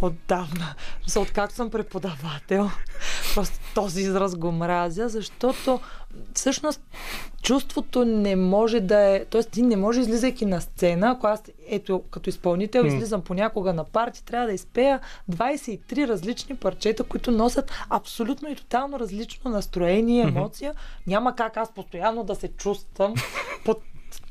отдавна. 0.01 0.75
За 1.07 1.21
откакто 1.21 1.55
съм 1.55 1.71
преподавател, 1.71 2.71
просто 3.35 3.59
този 3.75 4.01
израз 4.01 4.37
го 4.37 4.53
мразя, 4.53 5.09
защото 5.09 5.81
всъщност 6.35 6.81
чувството 7.43 8.05
не 8.05 8.37
може 8.37 8.81
да 8.81 9.01
е, 9.01 9.25
т.е. 9.25 9.43
ти 9.43 9.63
не 9.63 9.77
може 9.77 10.01
излизайки 10.01 10.47
на 10.47 10.61
сцена, 10.61 11.11
ако 11.11 11.27
аз 11.27 11.43
ето 11.69 12.03
като 12.11 12.31
изпълнител 12.31 12.85
излизам 12.85 13.23
понякога 13.23 13.73
на 13.73 13.85
парти, 13.85 14.25
трябва 14.25 14.47
да 14.47 14.53
изпея 14.53 15.01
23 15.31 16.09
различни 16.09 16.57
парчета, 16.57 17.05
които 17.05 17.31
носят 17.31 17.73
абсолютно 17.91 18.51
и 18.51 18.57
тотално 18.57 18.99
различно 18.99 19.51
настроение, 19.51 20.23
емоция. 20.23 20.75
Няма 21.07 21.37
как 21.37 21.57
аз 21.57 21.75
постоянно 21.75 22.25
да 22.25 22.35
се 22.35 22.49
чувствам 22.49 23.15
по 23.65 23.75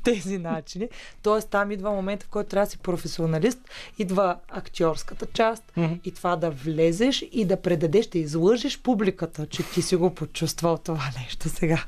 тези 0.04 0.38
начини. 0.38 0.90
Тоест 1.24 1.50
там 1.50 1.72
идва 1.72 1.92
момента, 1.92 2.26
в 2.26 2.30
който 2.30 2.50
трябва 2.50 2.66
да 2.66 2.72
си 2.72 2.78
професионалист, 2.78 3.60
идва 3.98 4.38
актьорската 4.50 5.26
част 5.26 5.74
и 6.04 6.12
това 6.12 6.36
да 6.36 6.50
влезеш 6.50 7.26
и 7.32 7.46
да 7.46 7.62
предадеш, 7.62 8.08
да 8.08 8.18
излъжеш 8.18 8.82
публиката, 8.82 9.48
че 9.48 9.64
ти 9.64 9.82
си 9.82 9.96
го 9.96 10.16
почувствал 10.16 10.78
това 10.78 11.10
нещо 11.20 11.50
сега. 11.50 11.84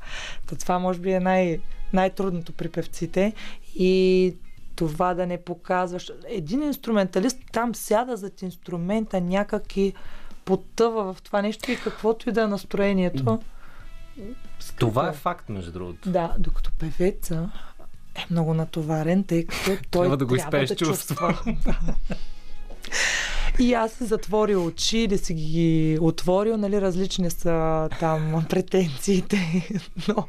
То 0.48 0.56
това 0.56 0.78
може 0.78 0.98
би 0.98 1.12
е 1.12 1.20
най- 1.20 1.60
най-трудното 1.92 2.52
при 2.52 2.68
певците 2.68 3.32
и 3.74 4.34
това 4.76 5.14
да 5.14 5.26
не 5.26 5.42
показваш. 5.42 6.12
Един 6.28 6.62
инструменталист 6.62 7.38
там 7.52 7.74
сяда 7.74 8.16
зад 8.16 8.42
инструмента 8.42 9.20
някак 9.20 9.76
и 9.76 9.94
потъва 10.44 11.14
в 11.14 11.22
това 11.22 11.42
нещо 11.42 11.70
и 11.70 11.76
каквото 11.76 12.28
и 12.28 12.32
да 12.32 12.42
е 12.42 12.46
настроението. 12.46 13.40
Това 14.78 15.08
е 15.08 15.12
факт, 15.12 15.48
между 15.48 15.72
другото. 15.72 16.10
Да, 16.10 16.34
докато 16.38 16.70
певеца 16.78 17.50
е 18.14 18.26
много 18.30 18.54
натоварен, 18.54 19.24
тъй 19.24 19.46
като 19.46 19.76
той 19.90 20.02
Трябва 20.02 20.16
да 20.16 20.26
го 20.26 20.36
изпееш 20.36 20.68
да 20.68 20.76
чувства. 20.76 21.38
И 23.58 23.74
аз 23.74 23.92
си 23.92 24.04
затворил 24.04 24.66
очи 24.66 24.98
или 24.98 25.18
си 25.18 25.34
ги 25.34 25.98
отворил, 26.00 26.56
нали, 26.56 26.80
различни 26.80 27.30
са 27.30 27.88
там 28.00 28.44
претенциите, 28.48 29.68
но 30.08 30.28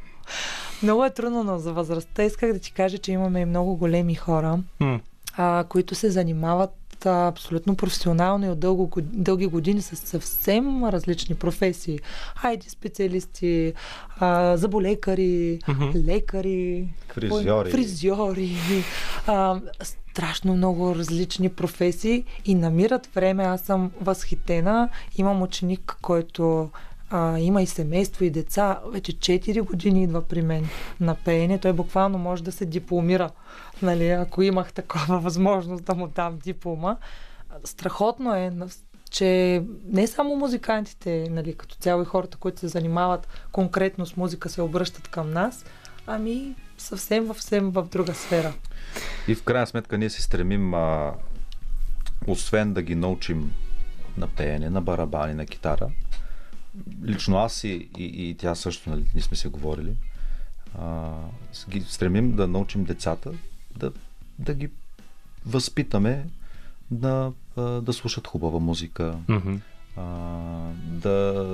много 0.83 1.05
е 1.05 1.13
трудно 1.13 1.43
но 1.43 1.57
за 1.57 1.73
възрастта. 1.73 2.23
Исках 2.23 2.53
да 2.53 2.59
ти 2.59 2.71
кажа, 2.71 2.97
че 2.97 3.11
имаме 3.11 3.39
и 3.39 3.45
много 3.45 3.75
големи 3.75 4.15
хора, 4.15 4.59
М. 4.79 4.99
а, 5.37 5.65
които 5.69 5.95
се 5.95 6.11
занимават 6.11 6.75
а, 7.05 7.27
абсолютно 7.27 7.75
професионално 7.75 8.45
и 8.45 8.49
от 8.49 8.59
дълго, 8.59 8.91
дълги 9.01 9.47
години 9.47 9.81
с 9.81 9.95
съвсем 9.95 10.85
различни 10.85 11.35
професии. 11.35 11.99
Хайди 12.35 12.69
специалисти, 12.69 13.73
а, 14.19 14.57
заболекари, 14.57 15.59
лекари, 15.95 16.87
какво 17.07 17.39
е? 17.39 17.41
Фризьори. 17.41 17.71
фризьори 17.71 18.55
а, 19.27 19.59
страшно 20.15 20.55
много 20.55 20.95
различни 20.95 21.49
професии 21.49 22.23
и 22.45 22.55
намират 22.55 23.07
време. 23.15 23.43
Аз 23.43 23.61
съм 23.61 23.91
възхитена. 24.01 24.89
Имам 25.17 25.41
ученик, 25.41 25.97
който 26.01 26.69
а, 27.09 27.39
има 27.39 27.61
и 27.61 27.67
семейство 27.67 28.23
и 28.23 28.29
деца. 28.29 28.79
Вече 28.91 29.11
4 29.11 29.61
години 29.61 30.03
идва 30.03 30.21
при 30.21 30.41
мен 30.41 30.67
на 30.99 31.15
пеене. 31.15 31.57
Той 31.57 31.73
буквално 31.73 32.17
може 32.17 32.43
да 32.43 32.51
се 32.51 32.65
дипломира, 32.65 33.29
нали, 33.81 34.09
ако 34.09 34.41
имах 34.41 34.73
такава 34.73 35.19
възможност 35.21 35.85
да 35.85 35.95
му 35.95 36.07
дам 36.07 36.37
диплома. 36.37 36.97
Страхотно 37.63 38.35
е, 38.35 38.51
че 39.11 39.63
не 39.85 40.07
само 40.07 40.35
музикантите, 40.35 41.27
нали, 41.31 41.53
като 41.53 41.75
цяло 41.75 42.01
и 42.01 42.05
хората, 42.05 42.37
които 42.37 42.59
се 42.59 42.67
занимават 42.67 43.27
конкретно 43.51 44.05
с 44.05 44.17
музика, 44.17 44.49
се 44.49 44.61
обръщат 44.61 45.07
към 45.07 45.31
нас, 45.31 45.65
ами 46.07 46.55
съвсем 46.77 47.27
съвсем 47.27 47.71
в 47.71 47.87
друга 47.91 48.13
сфера. 48.13 48.53
И 49.27 49.35
в 49.35 49.43
крайна 49.43 49.67
сметка 49.67 49.97
ние 49.97 50.09
се 50.09 50.21
стремим, 50.21 50.73
а, 50.73 51.13
освен 52.27 52.73
да 52.73 52.81
ги 52.81 52.95
научим 52.95 53.53
на 54.17 54.27
пеене, 54.27 54.69
на 54.69 54.81
барабани, 54.81 55.33
на 55.33 55.45
китара, 55.45 55.89
лично 57.03 57.37
аз 57.37 57.63
и, 57.63 57.89
и, 57.97 58.29
и 58.29 58.35
тя 58.37 58.55
също, 58.55 58.89
нали, 58.89 59.05
ние 59.13 59.23
сме 59.23 59.37
се 59.37 59.47
говорили, 59.47 59.93
а, 60.79 61.11
ги 61.69 61.81
стремим 61.81 62.35
да 62.35 62.47
научим 62.47 62.83
децата 62.83 63.31
да, 63.77 63.91
да 64.39 64.53
ги 64.53 64.69
възпитаме 65.45 66.25
да, 66.91 67.31
да 67.57 67.93
слушат 67.93 68.27
хубава 68.27 68.59
музика, 68.59 69.17
Мгм. 69.27 69.55
А, 69.97 70.01
да 70.81 71.45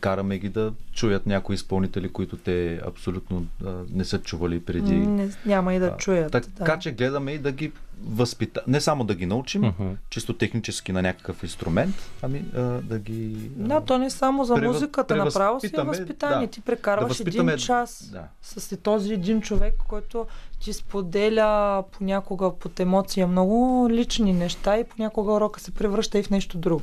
караме 0.00 0.38
ги 0.38 0.48
да 0.48 0.72
чуят 0.92 1.26
някои 1.26 1.54
изпълнители, 1.54 2.08
които 2.08 2.36
те 2.36 2.80
абсолютно 2.86 3.46
а, 3.60 3.72
не 3.90 4.04
са 4.04 4.18
чували 4.20 4.60
преди. 4.60 4.94
Не, 4.96 5.28
няма 5.46 5.74
и 5.74 5.78
да 5.78 5.86
А, 5.86 5.96
чуят. 5.96 6.32
Така 6.32 6.48
да. 6.66 6.78
че 6.78 6.92
гледаме 6.92 7.32
и 7.32 7.38
да 7.38 7.52
ги 7.52 7.72
възпита... 8.02 8.60
Не 8.66 8.80
само 8.80 9.04
да 9.04 9.14
ги 9.14 9.26
научим, 9.26 9.62
Мгм. 9.62 9.88
чисто 10.10 10.32
технически 10.34 10.92
на 10.92 11.02
някакъв 11.02 11.42
инструмент, 11.42 11.94
ами 12.22 12.44
а, 12.54 12.60
да 12.60 12.98
ги... 12.98 13.36
а, 13.54 13.62
Да, 13.64 13.80
то 13.80 13.98
не 13.98 14.10
само 14.10 14.44
за 14.44 14.54
Превъз- 14.54 14.66
музиката, 14.66 15.16
направо 15.16 15.60
си 15.60 15.66
е 15.68 15.82
възпитание. 15.82 16.46
да. 16.46 16.50
Ти 16.50 16.60
прекарваш 16.60 17.08
Да 17.08 17.14
възпитаме- 17.14 17.52
един 17.52 17.58
час 17.58 18.08
Да. 18.12 18.22
с 18.42 18.76
този 18.76 19.12
един 19.12 19.40
човек, 19.40 19.74
който 19.78 20.26
ти 20.60 20.72
споделя 20.72 21.84
понякога 21.90 22.50
под 22.52 22.80
емоция 22.80 23.26
много 23.26 23.54
лични 23.90 24.32
неща 24.32 24.78
и 24.78 24.84
понякога 24.86 25.32
урока 25.32 25.60
се 25.60 25.70
превръща 25.70 26.18
и 26.18 26.22
в 26.22 26.30
нещо 26.30 26.58
друго. 26.58 26.82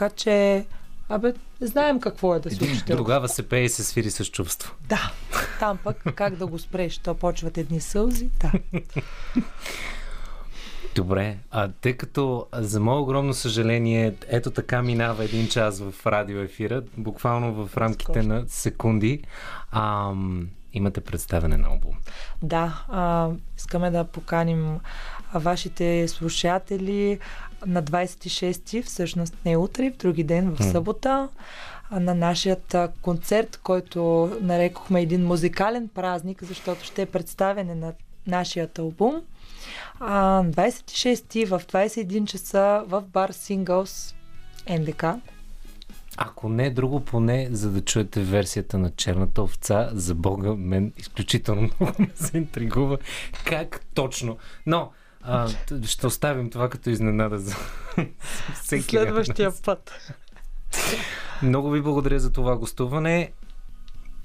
Така 0.00 0.14
че, 0.16 0.66
абе, 1.08 1.34
знаем 1.60 2.00
какво 2.00 2.34
е 2.34 2.40
да 2.40 2.50
си 2.50 2.64
учител. 2.64 2.96
Тогава 2.96 3.28
се 3.28 3.48
пее 3.48 3.64
и 3.64 3.68
се 3.68 3.84
свири 3.84 4.10
с 4.10 4.24
чувство. 4.24 4.74
Да, 4.88 5.12
там 5.58 5.78
пък 5.84 5.96
как 6.14 6.36
да 6.36 6.46
го 6.46 6.58
спреш, 6.58 6.98
то 6.98 7.14
почват 7.14 7.58
едни 7.58 7.80
сълзи. 7.80 8.30
Да. 8.40 8.52
Добре, 10.94 11.38
а 11.50 11.68
тъй 11.80 11.96
като 11.96 12.46
за 12.52 12.80
мое 12.80 12.98
огромно 12.98 13.34
съжаление, 13.34 14.14
ето 14.28 14.50
така 14.50 14.82
минава 14.82 15.24
един 15.24 15.48
час 15.48 15.80
в 15.80 16.06
радиоефира, 16.06 16.82
буквално 16.96 17.66
в 17.66 17.76
рамките 17.76 18.22
на 18.22 18.44
секунди, 18.48 19.22
ам, 19.72 20.48
имате 20.72 21.00
представяне 21.00 21.56
на 21.56 21.68
албум. 21.68 21.94
Да, 22.42 22.84
а, 22.88 23.28
искаме 23.56 23.90
да 23.90 24.04
поканим 24.04 24.80
вашите 25.34 26.08
слушатели 26.08 27.18
на 27.66 27.82
26-ти, 27.82 28.82
всъщност 28.82 29.36
не 29.44 29.56
утре, 29.56 29.90
в 29.90 29.96
други 29.96 30.24
ден, 30.24 30.56
в 30.56 30.62
събота, 30.62 31.28
на 31.92 32.14
нашият 32.14 32.76
концерт, 33.02 33.60
който 33.62 34.30
нарекохме 34.40 35.02
един 35.02 35.26
музикален 35.26 35.88
празник, 35.88 36.44
защото 36.44 36.84
ще 36.84 37.02
е 37.02 37.06
представяне 37.06 37.74
на 37.74 37.92
нашият 38.26 38.78
албум. 38.78 39.22
А, 40.00 40.42
26-ти 40.42 41.44
в 41.44 41.62
21 41.72 42.24
часа 42.24 42.84
в 42.86 43.02
бар 43.12 43.32
Singles 43.32 44.14
НДК. 44.70 45.04
Ако 46.16 46.48
не 46.48 46.70
друго, 46.70 47.00
поне 47.00 47.48
за 47.50 47.70
да 47.70 47.80
чуете 47.80 48.20
версията 48.20 48.78
на 48.78 48.90
Черната 48.90 49.42
овца, 49.42 49.90
за 49.92 50.14
Бога, 50.14 50.54
мен 50.54 50.92
изключително 50.96 51.60
много 51.80 51.94
ме 51.98 52.10
се 52.14 52.38
интригува 52.38 52.98
как 53.44 53.86
точно. 53.94 54.36
Но 54.66 54.90
а, 55.22 55.48
ще 55.84 56.06
оставим 56.06 56.50
това 56.50 56.68
като 56.68 56.90
изненада 56.90 57.38
за 57.38 57.54
всеки 58.62 58.96
Следващия 58.96 59.52
път. 59.64 59.92
Много 61.42 61.70
ви 61.70 61.82
благодаря 61.82 62.20
за 62.20 62.32
това 62.32 62.56
гостуване. 62.56 63.32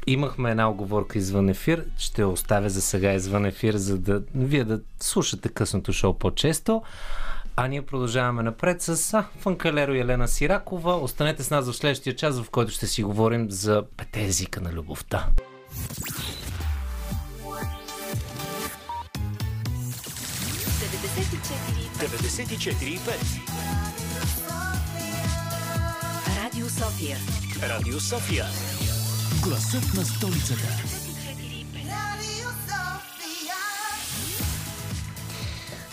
Имахме 0.08 0.52
една 0.52 0.70
оговорка 0.70 1.18
извън 1.18 1.50
ефир. 1.50 1.86
Ще 1.98 2.22
я 2.22 2.28
оставя 2.28 2.70
за 2.70 2.82
сега 2.82 3.14
извън 3.14 3.46
ефир, 3.46 3.74
за 3.74 3.98
да 3.98 4.22
вие 4.36 4.64
да 4.64 4.82
слушате 5.00 5.50
късното 5.50 5.94
шоу 5.94 6.14
по-често. 6.14 6.84
А 7.56 7.68
ние 7.68 7.82
продължаваме 7.82 8.44
напред 8.44 8.82
с 8.82 9.14
а, 9.14 9.26
Фанкалеро 9.40 9.94
и 9.94 10.00
Елена 10.00 10.28
Сиракова. 10.28 10.96
Останете 10.96 11.44
с 11.44 11.50
нас 11.50 11.72
в 11.72 11.76
следващия 11.76 12.16
час, 12.16 12.42
в 12.42 12.50
който 12.50 12.72
ще 12.72 12.88
си 12.88 13.04
говорим 13.04 13.52
за 13.52 13.84
пете 13.98 14.26
езика 14.26 14.62
на 14.62 14.72
любовта. 14.72 15.28
94,5. 21.96 23.00
Радио 26.44 26.70
София. 26.70 27.18
Радио 27.70 28.00
София. 28.00 28.46
Гласът 29.44 29.94
на 29.94 30.06
столицата. 30.06 30.68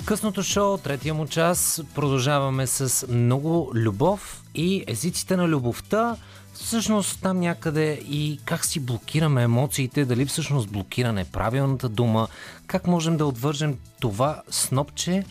Късното 0.04 0.42
шоу, 0.42 0.78
третия 0.78 1.14
му 1.14 1.26
час, 1.26 1.82
продължаваме 1.94 2.66
с 2.66 3.06
много 3.08 3.70
любов 3.74 4.42
и 4.54 4.84
езиците 4.86 5.36
на 5.36 5.48
любовта. 5.48 6.16
Всъщност 6.52 7.22
там 7.22 7.40
някъде 7.40 7.92
и 7.92 8.40
как 8.44 8.64
си 8.64 8.80
блокираме 8.80 9.42
емоциите, 9.42 10.04
дали 10.04 10.26
всъщност 10.26 10.70
блокиране 10.70 11.20
е 11.20 11.24
правилната 11.24 11.88
дума, 11.88 12.28
как 12.66 12.86
можем 12.86 13.16
да 13.16 13.26
отвържем 13.26 13.78
това 14.00 14.42
снопче 14.50 15.24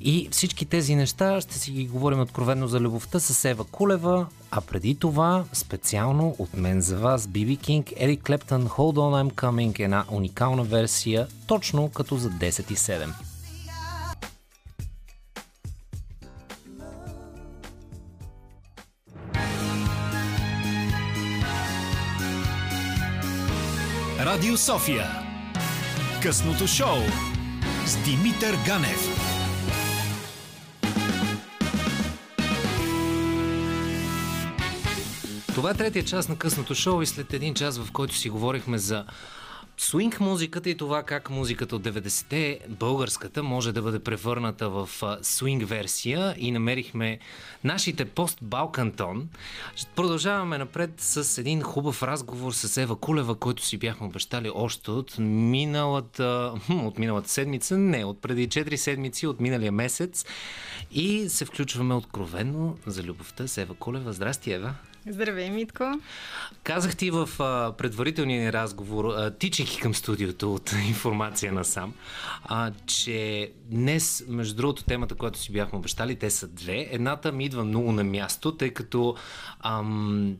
и 0.00 0.28
всички 0.30 0.64
тези 0.64 0.94
неща 0.94 1.40
ще 1.40 1.58
си 1.58 1.70
ги 1.70 1.86
говорим 1.86 2.20
откровенно 2.20 2.68
за 2.68 2.80
любовта 2.80 3.20
с 3.20 3.44
Ева 3.44 3.64
Кулева, 3.64 4.26
а 4.50 4.60
преди 4.60 4.94
това 4.94 5.44
специално 5.52 6.36
от 6.38 6.56
мен 6.56 6.80
за 6.80 6.98
вас 6.98 7.26
Биби 7.26 7.56
Кинг, 7.56 7.92
Ерик 7.96 8.22
Клептън, 8.22 8.68
Hold 8.68 8.96
On 8.96 9.30
I'm 9.30 9.34
Coming, 9.34 9.84
една 9.84 10.04
уникална 10.10 10.62
версия, 10.62 11.26
точно 11.46 11.88
като 11.88 12.16
за 12.16 12.30
10 12.30 12.72
и 12.72 12.76
7. 12.76 13.08
Радио 24.24 24.56
София. 24.56 25.06
Късното 26.22 26.66
шоу 26.66 26.98
с 27.86 27.96
Димитър 28.04 28.56
Ганев. 28.66 29.13
Това 35.54 35.70
е 35.70 35.74
третия 35.74 36.04
част 36.04 36.28
на 36.28 36.36
късното 36.36 36.74
шоу 36.74 37.02
и 37.02 37.06
след 37.06 37.32
един 37.32 37.54
час, 37.54 37.78
в 37.78 37.92
който 37.92 38.14
си 38.14 38.30
говорихме 38.30 38.78
за 38.78 39.04
Суинг 39.76 40.20
музиката 40.20 40.70
и 40.70 40.76
това 40.76 41.02
как 41.02 41.30
музиката 41.30 41.76
от 41.76 41.82
90-те, 41.82 42.60
българската, 42.68 43.42
може 43.42 43.72
да 43.72 43.82
бъде 43.82 43.98
превърната 43.98 44.70
в 44.70 44.88
суинг 45.22 45.68
версия 45.68 46.34
и 46.38 46.50
намерихме 46.50 47.18
нашите 47.64 48.04
пост-Балкантон. 48.04 49.28
Продължаваме 49.96 50.58
напред 50.58 50.90
с 50.98 51.38
един 51.38 51.62
хубав 51.62 52.02
разговор 52.02 52.52
с 52.52 52.76
Ева 52.76 52.96
Кулева, 52.96 53.34
който 53.34 53.64
си 53.64 53.78
бяхме 53.78 54.06
обещали 54.06 54.50
още 54.54 54.90
от 54.90 55.18
миналата, 55.18 56.52
от 56.70 56.98
миналата 56.98 57.28
седмица, 57.28 57.78
не, 57.78 58.04
от 58.04 58.22
преди 58.22 58.48
4 58.48 58.76
седмици, 58.76 59.26
от 59.26 59.40
миналия 59.40 59.72
месец. 59.72 60.24
И 60.90 61.28
се 61.28 61.44
включваме 61.44 61.94
откровенно 61.94 62.78
за 62.86 63.02
любовта 63.02 63.46
с 63.46 63.58
Ева 63.58 63.74
Кулева. 63.74 64.12
Здрасти, 64.12 64.52
Ева! 64.52 64.74
Здравей, 65.06 65.50
Митко. 65.50 65.84
Казах 66.62 66.96
ти 66.96 67.10
в 67.10 67.28
а, 67.38 67.72
предварителния 67.78 68.40
ни 68.40 68.52
разговор, 68.52 69.04
а, 69.04 69.30
тичайки 69.30 69.80
към 69.80 69.94
студиото 69.94 70.54
от 70.54 70.72
информация 70.88 71.52
на 71.52 71.64
сам, 71.64 71.94
а, 72.44 72.72
че 72.86 73.50
днес, 73.64 74.24
между 74.28 74.56
другото, 74.56 74.84
темата, 74.84 75.14
която 75.14 75.38
си 75.38 75.52
бяхме 75.52 75.78
обещали, 75.78 76.16
те 76.16 76.30
са 76.30 76.48
две. 76.48 76.88
Едната 76.90 77.32
ми 77.32 77.44
идва 77.44 77.64
много 77.64 77.92
на 77.92 78.04
място, 78.04 78.56
тъй 78.56 78.70
като 78.70 79.16
ам, 79.60 80.36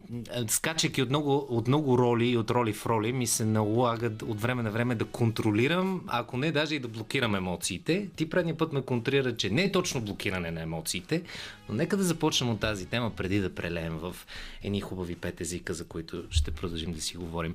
скачайки 0.49 1.03
от 1.03 1.09
много, 1.09 1.47
от 1.51 1.69
много 1.69 1.99
роли 1.99 2.29
и 2.29 2.37
от 2.37 2.51
роли 2.51 2.73
в 2.73 2.87
роли, 2.87 3.13
ми 3.13 3.27
се 3.27 3.45
налага 3.45 4.07
от 4.07 4.41
време 4.41 4.63
на 4.63 4.71
време 4.71 4.95
да 4.95 5.05
контролирам, 5.05 6.03
ако 6.07 6.37
не 6.37 6.53
даже 6.53 6.75
и 6.75 6.79
да 6.79 6.89
блокирам 6.89 7.35
емоциите. 7.35 8.09
Ти 8.17 8.31
предния 8.31 8.57
път 8.57 8.73
ме 8.73 8.83
контрира, 8.83 9.37
че 9.37 9.51
не 9.51 9.63
е 9.63 9.73
точно 9.73 10.01
блокиране 10.01 10.51
на 10.51 10.63
емоциите, 10.63 11.23
но 11.69 11.75
нека 11.75 11.97
да 11.97 12.03
започнем 12.03 12.51
от 12.51 12.61
тази 12.61 12.87
тема 12.87 13.11
преди 13.11 13.41
да 13.41 13.55
прелеем 13.55 13.99
в 13.99 14.17
едни 14.65 14.81
хубави 14.81 15.17
пет 15.17 15.41
езика, 15.41 15.75
за 15.75 15.85
които 15.85 16.25
ще 16.31 16.51
продължим 16.51 16.93
да 16.93 17.01
си 17.01 17.17
говорим. 17.17 17.55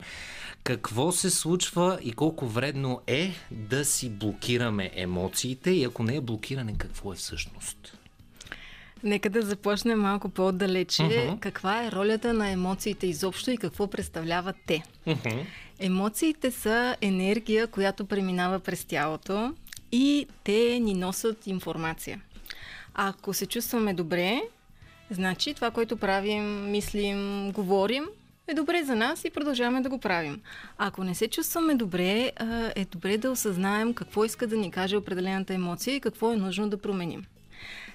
Какво 0.64 1.12
се 1.12 1.30
случва 1.30 2.00
и 2.04 2.12
колко 2.12 2.48
вредно 2.48 3.02
е 3.08 3.34
да 3.52 3.86
си 3.86 4.10
блокираме 4.10 4.92
емоциите 4.94 5.72
и 5.72 5.84
ако 5.84 6.04
не 6.04 6.16
е 6.16 6.22
блокиране, 6.22 6.76
какво 6.78 7.14
е 7.14 7.16
всъщност? 7.16 7.98
Нека 9.04 9.30
да 9.30 9.42
започнем 9.42 10.00
малко 10.00 10.30
по-отдалече. 10.30 11.04
Мгм. 11.04 11.38
Каква 11.40 11.86
е 11.86 11.92
ролята 11.92 12.34
на 12.34 12.50
емоциите 12.50 13.08
изобщо 13.08 13.52
и 13.52 13.58
какво 13.58 13.88
представляват 13.88 14.56
те? 14.66 14.84
Мгм. 15.06 15.40
Емоциите 15.80 16.52
са 16.52 16.96
енергия, 17.02 17.68
която 17.68 18.06
преминава 18.06 18.60
през 18.60 18.86
тялото 18.86 19.54
и 19.92 20.28
те 20.44 20.80
ни 20.80 20.94
носят 20.94 21.48
информация. 21.48 22.22
Ако 22.94 23.34
се 23.34 23.46
чувстваме 23.46 23.94
добре, 23.94 24.42
значи 25.10 25.54
това, 25.54 25.72
което 25.72 25.98
правим, 25.98 26.72
мислим, 26.72 27.52
говорим, 27.52 28.04
е 28.48 28.54
добре 28.54 28.84
за 28.84 28.96
нас 28.96 29.26
и 29.26 29.30
продължаваме 29.30 29.82
да 29.82 29.90
го 29.90 30.00
правим. 30.00 30.42
Ако 30.78 31.04
не 31.04 31.16
се 31.16 31.28
чувстваме 31.28 31.76
добре, 31.76 32.32
е 32.76 32.86
добре 32.86 33.18
да 33.18 33.32
осъзнаем 33.32 33.94
какво 33.94 34.26
иска 34.26 34.48
да 34.48 34.58
ни 34.58 34.72
каже 34.72 34.98
определената 34.98 35.54
емоция 35.54 35.96
и 35.96 36.00
какво 36.00 36.32
е 36.32 36.38
нужно 36.38 36.70
да 36.70 36.78
променим. 36.78 37.26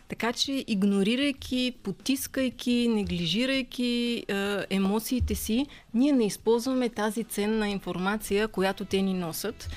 Така 0.09 0.33
че, 0.33 0.65
игнорирайки, 0.67 1.75
потискайки, 1.83 2.89
неглижирайки 2.89 4.25
е, 4.29 4.57
емоциите 4.71 5.35
си, 5.35 5.67
ние 5.95 6.13
не 6.13 6.27
използваме 6.27 6.89
тази 6.89 7.25
ценна 7.25 7.69
информация, 7.69 8.49
която 8.49 8.85
те 8.85 9.03
ни 9.03 9.15
носят 9.15 9.71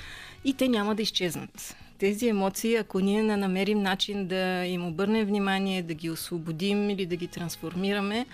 и 0.44 0.54
те 0.54 0.68
няма 0.68 0.94
да 0.94 1.02
изчезнат. 1.02 1.76
Тези 1.98 2.28
емоции, 2.28 2.76
ако 2.76 3.00
ние 3.00 3.22
не 3.22 3.36
намерим 3.36 3.82
начин 3.82 4.26
да 4.26 4.64
им 4.64 4.86
обърнем 4.86 5.26
внимание, 5.26 5.82
да 5.82 5.94
ги 5.94 6.10
освободим 6.10 6.90
или 6.90 7.06
да 7.06 7.16
ги 7.16 7.26
трансформираме, 7.28 8.26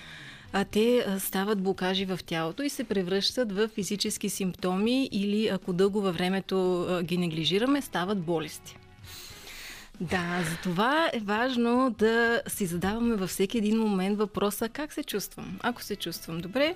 а 0.53 0.65
те 0.65 1.07
стават 1.19 1.63
блокажи 1.63 2.05
в 2.05 2.21
тялото 2.27 2.63
и 2.63 2.69
се 2.69 2.85
превръщат 2.85 3.53
в 3.53 3.69
физически 3.69 4.29
симптоми 4.29 5.09
или 5.13 5.49
ако 5.49 5.73
дълго 5.73 6.01
във 6.01 6.17
времето 6.17 6.87
ги 7.03 7.19
неглижираме, 7.19 7.83
стават 7.83 8.19
болести. 8.19 8.77
Да, 10.01 10.43
за 10.51 10.57
това 10.63 11.11
е 11.13 11.19
важно 11.19 11.95
да 11.99 12.43
си 12.47 12.67
задаваме 12.67 13.17
във 13.17 13.31
всеки 13.31 13.59
един 13.59 13.79
момент 13.79 14.19
въпроса 14.19 14.69
как 14.69 14.93
се 14.93 15.03
чувствам. 15.03 15.59
Ако 15.63 15.83
се 15.83 15.97
чувствам 15.97 16.41
добре, 16.41 16.75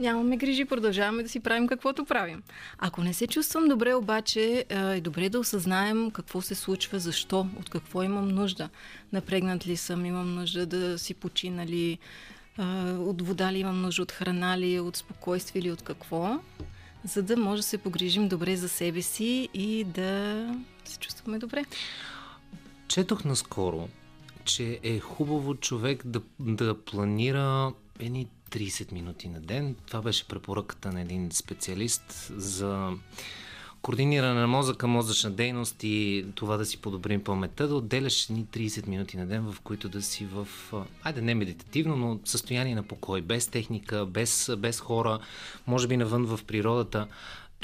нямаме 0.00 0.36
грижи, 0.36 0.64
продължаваме 0.64 1.22
да 1.22 1.28
си 1.28 1.40
правим 1.40 1.66
каквото 1.66 2.04
правим. 2.04 2.42
Ако 2.78 3.02
не 3.02 3.14
се 3.14 3.26
чувствам 3.26 3.68
добре, 3.68 3.94
обаче 3.94 4.64
е 4.68 5.00
добре 5.00 5.28
да 5.28 5.38
осъзнаем 5.38 6.10
какво 6.10 6.40
се 6.40 6.54
случва, 6.54 6.98
защо, 6.98 7.46
от 7.60 7.70
какво 7.70 8.02
имам 8.02 8.28
нужда. 8.28 8.68
Напрегнат 9.12 9.66
ли 9.66 9.76
съм, 9.76 10.06
имам 10.06 10.34
нужда 10.34 10.66
да 10.66 10.98
си 10.98 11.14
почина 11.14 11.66
ли, 11.66 11.98
от 12.98 13.22
вода 13.22 13.52
ли 13.52 13.58
имам 13.58 13.82
нужда, 13.82 14.02
от 14.02 14.12
храна 14.12 14.58
ли, 14.58 14.80
от 14.80 14.96
спокойствие 14.96 15.62
ли, 15.62 15.70
от 15.70 15.82
какво, 15.82 16.38
за 17.04 17.22
да 17.22 17.36
може 17.36 17.62
да 17.62 17.68
се 17.68 17.78
погрижим 17.78 18.28
добре 18.28 18.56
за 18.56 18.68
себе 18.68 19.02
си 19.02 19.48
и 19.54 19.84
да 19.84 20.54
се 20.84 20.98
чувстваме 20.98 21.38
добре. 21.38 21.64
Четох 22.88 23.24
наскоро, 23.24 23.88
че 24.44 24.80
е 24.82 24.98
хубаво 24.98 25.54
човек 25.54 26.06
да, 26.06 26.20
да 26.38 26.84
планира 26.84 27.72
едни 27.98 28.26
30 28.54 28.92
минути 28.92 29.28
на 29.28 29.40
ден. 29.40 29.76
Това 29.86 30.02
беше 30.02 30.28
препоръката 30.28 30.92
на 30.92 31.00
един 31.00 31.32
специалист 31.32 32.32
за 32.36 32.92
координиране 33.82 34.40
на 34.40 34.46
мозъка, 34.46 34.86
мозъчна 34.86 35.30
дейност 35.30 35.76
и 35.82 36.26
това 36.34 36.56
да 36.56 36.66
си 36.66 36.78
подобрим 36.78 37.24
паметта, 37.24 37.68
да 37.68 37.74
отделяш 37.74 38.30
едни 38.30 38.46
30 38.46 38.86
минути 38.86 39.16
на 39.16 39.26
ден, 39.26 39.52
в 39.52 39.60
които 39.60 39.88
да 39.88 40.02
си 40.02 40.26
в, 40.26 40.48
айде 41.02 41.20
не 41.20 41.34
медитативно, 41.34 41.96
но 41.96 42.20
състояние 42.24 42.74
на 42.74 42.82
покой, 42.82 43.22
без 43.22 43.48
техника, 43.48 44.06
без, 44.06 44.50
без 44.58 44.80
хора, 44.80 45.18
може 45.66 45.88
би 45.88 45.96
навън 45.96 46.24
в 46.24 46.40
природата. 46.44 47.06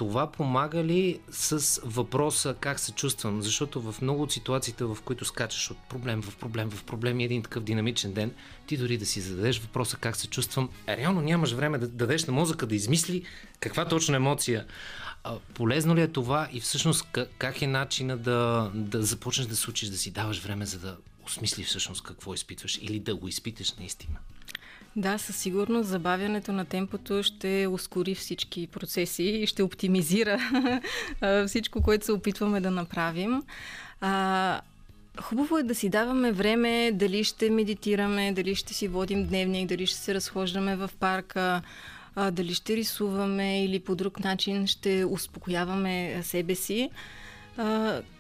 Това 0.01 0.33
помага 0.33 0.85
ли 0.85 1.21
с 1.31 1.81
въпроса 1.85 2.55
как 2.61 2.81
се 2.81 2.93
чувствам? 2.93 3.43
Защото 3.43 3.81
в 3.81 4.03
много 4.03 4.23
от 4.23 4.33
ситуациите, 4.33 4.85
в 4.85 4.99
които 5.05 5.25
скачаш 5.25 5.71
от 5.71 5.79
проблем 5.89 6.23
в 6.23 6.37
проблем 6.37 6.71
в 6.71 6.85
проблем 6.85 7.21
и 7.21 7.25
един 7.25 7.43
такъв 7.43 7.65
динамичен 7.65 8.13
ден, 8.13 8.33
ти 8.67 8.77
дори 8.77 8.99
да 8.99 9.07
си 9.07 9.21
зададеш 9.21 9.61
въпроса 9.61 9.97
как 9.97 10.17
се 10.17 10.27
чувствам, 10.27 10.69
реално 10.89 11.21
нямаш 11.21 11.53
време 11.53 11.79
да 11.79 11.89
дадеш 11.89 12.25
на 12.25 12.33
мозъка 12.33 12.67
да 12.67 12.75
измисли 12.75 13.23
каква 13.59 13.89
точно 13.89 14.17
емоция. 14.17 14.67
А, 15.25 15.39
полезно 15.55 15.97
ли 15.97 16.01
е 16.01 16.09
това 16.09 16.49
и 16.53 16.61
всъщност 16.61 17.07
как 17.39 17.63
е 17.63 17.67
начина 17.67 18.17
да, 18.17 18.71
да 18.75 19.03
започнеш 19.03 19.47
да 19.47 19.57
се 19.57 19.71
учиш 19.71 19.89
да 19.89 19.99
си 19.99 20.11
даваш 20.11 20.43
време, 20.43 20.67
за 20.67 20.79
да 20.79 20.97
осмисли 21.27 21.65
всъщност 21.65 22.03
какво 22.03 22.35
изпитваш 22.35 22.79
или 22.83 23.01
да 23.01 23.17
го 23.17 23.29
изпиташ 23.29 23.73
наистина? 23.73 24.19
Да, 24.97 25.19
със 25.19 25.37
сигурност 25.37 25.89
забавянето 25.89 26.53
на 26.53 26.65
темпото 26.65 27.23
ще 27.23 27.67
ускори 27.71 28.15
всички 28.15 28.67
процеси 28.67 29.23
и 29.23 29.47
ще 29.47 29.63
оптимизира 29.63 30.39
всичко, 31.47 31.83
което 31.83 32.05
се 32.05 32.13
опитваме 32.13 32.61
да 32.61 32.71
направим. 32.71 33.43
А, 34.01 34.61
Хубаво 35.21 35.59
е 35.59 35.63
да 35.63 35.75
си 35.75 35.89
даваме 35.89 36.33
време, 36.33 36.91
дали 36.95 37.25
ще 37.25 37.51
медитираме, 37.51 38.33
дали 38.33 38.55
ще 38.55 38.75
си 38.75 38.89
водим 38.89 39.27
дневник, 39.27 39.69
дали 39.69 39.87
ще 39.87 39.99
се 39.99 40.15
разхождаме 40.15 40.77
в 40.77 40.91
парка, 41.01 41.63
дали 42.33 42.55
ще 42.55 42.77
рисуваме 42.77 43.65
или 43.65 43.81
по 43.81 43.95
друг 43.95 44.21
начин 44.21 44.67
ще 44.67 45.05
успокояваме 45.05 46.21
себе 46.23 46.55
си. 46.55 46.91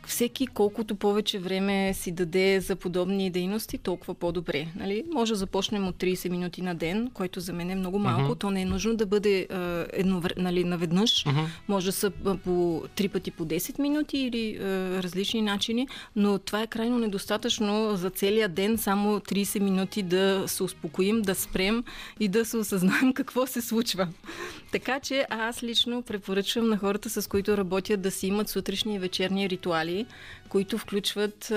Всеки 0.06 0.46
колкото 0.46 0.94
повече 0.94 1.38
време 1.38 1.94
си 1.94 2.12
даде 2.12 2.60
за 2.60 2.76
подобни 2.76 3.30
дейности, 3.30 3.78
толкова 3.78 4.14
по-добре. 4.14 4.66
Нали? 4.76 5.04
Може 5.12 5.32
да 5.32 5.36
започнем 5.36 5.88
от 5.88 5.96
30 5.96 6.28
минути 6.28 6.62
на 6.62 6.74
ден, 6.74 7.10
което 7.14 7.40
за 7.40 7.52
мен 7.52 7.70
е 7.70 7.74
много 7.74 7.98
малко. 7.98 8.32
Uh-huh. 8.32 8.38
То 8.38 8.50
не 8.50 8.62
е 8.62 8.64
нужно 8.64 8.96
да 8.96 9.06
бъде 9.06 9.46
а, 9.50 9.86
едновр... 9.92 10.34
нали, 10.36 10.64
наведнъж. 10.64 11.24
Uh-huh. 11.24 11.46
Може 11.68 11.86
да 11.86 11.92
са 11.92 12.10
по 12.44 12.82
три 12.94 13.08
пъти 13.08 13.30
по 13.30 13.44
10 13.44 13.80
минути 13.80 14.18
или 14.18 14.56
а, 14.56 14.62
различни 15.02 15.42
начини, 15.42 15.88
но 16.16 16.38
това 16.38 16.62
е 16.62 16.66
крайно 16.66 16.98
недостатъчно 16.98 17.96
за 17.96 18.10
целия 18.10 18.48
ден 18.48 18.78
само 18.78 19.20
30 19.20 19.60
минути 19.60 20.02
да 20.02 20.44
се 20.46 20.62
успокоим, 20.62 21.22
да 21.22 21.34
спрем 21.34 21.84
и 22.20 22.28
да 22.28 22.44
се 22.44 22.56
осъзнаем 22.56 23.12
какво 23.12 23.46
се 23.46 23.60
случва. 23.60 24.08
Така 24.72 25.00
че 25.00 25.26
аз 25.30 25.62
лично 25.62 26.02
препоръчвам 26.02 26.68
на 26.68 26.76
хората, 26.76 27.10
с 27.10 27.28
които 27.28 27.56
работят, 27.56 28.02
да 28.02 28.10
си 28.10 28.26
имат 28.26 28.48
сутрешни 28.48 28.94
и 28.94 28.98
вечерни 28.98 29.50
ритуали, 29.50 29.89
които 30.50 30.78
включват 30.78 31.50
а, 31.50 31.54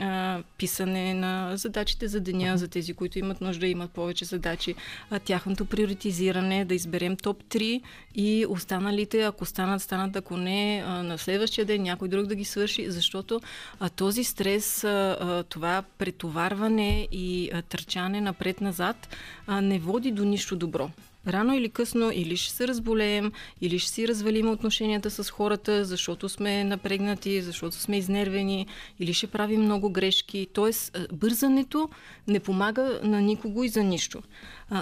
а, 0.00 0.42
писане 0.58 1.14
на 1.14 1.56
задачите 1.56 2.08
за 2.08 2.20
деня, 2.20 2.58
за 2.58 2.68
тези, 2.68 2.94
които 2.94 3.18
имат 3.18 3.40
нужда, 3.40 3.66
имат 3.66 3.90
повече 3.90 4.24
задачи, 4.24 4.74
а, 5.10 5.18
тяхното 5.18 5.64
приоритизиране, 5.64 6.64
да 6.64 6.74
изберем 6.74 7.16
топ 7.16 7.44
3 7.44 7.82
и 8.14 8.46
останалите, 8.48 9.22
ако 9.22 9.44
станат, 9.44 9.82
станат, 9.82 10.16
ако 10.16 10.36
не, 10.36 10.84
а, 10.86 11.02
на 11.02 11.18
следващия 11.18 11.64
ден 11.64 11.82
някой 11.82 12.08
друг 12.08 12.26
да 12.26 12.34
ги 12.34 12.44
свърши, 12.44 12.90
защото 12.90 13.40
а, 13.80 13.88
този 13.88 14.24
стрес, 14.24 14.84
а, 14.84 15.16
а, 15.20 15.42
това 15.42 15.82
претоварване 15.98 17.08
и 17.12 17.50
а, 17.52 17.62
търчане 17.62 18.20
напред-назад 18.20 19.16
а, 19.46 19.60
не 19.60 19.78
води 19.78 20.10
до 20.10 20.24
нищо 20.24 20.56
добро 20.56 20.90
рано 21.26 21.54
или 21.54 21.68
късно 21.68 22.10
или 22.14 22.36
ще 22.36 22.54
се 22.54 22.68
разболеем, 22.68 23.32
или 23.60 23.78
ще 23.78 23.90
си 23.90 24.08
развалим 24.08 24.50
отношенията 24.50 25.10
с 25.10 25.30
хората, 25.30 25.84
защото 25.84 26.28
сме 26.28 26.64
напрегнати, 26.64 27.42
защото 27.42 27.76
сме 27.76 27.98
изнервени, 27.98 28.66
или 29.00 29.14
ще 29.14 29.26
правим 29.26 29.62
много 29.62 29.90
грешки. 29.90 30.46
Тоест, 30.52 30.98
бързането 31.12 31.88
не 32.28 32.40
помага 32.40 33.00
на 33.02 33.20
никого 33.20 33.64
и 33.64 33.68
за 33.68 33.82
нищо. 33.82 34.22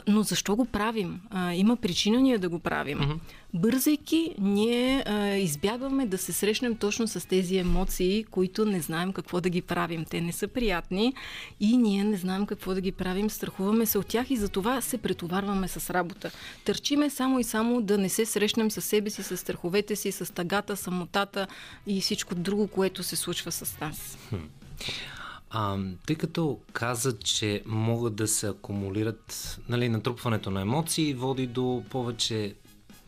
Но 0.09 0.23
защо 0.23 0.57
го 0.57 0.65
правим? 0.65 1.21
Има 1.55 1.77
причина 1.77 2.21
ние 2.21 2.39
да 2.39 2.49
го 2.49 2.59
правим. 2.59 2.99
Mm-hmm. 2.99 3.19
Бързайки, 3.55 4.35
ние 4.39 5.05
а, 5.07 5.35
избягваме 5.35 6.07
да 6.07 6.19
се 6.19 6.33
срещнем 6.33 6.77
точно 6.77 7.09
с 7.09 7.29
тези 7.29 7.57
емоции, 7.57 8.25
които 8.25 8.65
не 8.65 8.81
знаем 8.81 9.13
какво 9.13 9.41
да 9.41 9.49
ги 9.49 9.63
правим. 9.63 10.05
Те 10.05 10.21
не 10.21 10.33
са 10.33 10.49
приятни 10.49 11.15
и 11.61 11.77
ние 11.77 12.05
не 12.05 12.17
знаем 12.17 12.47
какво 12.47 12.75
да 12.75 12.81
ги 12.81 12.93
правим. 12.93 13.31
Страхуваме 13.31 13.87
се 13.87 13.99
от 13.99 14.07
тях 14.07 14.31
и 14.31 14.37
затова 14.37 14.81
се 14.81 14.99
претоварваме 14.99 15.69
с 15.69 15.91
работа. 15.91 16.31
Търчиме 16.65 17.11
само 17.11 17.39
и 17.39 17.45
само 17.45 17.83
да 17.83 17.99
не 17.99 18.09
се 18.09 18.27
срещнем 18.27 18.71
с 18.71 18.81
себе 18.81 19.11
си, 19.11 19.23
с 19.23 19.37
страховете 19.37 19.97
си, 19.97 20.13
с 20.13 20.35
тагата, 20.35 20.77
самотата 20.77 21.47
и 21.87 22.01
всичко 22.01 22.35
друго, 22.35 22.69
което 22.69 23.03
се 23.03 23.17
случва 23.17 23.53
с 23.53 23.81
нас. 23.81 24.19
А, 25.51 25.79
тъй 26.07 26.17
като 26.17 26.59
каза, 26.73 27.19
че 27.19 27.63
могат 27.67 28.15
да 28.15 28.29
се 28.29 28.49
акумулират, 28.49 29.59
нали, 29.69 29.89
натрупването 29.89 30.51
на 30.51 30.61
емоции 30.61 31.15
води 31.15 31.47
до 31.47 31.83
повече 31.91 32.55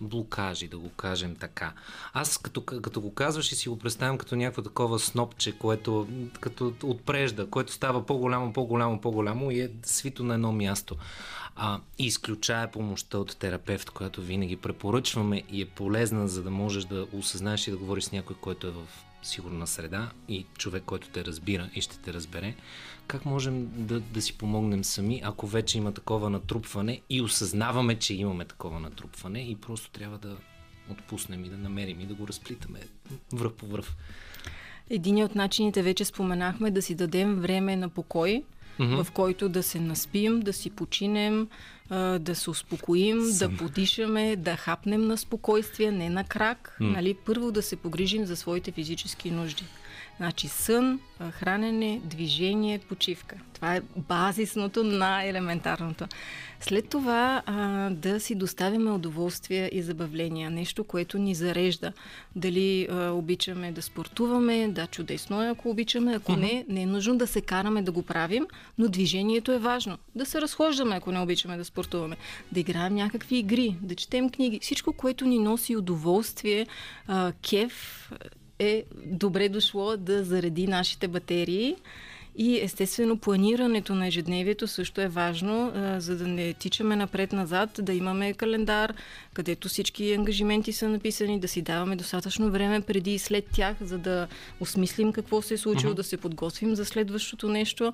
блокажи, 0.02 0.68
да 0.68 0.78
го 0.78 0.90
кажем 0.90 1.36
така. 1.36 1.72
Аз 2.12 2.38
като, 2.38 2.64
като 2.64 3.00
го 3.00 3.14
казваш 3.14 3.52
и 3.52 3.54
си 3.54 3.68
го 3.68 3.78
представям 3.78 4.18
като 4.18 4.36
някакво 4.36 4.62
такова 4.62 4.98
снопче, 4.98 5.58
което 5.58 6.08
като 6.40 6.74
отпрежда, 6.82 7.46
което 7.46 7.72
става 7.72 8.06
по-голямо, 8.06 8.52
по-голямо, 8.52 9.00
по-голямо 9.00 9.50
и 9.50 9.60
е 9.60 9.70
свито 9.82 10.24
на 10.24 10.34
едно 10.34 10.52
място. 10.52 10.96
А, 11.56 11.80
изключая 11.98 12.70
помощта 12.70 13.18
от 13.18 13.36
терапевт, 13.36 13.90
която 13.90 14.22
винаги 14.22 14.56
препоръчваме 14.56 15.42
и 15.50 15.62
е 15.62 15.66
полезна, 15.66 16.28
за 16.28 16.42
да 16.42 16.50
можеш 16.50 16.84
да 16.84 17.06
осъзнаеш 17.12 17.68
и 17.68 17.70
да 17.70 17.76
говориш 17.76 18.04
с 18.04 18.12
някой, 18.12 18.36
който 18.36 18.66
е 18.66 18.70
в 18.70 18.82
сигурна 19.22 19.66
среда 19.66 20.10
и 20.28 20.46
човек, 20.58 20.82
който 20.86 21.08
те 21.08 21.24
разбира 21.24 21.70
и 21.74 21.80
ще 21.80 21.98
те 21.98 22.12
разбере, 22.12 22.54
как 23.12 23.24
можем 23.24 23.68
да, 23.74 24.00
да 24.00 24.22
си 24.22 24.38
помогнем 24.38 24.84
сами, 24.84 25.20
ако 25.24 25.46
вече 25.46 25.78
има 25.78 25.92
такова 25.92 26.30
натрупване 26.30 27.00
и 27.10 27.22
осъзнаваме, 27.22 27.98
че 27.98 28.14
имаме 28.14 28.44
такова 28.44 28.80
натрупване 28.80 29.40
и 29.40 29.56
просто 29.56 29.90
трябва 29.90 30.18
да 30.18 30.36
отпуснем 30.90 31.44
и 31.44 31.48
да 31.48 31.56
намерим 31.56 32.00
и 32.00 32.06
да 32.06 32.14
го 32.14 32.28
разплитаме 32.28 32.80
връв 33.32 33.52
по 33.52 33.66
връв. 33.66 33.96
Един 34.90 35.24
от 35.24 35.34
начините 35.34 35.82
вече 35.82 36.04
споменахме 36.04 36.70
да 36.70 36.82
си 36.82 36.94
дадем 36.94 37.34
време 37.34 37.76
на 37.76 37.88
покой, 37.88 38.44
mm-hmm. 38.78 39.04
в 39.04 39.10
който 39.10 39.48
да 39.48 39.62
се 39.62 39.80
наспим, 39.80 40.40
да 40.40 40.52
си 40.52 40.70
починем, 40.70 41.48
да 42.18 42.34
се 42.34 42.50
успокоим, 42.50 43.24
Сън. 43.24 43.50
да 43.50 43.56
подишаме, 43.56 44.36
да 44.36 44.56
хапнем 44.56 45.06
на 45.06 45.18
спокойствие, 45.18 45.90
не 45.90 46.10
на 46.10 46.24
крак. 46.24 46.76
Mm. 46.80 46.92
Нали? 46.92 47.14
Първо 47.14 47.52
да 47.52 47.62
се 47.62 47.76
погрижим 47.76 48.26
за 48.26 48.36
своите 48.36 48.72
физически 48.72 49.30
нужди. 49.30 49.64
Значи 50.16 50.48
сън, 50.48 51.00
хранене, 51.30 52.00
движение, 52.04 52.78
почивка. 52.78 53.36
Това 53.54 53.76
е 53.76 53.82
базисното 53.96 54.84
на 54.84 55.24
елементарното. 55.24 56.06
След 56.60 56.88
това 56.88 57.42
а, 57.46 57.90
да 57.90 58.20
си 58.20 58.34
доставяме 58.34 58.90
удоволствие 58.90 59.70
и 59.72 59.82
забавления. 59.82 60.50
Нещо, 60.50 60.84
което 60.84 61.18
ни 61.18 61.34
зарежда. 61.34 61.92
Дали 62.36 62.88
а, 62.90 63.10
обичаме 63.10 63.72
да 63.72 63.82
спортуваме, 63.82 64.68
да, 64.68 64.86
чудесно 64.86 65.42
е, 65.42 65.48
ако 65.48 65.70
обичаме. 65.70 66.14
Ако 66.14 66.36
не, 66.36 66.64
не 66.68 66.82
е 66.82 66.86
нужно 66.86 67.18
да 67.18 67.26
се 67.26 67.40
караме 67.40 67.82
да 67.82 67.92
го 67.92 68.02
правим, 68.02 68.46
но 68.78 68.88
движението 68.88 69.52
е 69.52 69.58
важно. 69.58 69.98
Да 70.14 70.26
се 70.26 70.40
разхождаме, 70.40 70.96
ако 70.96 71.12
не 71.12 71.20
обичаме 71.20 71.56
да 71.56 71.64
спортуваме. 71.64 72.16
Да 72.52 72.60
играем 72.60 72.94
някакви 72.94 73.36
игри, 73.36 73.76
да 73.82 73.94
четем 73.94 74.30
книги. 74.30 74.58
Всичко, 74.62 74.92
което 74.92 75.24
ни 75.24 75.38
носи 75.38 75.76
удоволствие, 75.76 76.66
а, 77.06 77.32
кеф, 77.50 78.10
е 78.62 78.84
добре 79.06 79.48
дошло 79.48 79.96
да 79.96 80.24
зареди 80.24 80.66
нашите 80.66 81.08
батерии. 81.08 81.76
И 82.36 82.60
естествено 82.60 83.16
планирането 83.16 83.94
на 83.94 84.06
ежедневието 84.06 84.66
също 84.66 85.00
е 85.00 85.08
важно, 85.08 85.72
за 85.98 86.16
да 86.16 86.28
не 86.28 86.54
тичаме 86.54 86.96
напред-назад, 86.96 87.70
да 87.82 87.92
имаме 87.92 88.32
календар, 88.32 88.94
където 89.34 89.68
всички 89.68 90.12
ангажименти 90.12 90.72
са 90.72 90.88
написани, 90.88 91.40
да 91.40 91.48
си 91.48 91.62
даваме 91.62 91.96
достатъчно 91.96 92.50
време 92.50 92.80
преди 92.80 93.14
и 93.14 93.18
след 93.18 93.44
тях, 93.52 93.76
за 93.80 93.98
да 93.98 94.28
осмислим 94.60 95.12
какво 95.12 95.42
се 95.42 95.54
е 95.54 95.58
случило, 95.58 95.92
uh-huh. 95.92 95.96
да 95.96 96.04
се 96.04 96.16
подготвим 96.16 96.74
за 96.74 96.84
следващото 96.84 97.48
нещо, 97.48 97.92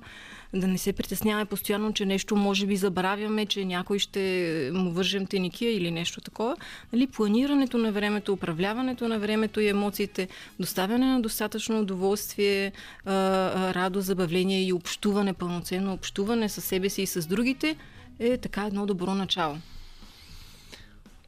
да 0.53 0.67
не 0.67 0.77
се 0.77 0.93
притесняваме 0.93 1.45
постоянно, 1.45 1.93
че 1.93 2.05
нещо 2.05 2.35
може 2.35 2.65
би 2.65 2.75
забравяме, 2.75 3.45
че 3.45 3.65
някой 3.65 3.99
ще 3.99 4.71
му 4.73 4.91
вържем 4.91 5.25
теникия 5.25 5.75
или 5.75 5.91
нещо 5.91 6.21
такова. 6.21 6.55
Нали, 6.93 7.07
планирането 7.07 7.77
на 7.77 7.91
времето, 7.91 8.33
управляването 8.33 9.07
на 9.07 9.19
времето 9.19 9.59
и 9.59 9.67
емоциите, 9.67 10.27
доставяне 10.59 11.05
на 11.05 11.21
достатъчно 11.21 11.79
удоволствие, 11.79 12.71
радост, 13.05 14.07
забавление 14.07 14.28
и 14.37 14.73
общуване, 14.73 15.33
пълноценно 15.33 15.93
общуване 15.93 16.49
с 16.49 16.61
себе 16.61 16.89
си 16.89 17.01
и 17.01 17.07
с 17.07 17.27
другите 17.27 17.75
е 18.19 18.37
така 18.37 18.65
едно 18.65 18.85
добро 18.85 19.15
начало. 19.15 19.57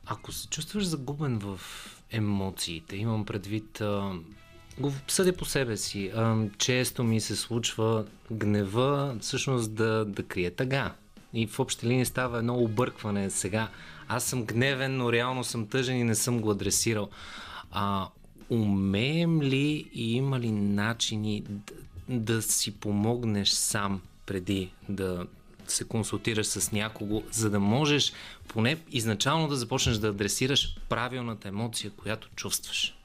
Ако 0.05 0.31
се 0.31 0.47
чувстваш 0.47 0.83
загубен 0.83 1.39
в 1.39 1.59
емоциите, 2.11 2.95
имам 2.95 3.25
предвид, 3.25 3.81
а, 3.81 4.11
го 4.79 4.93
съдя 5.07 5.33
по 5.33 5.45
себе 5.45 5.77
си, 5.77 6.11
а, 6.15 6.45
често 6.57 7.03
ми 7.03 7.21
се 7.21 7.35
случва 7.35 8.05
гнева 8.31 9.17
всъщност 9.21 9.73
да, 9.73 10.05
да 10.05 10.23
крие 10.23 10.51
тъга. 10.51 10.93
И 11.33 11.47
в 11.47 11.59
общи 11.59 11.87
линии 11.87 12.05
става 12.05 12.37
едно 12.37 12.55
объркване 12.55 13.29
сега. 13.29 13.69
Аз 14.07 14.23
съм 14.23 14.45
гневен, 14.45 14.97
но 14.97 15.11
реално 15.11 15.43
съм 15.43 15.67
тъжен 15.67 15.97
и 15.97 16.03
не 16.03 16.15
съм 16.15 16.39
го 16.39 16.51
адресирал. 16.51 17.09
А, 17.71 18.07
умеем 18.49 19.41
ли 19.41 19.89
и 19.93 20.15
има 20.15 20.39
ли 20.39 20.51
начини 20.51 21.43
да, 22.11 22.41
си 22.41 22.71
помогнеш 22.75 23.49
сам 23.49 24.01
преди 24.25 24.71
да 24.89 25.25
се 25.67 25.83
консултираш 25.83 26.47
с 26.47 26.71
някого, 26.71 27.23
за 27.31 27.49
да 27.49 27.59
можеш 27.59 28.13
поне 28.47 28.77
изначално 28.91 29.47
да 29.47 29.55
започнеш 29.55 29.97
да 29.97 30.07
адресираш 30.07 30.75
правилната 30.89 31.47
емоция, 31.47 31.91
която 31.91 32.29
чувстваш. 32.35 32.95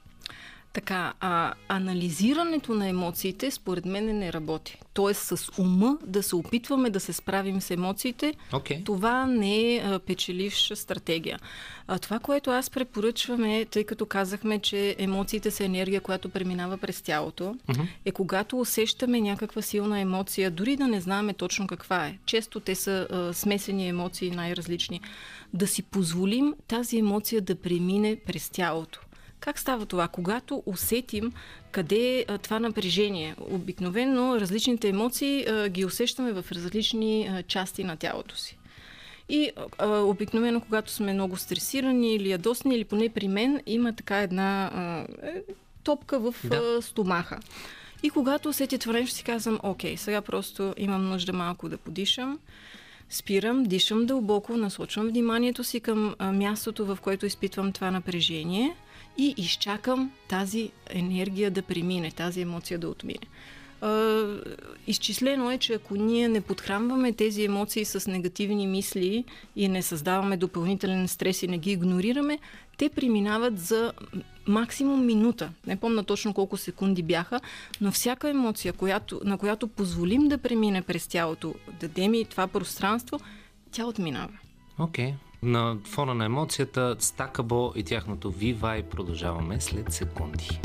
Така, 0.77 1.13
а, 1.19 1.53
анализирането 1.67 2.73
на 2.73 2.87
емоциите 2.87 3.51
според 3.51 3.85
мен 3.85 4.17
не 4.17 4.33
работи. 4.33 4.77
Тоест 4.93 5.21
с 5.21 5.51
ума 5.59 5.97
да 6.05 6.23
се 6.23 6.35
опитваме 6.35 6.89
да 6.89 6.99
се 6.99 7.13
справим 7.13 7.61
с 7.61 7.71
емоциите, 7.71 8.33
okay. 8.51 8.85
това 8.85 9.25
не 9.25 9.75
е 9.75 9.99
печеливша 9.99 10.75
стратегия. 10.75 11.39
А, 11.87 11.99
това, 11.99 12.19
което 12.19 12.51
аз 12.51 12.69
препоръчвам 12.69 13.43
е, 13.43 13.65
тъй 13.65 13.83
като 13.83 14.05
казахме, 14.05 14.59
че 14.59 14.95
емоциите 14.99 15.51
са 15.51 15.63
енергия, 15.63 16.01
която 16.01 16.29
преминава 16.29 16.77
през 16.77 17.01
тялото, 17.01 17.43
uh-huh. 17.43 17.87
е 18.05 18.11
когато 18.11 18.59
усещаме 18.59 19.21
някаква 19.21 19.61
силна 19.61 19.99
емоция, 19.99 20.51
дори 20.51 20.75
да 20.75 20.87
не 20.87 21.01
знаем 21.01 21.29
точно 21.37 21.67
каква 21.67 22.05
е. 22.05 22.17
Често 22.25 22.59
те 22.59 22.75
са 22.75 23.07
а, 23.11 23.33
смесени 23.33 23.87
емоции, 23.87 24.31
най-различни. 24.31 25.01
Да 25.53 25.67
си 25.67 25.83
позволим 25.83 26.53
тази 26.67 26.97
емоция 26.97 27.41
да 27.41 27.55
премине 27.55 28.17
през 28.25 28.49
тялото. 28.49 29.06
Как 29.39 29.59
става 29.59 29.85
това? 29.85 30.07
Когато 30.07 30.63
усетим 30.65 31.31
къде 31.71 32.25
е 32.27 32.37
това 32.37 32.59
напрежение. 32.59 33.35
Обикновено 33.51 34.39
различните 34.39 34.89
емоции 34.89 35.45
ги 35.69 35.85
усещаме 35.85 36.31
в 36.33 36.51
различни 36.51 37.43
части 37.47 37.83
на 37.83 37.97
тялото 37.97 38.37
си. 38.37 38.57
И 39.29 39.51
а, 39.77 39.87
обикновено, 39.87 40.61
когато 40.61 40.91
сме 40.91 41.13
много 41.13 41.37
стресирани 41.37 42.15
или 42.15 42.29
ядосни, 42.29 42.75
или 42.75 42.83
поне 42.83 43.09
при 43.09 43.27
мен, 43.27 43.61
има 43.65 43.93
така 43.93 44.19
една 44.19 44.71
а, 44.73 45.05
е, 45.27 45.41
топка 45.83 46.19
в 46.19 46.35
Да. 46.43 46.77
а, 46.77 46.81
стомаха. 46.81 47.39
И 48.03 48.09
когато 48.09 48.49
усетя 48.49 48.77
това 48.77 48.93
нещо, 48.93 49.15
си 49.15 49.23
казвам, 49.23 49.59
окей, 49.63 49.97
сега 49.97 50.21
просто 50.21 50.73
имам 50.77 51.09
нужда 51.09 51.33
малко 51.33 51.69
да 51.69 51.77
подишам. 51.77 52.39
Спирам, 53.09 53.63
дишам 53.63 54.05
дълбоко, 54.05 54.57
насочвам 54.57 55.07
вниманието 55.07 55.63
си 55.63 55.79
към 55.79 56.15
а, 56.19 56.31
мястото, 56.31 56.85
в 56.85 56.97
което 57.01 57.25
изпитвам 57.25 57.71
това 57.71 57.91
напрежение 57.91 58.75
и 59.17 59.33
изчакам 59.37 60.11
тази 60.27 60.71
енергия 60.89 61.51
да 61.51 61.61
премине, 61.61 62.11
тази 62.11 62.41
емоция 62.41 62.79
да 62.79 62.89
отмине. 62.89 63.27
Изчислено 64.87 65.51
е, 65.51 65.57
че 65.57 65.73
ако 65.73 65.95
ние 65.95 66.27
не 66.27 66.41
подхранваме 66.41 67.13
тези 67.13 67.43
емоции 67.43 67.85
с 67.85 68.11
негативни 68.11 68.67
мисли 68.67 69.23
и 69.55 69.67
не 69.67 69.81
създаваме 69.81 70.37
допълнителен 70.37 71.07
стрес 71.07 71.43
и 71.43 71.47
не 71.47 71.57
ги 71.57 71.71
игнорираме, 71.71 72.39
те 72.77 72.89
преминават 72.89 73.59
за 73.59 73.93
максимум 74.47 75.05
минута. 75.05 75.51
Не 75.67 75.75
помня 75.75 76.03
точно 76.03 76.33
колко 76.33 76.57
секунди 76.57 77.03
бяха, 77.03 77.39
но 77.81 77.91
всяка 77.91 78.29
емоция, 78.29 78.73
която, 78.73 79.21
на 79.23 79.37
която 79.37 79.67
позволим 79.67 80.27
да 80.27 80.37
премине 80.37 80.81
през 80.81 81.07
тялото, 81.07 81.55
дадем 81.79 82.13
и 82.13 82.25
това 82.25 82.47
пространство, 82.47 83.19
тя 83.71 83.85
отминава. 83.85 84.33
Окей. 84.79 85.13
На 85.43 85.77
фона 85.83 86.13
на 86.13 86.25
емоцията, 86.25 86.95
Стакабо 86.99 87.73
и 87.75 87.83
тяхното 87.83 88.31
Вивай 88.31 88.83
продължаваме 88.83 89.61
след 89.61 89.93
секунди. 89.93 90.61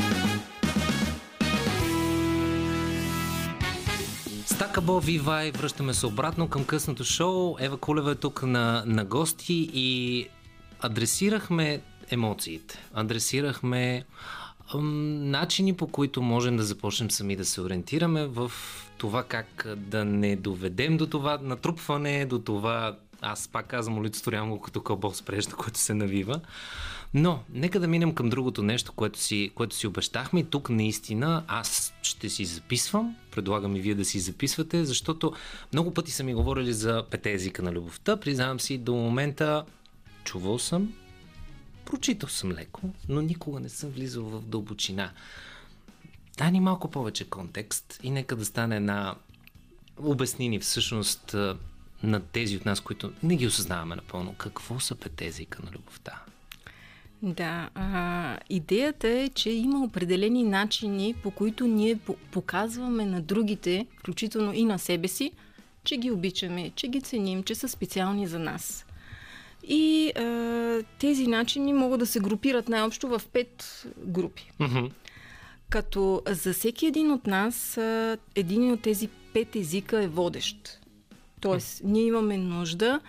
Стакабо, 4.46 5.00
Вивай, 5.00 5.50
връщаме 5.50 5.94
се 5.94 6.06
обратно 6.06 6.48
към 6.48 6.64
късното 6.64 7.04
шоу. 7.04 7.56
Ева 7.60 7.76
Кулева 7.76 8.12
е 8.12 8.14
тук 8.14 8.42
на, 8.42 8.82
на 8.86 9.04
гости 9.04 9.70
и 9.74 10.28
адресирахме 10.80 11.80
емоциите. 12.10 12.78
Адресирахме 12.94 14.04
начини 14.74 15.76
по 15.76 15.86
които 15.86 16.22
можем 16.22 16.56
да 16.56 16.62
започнем 16.62 17.10
сами 17.10 17.36
да 17.36 17.44
се 17.44 17.60
ориентираме 17.60 18.26
в 18.26 18.52
това 18.98 19.22
как 19.22 19.66
да 19.76 20.04
не 20.04 20.36
доведем 20.36 20.96
до 20.96 21.06
това 21.06 21.38
натрупване, 21.42 22.26
до 22.26 22.38
това 22.38 22.96
аз 23.22 23.48
пак 23.48 23.66
казвам, 23.66 23.98
олицетворявам 23.98 24.50
го 24.50 24.60
като 24.60 24.82
кълбо 24.82 25.14
с 25.14 25.22
който 25.56 25.78
се 25.78 25.94
навива. 25.94 26.40
Но, 27.14 27.42
нека 27.52 27.80
да 27.80 27.88
минем 27.88 28.14
към 28.14 28.28
другото 28.28 28.62
нещо, 28.62 28.92
което 28.92 29.18
си, 29.18 29.50
което 29.54 29.76
си 29.76 29.86
обещахме. 29.86 30.40
И 30.40 30.44
тук 30.44 30.70
наистина 30.70 31.44
аз 31.48 31.94
ще 32.02 32.28
си 32.28 32.44
записвам, 32.44 33.16
предлагам 33.30 33.76
и 33.76 33.80
вие 33.80 33.94
да 33.94 34.04
си 34.04 34.20
записвате, 34.20 34.84
защото 34.84 35.32
много 35.72 35.94
пъти 35.94 36.10
са 36.10 36.24
ми 36.24 36.34
говорили 36.34 36.72
за 36.72 37.04
пете 37.10 37.32
езика 37.32 37.62
на 37.62 37.72
любовта. 37.72 38.16
Признавам 38.16 38.60
си, 38.60 38.78
до 38.78 38.94
момента 38.94 39.64
чувал 40.24 40.58
съм, 40.58 40.92
прочитал 41.84 42.28
съм 42.28 42.52
леко, 42.52 42.80
но 43.08 43.22
никога 43.22 43.60
не 43.60 43.68
съм 43.68 43.90
влизал 43.90 44.24
в 44.24 44.42
дълбочина. 44.42 45.10
Дай 46.38 46.52
ни 46.52 46.60
малко 46.60 46.90
повече 46.90 47.30
контекст 47.30 48.00
и 48.02 48.10
нека 48.10 48.36
да 48.36 48.44
стане 48.44 48.76
една 48.76 49.14
обясни 49.96 50.48
ни 50.48 50.58
всъщност 50.58 51.36
на 52.02 52.20
тези 52.20 52.56
от 52.56 52.64
нас, 52.64 52.80
които 52.80 53.12
не 53.22 53.36
ги 53.36 53.46
осъзнаваме 53.46 53.96
напълно. 53.96 54.34
Какво 54.34 54.80
са 54.80 54.94
пете 54.94 55.26
езика 55.26 55.62
на 55.64 55.70
любовта? 55.70 56.22
Да, 57.22 57.70
а, 57.74 58.38
идеята 58.50 59.08
е, 59.08 59.28
че 59.28 59.50
има 59.50 59.84
определени 59.84 60.42
начини, 60.42 61.14
по 61.22 61.30
които 61.30 61.66
ние 61.66 61.96
по- 61.96 62.16
показваме 62.30 63.04
на 63.04 63.20
другите, 63.20 63.86
включително 63.98 64.52
и 64.54 64.64
на 64.64 64.78
себе 64.78 65.08
си, 65.08 65.32
че 65.84 65.96
ги 65.96 66.10
обичаме, 66.10 66.70
че 66.76 66.88
ги 66.88 67.00
ценим, 67.00 67.42
че 67.42 67.54
са 67.54 67.68
специални 67.68 68.26
за 68.26 68.38
нас. 68.38 68.86
И 69.68 70.12
а, 70.16 70.82
тези 70.98 71.26
начини 71.26 71.72
могат 71.72 72.00
да 72.00 72.06
се 72.06 72.20
групират 72.20 72.68
най-общо 72.68 73.08
в 73.08 73.22
пет 73.32 73.84
групи. 73.98 74.50
Мгм. 74.58 74.86
Като 75.68 76.22
за 76.26 76.52
всеки 76.52 76.86
един 76.86 77.10
от 77.10 77.26
нас, 77.26 77.78
един 78.34 78.72
от 78.72 78.82
тези 78.82 79.08
пет 79.08 79.56
езика 79.56 80.02
е 80.02 80.08
водещ. 80.08 80.81
Тоест, 81.42 81.80
ние 81.84 82.02
имаме 82.02 82.38
нужда 82.38 83.00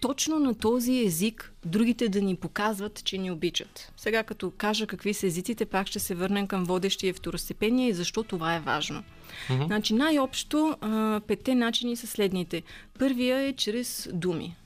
точно 0.00 0.38
на 0.38 0.54
този 0.54 1.04
език 1.06 1.52
другите 1.64 2.08
да 2.08 2.22
ни 2.22 2.36
показват, 2.36 3.04
че 3.04 3.18
ни 3.18 3.30
обичат. 3.30 3.92
Сега 3.96 4.22
като 4.22 4.50
кажа 4.50 4.86
какви 4.86 5.14
са 5.14 5.26
езиците, 5.26 5.66
пак 5.66 5.86
ще 5.86 5.98
се 5.98 6.14
върнем 6.14 6.46
към 6.46 6.64
водещия 6.64 7.14
второстепения 7.14 7.88
и 7.88 7.92
защо 7.92 8.22
това 8.22 8.54
е 8.54 8.60
важно. 8.60 9.02
Mm-hmm. 9.48 9.66
Значи 9.66 9.94
най-общо 9.94 10.76
а, 10.80 11.20
петте 11.26 11.54
начини 11.54 11.96
са 11.96 12.06
следните. 12.06 12.62
Първия 12.98 13.38
е 13.38 13.52
чрез 13.52 14.08
думи. 14.12 14.56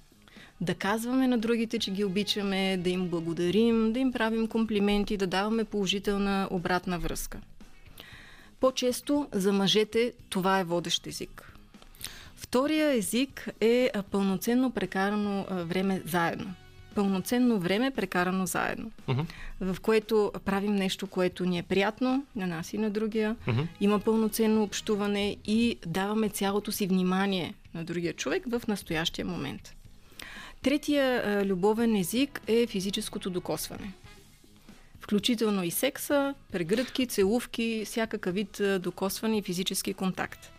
Да 0.61 0.75
казваме 0.75 1.27
на 1.27 1.39
другите, 1.39 1.79
че 1.79 1.91
ги 1.91 2.05
обичаме, 2.05 2.77
да 2.77 2.91
им 2.91 3.09
благодарим, 3.09 3.93
да 3.93 3.99
им 3.99 4.13
правим 4.13 4.47
комплименти, 4.47 5.17
да 5.17 5.27
даваме 5.27 5.65
положителна 5.65 6.49
обратна 6.51 6.99
връзка. 6.99 7.41
По-често 8.61 9.29
за 9.33 9.53
мъжете 9.53 10.13
това 10.29 10.61
е 10.61 10.65
водещ 10.65 11.07
език. 11.07 11.54
Втория 12.55 12.93
език 12.97 13.49
е 13.61 13.91
пълноценно 14.11 14.71
прекарано 14.71 15.47
време 15.51 16.03
заедно. 16.07 16.55
Пълноценно 16.95 17.59
време 17.59 17.91
прекарано 17.91 18.47
заедно, 18.47 18.91
Мгм. 19.09 19.21
в 19.61 19.77
което 19.83 20.33
правим 20.45 20.75
нещо, 20.75 21.07
което 21.07 21.45
ни 21.45 21.59
е 21.59 21.63
приятно 21.63 22.27
на 22.37 22.47
нас 22.47 22.73
и 22.73 22.79
на 22.79 22.91
другия. 22.91 23.37
Мгм. 23.47 23.61
Има 23.81 24.01
пълноценно 24.01 24.63
общуване 24.63 25.37
и 25.45 25.79
даваме 25.87 26.29
цялото 26.29 26.73
си 26.73 26.87
внимание 26.87 27.55
на 27.75 27.85
другия 27.85 28.13
човек 28.13 28.43
в 28.49 28.63
настоящия 28.69 29.25
момент. 29.25 29.75
Третия 30.63 31.43
любовен 31.45 31.97
език 31.97 32.41
е 32.47 32.67
физическото 32.67 33.31
докосване. 33.31 33.93
Включително 35.01 35.65
и 35.65 35.71
секса, 35.71 36.35
прегръдки, 36.53 37.07
целувки, 37.07 37.83
всякакъв 37.87 38.35
вид 38.35 38.61
докосване 38.81 39.39
и 39.39 39.43
физически 39.43 39.95
контакт. 39.95 40.51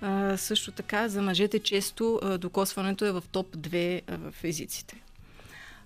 А, 0.00 0.36
също 0.36 0.72
така 0.72 1.08
за 1.08 1.22
мъжете 1.22 1.58
често 1.58 2.20
а, 2.22 2.38
докосването 2.38 3.04
е 3.04 3.12
в 3.12 3.24
топ 3.32 3.56
2 3.56 4.02
а, 4.06 4.30
в 4.30 4.44
езиците. 4.44 5.02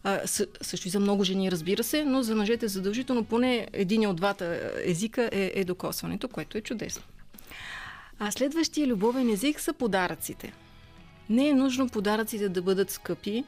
А, 0.04 0.26
съ, 0.26 0.46
също 0.62 0.88
и 0.88 0.90
за 0.90 1.00
много 1.00 1.24
жени, 1.24 1.52
разбира 1.52 1.84
се, 1.84 2.04
но 2.04 2.22
за 2.22 2.34
мъжете 2.34 2.68
задължително 2.68 3.24
поне 3.24 3.68
един 3.72 4.06
от 4.06 4.16
двата 4.16 4.72
езика 4.84 5.30
е, 5.32 5.52
е 5.54 5.64
докосването, 5.64 6.28
което 6.28 6.58
е 6.58 6.60
чудесно. 6.60 7.02
А 8.18 8.30
следващия 8.30 8.86
любовен 8.86 9.30
език 9.30 9.60
са 9.60 9.72
подаръците. 9.72 10.52
Не 11.30 11.48
е 11.48 11.54
нужно 11.54 11.88
подаръците 11.88 12.48
да 12.48 12.62
бъдат 12.62 12.90
скъпи. 12.90 13.44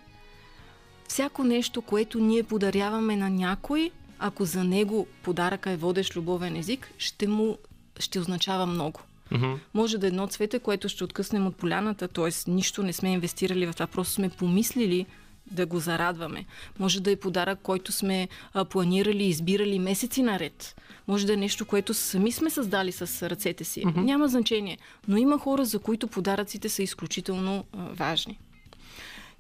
Всяко 1.08 1.44
нещо, 1.44 1.82
което 1.82 2.20
ние 2.20 2.42
подаряваме 2.42 3.16
на 3.16 3.30
някой, 3.30 3.90
ако 4.18 4.44
за 4.44 4.64
него 4.64 5.06
подаръка 5.22 5.70
е 5.70 5.76
водещ 5.76 6.16
любовен 6.16 6.56
език, 6.56 6.90
ще 6.98 7.28
му 7.28 7.58
ще 7.98 8.18
означава 8.18 8.66
много. 8.66 9.00
Мгм. 9.30 9.52
Може 9.74 9.98
да 9.98 10.06
е 10.06 10.08
едно 10.08 10.26
цвете, 10.26 10.58
което 10.58 10.88
ще 10.88 11.04
откъснем 11.04 11.46
от 11.46 11.56
поляната, 11.56 12.08
т.е. 12.08 12.50
нищо 12.50 12.82
не 12.82 12.92
сме 12.92 13.12
инвестирали 13.12 13.66
в 13.66 13.72
това, 13.72 13.86
просто 13.86 14.14
сме 14.14 14.28
помислили 14.28 15.06
да 15.50 15.66
го 15.66 15.78
зарадваме. 15.78 16.44
Може 16.78 17.00
да 17.02 17.10
е 17.10 17.16
подарък, 17.16 17.58
който 17.62 17.92
сме 17.92 18.28
а, 18.54 18.64
планирали 18.64 19.24
и 19.24 19.28
избирали 19.28 19.78
месеци 19.78 20.22
наред. 20.22 20.76
Може 21.08 21.26
да 21.26 21.32
е 21.32 21.36
нещо, 21.36 21.66
което 21.66 21.94
сами 21.94 22.32
сме 22.32 22.50
създали 22.50 22.92
с 22.92 23.30
ръцете 23.30 23.64
си. 23.64 23.84
Mm-hmm. 23.84 23.96
Няма 23.96 24.28
значение. 24.28 24.78
Но 25.08 25.16
има 25.16 25.38
хора, 25.38 25.64
за 25.64 25.78
които 25.78 26.06
подаръците 26.06 26.68
са 26.68 26.82
изключително 26.82 27.64
а, 27.72 27.78
важни. 27.92 28.38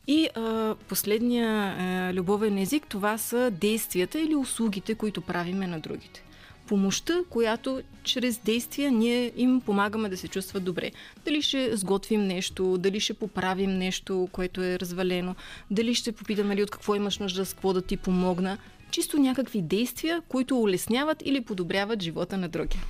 И 0.06 0.28
а, 0.34 0.74
последния 0.88 1.48
а, 1.48 2.14
любовен 2.14 2.58
език, 2.58 2.86
това 2.88 3.18
са 3.18 3.50
действията 3.50 4.20
или 4.20 4.34
услугите, 4.34 4.94
които 4.94 5.20
правиме 5.20 5.66
на 5.66 5.80
другите. 5.80 6.22
Помощта, 6.66 7.20
която 7.30 7.82
чрез 8.02 8.38
действия 8.38 8.92
ние 8.92 9.32
им 9.36 9.60
помагаме 9.60 10.08
да 10.08 10.16
се 10.16 10.28
чувстват 10.28 10.64
добре. 10.64 10.90
Дали 11.24 11.42
ще 11.42 11.76
сготвим 11.76 12.26
нещо, 12.26 12.78
дали 12.78 13.00
ще 13.00 13.14
поправим 13.14 13.70
нещо, 13.70 14.28
което 14.32 14.62
е 14.62 14.78
развалено, 14.78 15.34
дали 15.70 15.94
ще 15.94 16.12
попитаме 16.12 16.56
ли 16.56 16.62
от 16.62 16.70
какво 16.70 16.94
имаш 16.94 17.18
нужда, 17.18 17.46
с 17.46 17.54
какво 17.54 17.72
да 17.72 17.82
ти 17.82 17.96
помогна. 17.96 18.58
Чисто 18.90 19.18
някакви 19.18 19.62
действия, 19.62 20.22
които 20.28 20.60
улесняват 20.60 21.22
или 21.24 21.40
подобряват 21.40 22.02
живота 22.02 22.36
на 22.36 22.48
другия. 22.48 22.82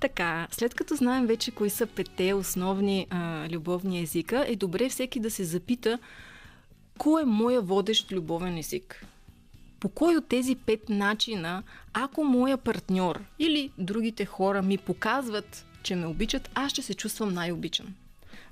Така, 0.00 0.46
след 0.50 0.74
като 0.74 0.94
знаем 0.94 1.26
вече 1.26 1.50
кои 1.50 1.70
са 1.70 1.86
пете 1.86 2.34
основни 2.34 3.06
а, 3.10 3.48
любовни 3.48 4.02
езика, 4.02 4.44
е 4.48 4.56
добре 4.56 4.88
всеки 4.88 5.20
да 5.20 5.30
се 5.30 5.44
запита 5.44 5.98
кой 6.98 7.22
е 7.22 7.24
моя 7.24 7.60
водещ 7.60 8.12
любовен 8.12 8.58
език. 8.58 9.06
По 9.80 9.88
кой 9.88 10.16
от 10.16 10.26
тези 10.28 10.54
пет 10.54 10.88
начина, 10.88 11.62
ако 11.92 12.24
моя 12.24 12.56
партньор 12.56 13.20
или 13.38 13.70
другите 13.78 14.24
хора 14.24 14.62
ми 14.62 14.78
показват, 14.78 15.66
че 15.82 15.94
ме 15.94 16.06
обичат, 16.06 16.50
аз 16.54 16.72
ще 16.72 16.82
се 16.82 16.94
чувствам 16.94 17.34
най-обичан. 17.34 17.94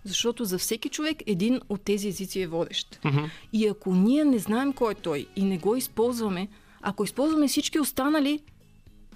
Защото 0.04 0.44
за 0.44 0.58
всеки 0.58 0.88
човек 0.88 1.16
един 1.26 1.60
от 1.68 1.82
тези 1.82 2.08
езици 2.08 2.40
е 2.40 2.46
водещ. 2.46 3.00
Mm-hmm. 3.02 3.30
И 3.52 3.66
ако 3.66 3.94
ние 3.94 4.24
не 4.24 4.38
знаем 4.38 4.72
кой 4.72 4.92
е 4.92 4.94
той 4.94 5.26
и 5.36 5.44
не 5.44 5.58
го 5.58 5.76
използваме, 5.76 6.48
ако 6.82 7.04
използваме 7.04 7.48
всички 7.48 7.80
останали, 7.80 8.40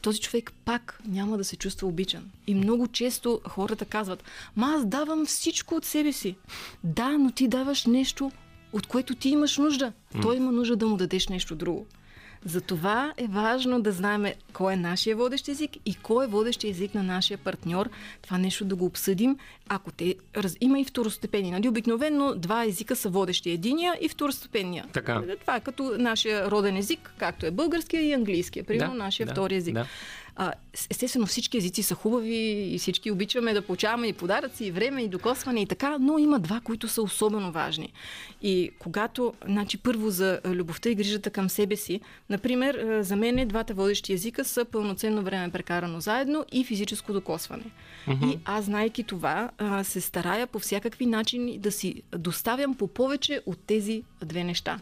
този 0.02 0.20
човек 0.20 0.52
пак 0.64 1.00
няма 1.08 1.38
да 1.38 1.44
се 1.44 1.56
чувства 1.56 1.88
обичан. 1.88 2.30
И 2.46 2.54
много 2.54 2.88
често 2.88 3.40
хората 3.48 3.84
казват, 3.84 4.24
ма 4.56 4.74
аз 4.76 4.86
давам 4.86 5.26
всичко 5.26 5.74
от 5.74 5.84
себе 5.84 6.12
си. 6.12 6.36
Да, 6.84 7.18
но 7.18 7.30
ти 7.30 7.48
даваш 7.48 7.86
нещо, 7.86 8.32
от 8.72 8.86
което 8.86 9.14
ти 9.14 9.28
имаш 9.28 9.58
нужда. 9.58 9.92
Той 10.22 10.36
има 10.36 10.52
нужда 10.52 10.76
да 10.76 10.86
му 10.86 10.96
дадеш 10.96 11.28
нещо 11.28 11.54
друго. 11.54 11.86
Затова 12.44 13.12
е 13.16 13.26
важно 13.26 13.80
да 13.80 13.92
знаем 13.92 14.26
кой 14.52 14.72
е 14.72 14.76
нашия 14.76 15.16
водещ 15.16 15.48
език 15.48 15.70
и 15.86 15.94
кой 15.94 16.24
е 16.24 16.28
водещ 16.28 16.64
език 16.64 16.94
на 16.94 17.02
нашия 17.02 17.38
партньор. 17.38 17.88
Това 18.22 18.38
нещо 18.38 18.64
да 18.64 18.76
го 18.76 18.84
обсъдим. 18.84 19.36
Ако 19.68 19.92
те... 19.92 20.14
Раз... 20.36 20.56
Има 20.60 20.80
и 20.80 20.84
второстепени. 20.84 21.50
Нали? 21.50 21.68
Обикновено 21.68 22.34
два 22.36 22.64
езика 22.64 22.96
са 22.96 23.08
водещи. 23.08 23.50
Единия 23.50 23.94
и 24.00 24.08
второстепения. 24.08 24.84
Така. 24.92 25.22
Това 25.40 25.56
е 25.56 25.60
като 25.60 25.94
нашия 25.98 26.50
роден 26.50 26.76
език, 26.76 27.12
както 27.18 27.46
е 27.46 27.50
българския 27.50 28.02
и 28.02 28.12
английския. 28.12 28.64
Примерно 28.64 28.92
Да, 28.92 28.98
нашия 28.98 29.26
да, 29.26 29.32
втори 29.32 29.54
език. 29.56 29.74
да. 29.74 29.86
А, 30.36 30.52
естествено, 30.90 31.26
всички 31.26 31.56
езици 31.56 31.82
са 31.82 31.94
хубави 31.94 32.68
и 32.74 32.78
всички 32.78 33.10
обичаме 33.10 33.52
да 33.52 33.62
получаваме 33.62 34.06
и 34.06 34.12
подаръци, 34.12 34.64
и 34.64 34.70
време, 34.70 35.02
и 35.02 35.08
докосване 35.08 35.60
и 35.62 35.66
така, 35.66 35.98
но 36.00 36.18
има 36.18 36.40
два, 36.40 36.60
които 36.64 36.88
са 36.88 37.02
особено 37.02 37.52
важни. 37.52 37.92
И 38.42 38.70
когато, 38.78 39.34
значи 39.48 39.78
първо 39.78 40.10
за 40.10 40.40
любовта 40.44 40.90
и 40.90 40.94
грижата 40.94 41.30
към 41.30 41.50
себе 41.50 41.76
си, 41.76 42.00
например, 42.30 43.00
за 43.02 43.16
мен 43.16 43.48
двата 43.48 43.74
водещи 43.74 44.12
езика 44.12 44.44
са 44.44 44.64
пълноценно 44.64 45.22
време 45.22 45.52
прекарано 45.52 46.00
заедно 46.00 46.44
и 46.52 46.64
физическо 46.64 47.12
докосване. 47.12 47.64
И 48.08 48.38
аз, 48.44 48.64
знайки 48.64 49.04
това, 49.04 49.50
се 49.82 50.00
старая 50.00 50.46
по 50.46 50.58
всякакви 50.58 51.06
начини 51.06 51.58
да 51.58 51.72
си 51.72 52.02
доставям 52.16 52.74
по 52.74 52.86
повече 52.86 53.40
от 53.46 53.58
тези 53.66 54.02
две 54.24 54.44
неща. 54.44 54.78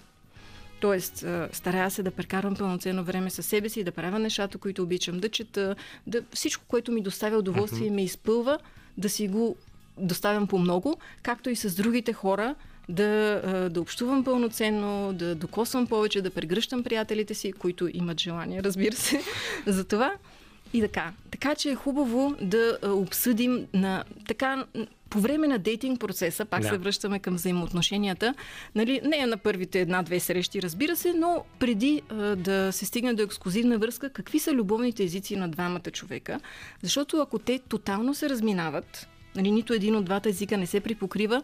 Тоест, 0.80 1.24
старая 1.52 1.90
се 1.90 2.02
да 2.02 2.10
прекарвам 2.10 2.56
пълноценно 2.56 3.04
време 3.04 3.30
със 3.30 3.46
себе 3.46 3.68
си, 3.68 3.84
да 3.84 3.92
правя 3.92 4.18
нещата, 4.18 4.58
които 4.58 4.82
обичам, 4.82 5.20
да 5.20 5.28
чета, 5.28 5.76
да, 6.06 6.22
всичко, 6.32 6.64
което 6.68 6.92
ми 6.92 7.02
доставя 7.02 7.38
удоволствие 7.38 7.86
и 7.86 7.90
ме 7.90 8.04
изпълва, 8.04 8.58
да 8.98 9.08
си 9.08 9.28
го 9.28 9.56
доставям 9.98 10.46
по 10.46 10.58
много, 10.58 10.98
както 11.22 11.50
и 11.50 11.56
с 11.56 11.74
другите 11.74 12.12
хора, 12.12 12.54
да, 12.88 13.68
да 13.72 13.80
общувам 13.80 14.24
пълноценно, 14.24 15.12
да 15.12 15.34
докосвам 15.34 15.86
повече, 15.86 16.22
да 16.22 16.30
прегръщам 16.30 16.82
приятелите 16.84 17.34
си, 17.34 17.52
които 17.52 17.88
имат 17.92 18.20
желание, 18.20 18.62
разбира 18.62 18.96
се, 18.96 19.20
за 19.66 19.84
това. 19.84 20.12
И 20.72 20.80
така. 20.80 21.12
Така 21.30 21.54
че 21.54 21.70
е 21.70 21.74
хубаво 21.74 22.34
да 22.40 22.78
а, 22.82 22.90
обсъдим 22.90 23.66
на 23.74 24.04
така 24.28 24.64
по 25.10 25.20
време 25.20 25.48
на 25.48 25.58
дейтинг 25.58 26.00
процеса, 26.00 26.44
пак 26.44 26.62
Да. 26.62 26.68
се 26.68 26.78
връщаме 26.78 27.18
към 27.18 27.34
взаимоотношенията, 27.34 28.34
нали, 28.74 29.00
не 29.04 29.16
е 29.18 29.26
на 29.26 29.36
първите 29.36 29.80
една-две 29.80 30.20
срещи, 30.20 30.62
разбира 30.62 30.96
се, 30.96 31.12
но 31.12 31.44
преди 31.58 32.02
а, 32.08 32.14
да 32.36 32.72
се 32.72 32.86
стигне 32.86 33.14
до 33.14 33.22
ексклюзивна 33.22 33.78
връзка, 33.78 34.10
какви 34.10 34.38
са 34.38 34.52
любовните 34.52 35.04
езици 35.04 35.36
на 35.36 35.48
двамата 35.48 35.90
човека? 35.92 36.40
Защото 36.82 37.20
ако 37.20 37.38
те 37.38 37.58
тотално 37.58 38.14
се 38.14 38.28
разминават, 38.28 39.08
нали, 39.36 39.50
нито 39.50 39.74
един 39.74 39.96
от 39.96 40.04
двата 40.04 40.28
езика 40.28 40.56
не 40.56 40.66
се 40.66 40.80
припокрива, 40.80 41.42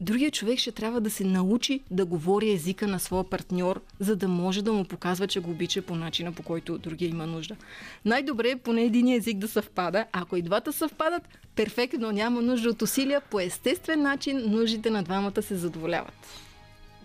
другия 0.00 0.30
човек 0.30 0.58
ще 0.58 0.72
трябва 0.72 1.00
да 1.00 1.10
се 1.10 1.24
научи 1.24 1.80
да 1.90 2.04
говори 2.04 2.52
езика 2.52 2.88
на 2.88 3.00
своя 3.00 3.24
партньор, 3.24 3.80
за 4.00 4.16
да 4.16 4.28
може 4.28 4.62
да 4.62 4.72
му 4.72 4.84
показва, 4.84 5.26
че 5.26 5.40
го 5.40 5.50
обича 5.50 5.82
по 5.82 5.96
начина, 5.96 6.32
по 6.32 6.42
който 6.42 6.78
другия 6.78 7.08
има 7.08 7.26
нужда. 7.26 7.56
Най-добре 8.04 8.50
е 8.50 8.56
поне 8.56 8.82
един 8.82 9.08
език 9.08 9.38
да 9.38 9.48
съвпада. 9.48 10.04
Ако 10.12 10.36
и 10.36 10.42
двата 10.42 10.72
съвпадат, 10.72 11.22
перфектно, 11.56 12.12
няма 12.12 12.42
нужда 12.42 12.68
от 12.68 12.82
усилия. 12.82 13.20
По 13.20 13.40
естествен 13.40 14.02
начин 14.02 14.42
нуждите 14.46 14.90
на 14.90 15.02
двамата 15.02 15.42
се 15.42 15.56
задоволяват. 15.56 16.26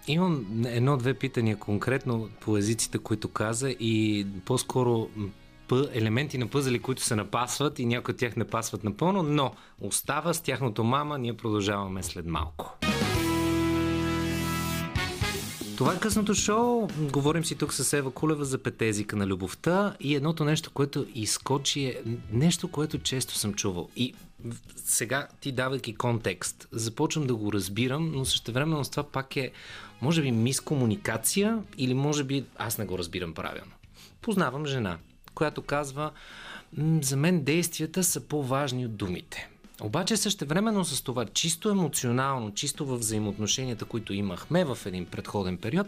Имам 0.07 0.45
едно-две 0.65 1.13
питания 1.13 1.57
конкретно 1.57 2.29
по 2.39 2.57
езиците, 2.57 2.97
които 2.97 3.27
каза 3.27 3.69
и 3.69 4.25
по-скоро 4.45 5.09
елементи 5.93 6.37
на 6.37 6.47
пъзели, 6.47 6.79
които 6.79 7.03
се 7.03 7.15
напасват 7.15 7.79
и 7.79 7.85
някои 7.85 8.11
от 8.11 8.17
тях 8.17 8.35
не 8.35 8.47
пасват 8.47 8.83
напълно, 8.83 9.23
но 9.23 9.51
остава 9.81 10.33
с 10.33 10.41
тяхното 10.41 10.83
мама, 10.83 11.17
ние 11.17 11.37
продължаваме 11.37 12.03
след 12.03 12.25
малко. 12.25 12.77
Това 15.77 15.93
е 15.93 15.99
късното 15.99 16.33
шоу. 16.33 16.87
Говорим 16.97 17.45
си 17.45 17.55
тук 17.55 17.73
с 17.73 17.93
Ева 17.93 18.11
Кулева 18.11 18.45
за 18.45 18.57
пете 18.57 18.87
езика 18.87 19.15
на 19.15 19.27
любовта 19.27 19.95
и 19.99 20.15
едното 20.15 20.45
нещо, 20.45 20.71
което 20.73 21.05
изкочи 21.15 21.83
е 21.85 22.01
нещо, 22.31 22.67
което 22.67 22.99
често 22.99 23.33
съм 23.33 23.53
чувал. 23.53 23.89
И 23.95 24.13
сега 24.75 25.27
ти 25.39 25.51
давайки 25.51 25.95
контекст, 25.95 26.67
започвам 26.71 27.27
да 27.27 27.35
го 27.35 27.53
разбирам, 27.53 28.11
но 28.11 28.25
същевременно 28.25 28.83
с 28.83 28.89
това 28.89 29.03
пак 29.03 29.35
е, 29.35 29.51
може 30.01 30.21
би, 30.21 30.31
мискомуникация 30.31 31.59
или 31.77 31.93
може 31.93 32.23
би 32.23 32.45
аз 32.57 32.77
не 32.77 32.85
го 32.85 32.97
разбирам 32.97 33.33
правилно. 33.33 33.71
Познавам 34.21 34.65
жена, 34.65 34.97
която 35.35 35.61
казва, 35.61 36.11
«М, 36.77 36.99
за 37.03 37.17
мен 37.17 37.43
действията 37.43 38.03
са 38.03 38.21
по-важни 38.21 38.85
от 38.85 38.95
думите. 38.95 39.49
Обаче 39.81 40.17
същевременно 40.17 40.85
с 40.85 41.01
това, 41.01 41.25
чисто 41.25 41.69
емоционално, 41.69 42.53
чисто 42.53 42.85
в 42.85 42.97
взаимоотношенията, 42.97 43.85
които 43.85 44.13
имахме 44.13 44.65
в 44.65 44.77
един 44.85 45.05
предходен 45.05 45.57
период, 45.57 45.87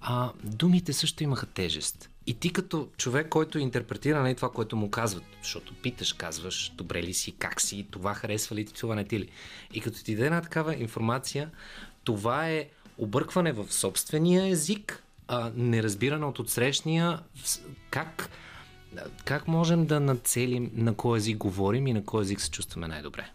а, 0.00 0.30
думите 0.44 0.92
също 0.92 1.22
имаха 1.22 1.46
тежест. 1.46 2.10
И 2.26 2.34
ти 2.34 2.52
като 2.52 2.88
човек, 2.96 3.28
който 3.28 3.58
интерпретира 3.58 4.22
нали, 4.22 4.34
това, 4.34 4.50
което 4.50 4.76
му 4.76 4.90
казват, 4.90 5.24
защото 5.42 5.74
питаш, 5.74 6.12
казваш, 6.12 6.72
добре 6.74 7.02
ли 7.02 7.14
си, 7.14 7.32
как 7.32 7.60
си, 7.60 7.86
това 7.90 8.14
харесва 8.14 8.56
ли 8.56 8.64
ти, 8.64 8.74
това 8.74 8.94
не 8.94 9.04
ти 9.04 9.20
ли. 9.20 9.28
И 9.74 9.80
като 9.80 10.04
ти 10.04 10.14
даде 10.14 10.26
една 10.26 10.40
такава 10.40 10.76
информация, 10.76 11.50
това 12.04 12.48
е 12.48 12.68
объркване 12.98 13.52
в 13.52 13.72
собствения 13.72 14.48
език, 14.48 15.02
а, 15.28 15.50
неразбиране 15.56 16.26
от 16.26 16.38
отсрещния, 16.38 17.20
как, 17.90 18.30
как 19.24 19.48
можем 19.48 19.86
да 19.86 20.00
нацелим 20.00 20.70
на 20.74 20.94
кой 20.94 21.18
език 21.18 21.36
говорим 21.36 21.86
и 21.86 21.92
на 21.92 22.04
кой 22.04 22.22
език 22.22 22.40
се 22.40 22.50
чувстваме 22.50 22.88
най-добре? 22.88 23.30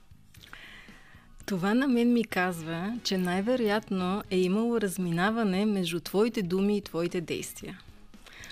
Това 1.46 1.74
на 1.74 1.88
мен 1.88 2.14
ми 2.14 2.24
казва, 2.24 2.94
че 3.04 3.18
най-вероятно 3.18 4.24
е 4.30 4.40
имало 4.40 4.82
разминаване 4.82 5.66
между 5.66 6.00
твоите 6.00 6.42
думи 6.42 6.78
и 6.78 6.82
твоите 6.82 7.22
действия. 7.22 7.80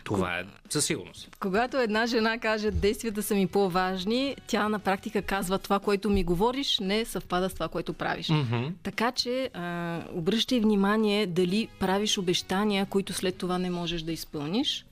Това 0.04 0.40
е 0.40 0.44
със 0.70 0.86
сигурност. 0.86 1.38
Когато 1.40 1.78
една 1.78 2.06
жена 2.06 2.40
каже, 2.40 2.72
действията 2.72 3.24
са 3.24 3.36
ми 3.36 3.48
по-важни, 3.48 4.36
тя 4.48 4.70
на 4.70 4.80
практика 4.80 5.22
казва 5.22 5.60
това, 5.60 5.80
което 5.80 6.10
ми 6.10 6.24
говориш, 6.24 6.80
не 6.80 7.06
съвпада 7.06 7.50
с 7.50 7.54
това, 7.54 7.68
което 7.68 7.94
правиш. 7.94 8.28
Mm-hmm. 8.28 8.72
Така 8.84 9.12
че 9.12 9.50
а, 9.54 10.00
обръщай 10.14 10.60
внимание 10.60 11.28
дали 11.28 11.68
правиш 11.80 12.18
обещания, 12.18 12.86
които 12.86 13.14
след 13.14 13.36
това 13.36 13.58
не 13.58 13.70
можеш 13.70 14.02
да 14.02 14.12
изпълниш. 14.12 14.86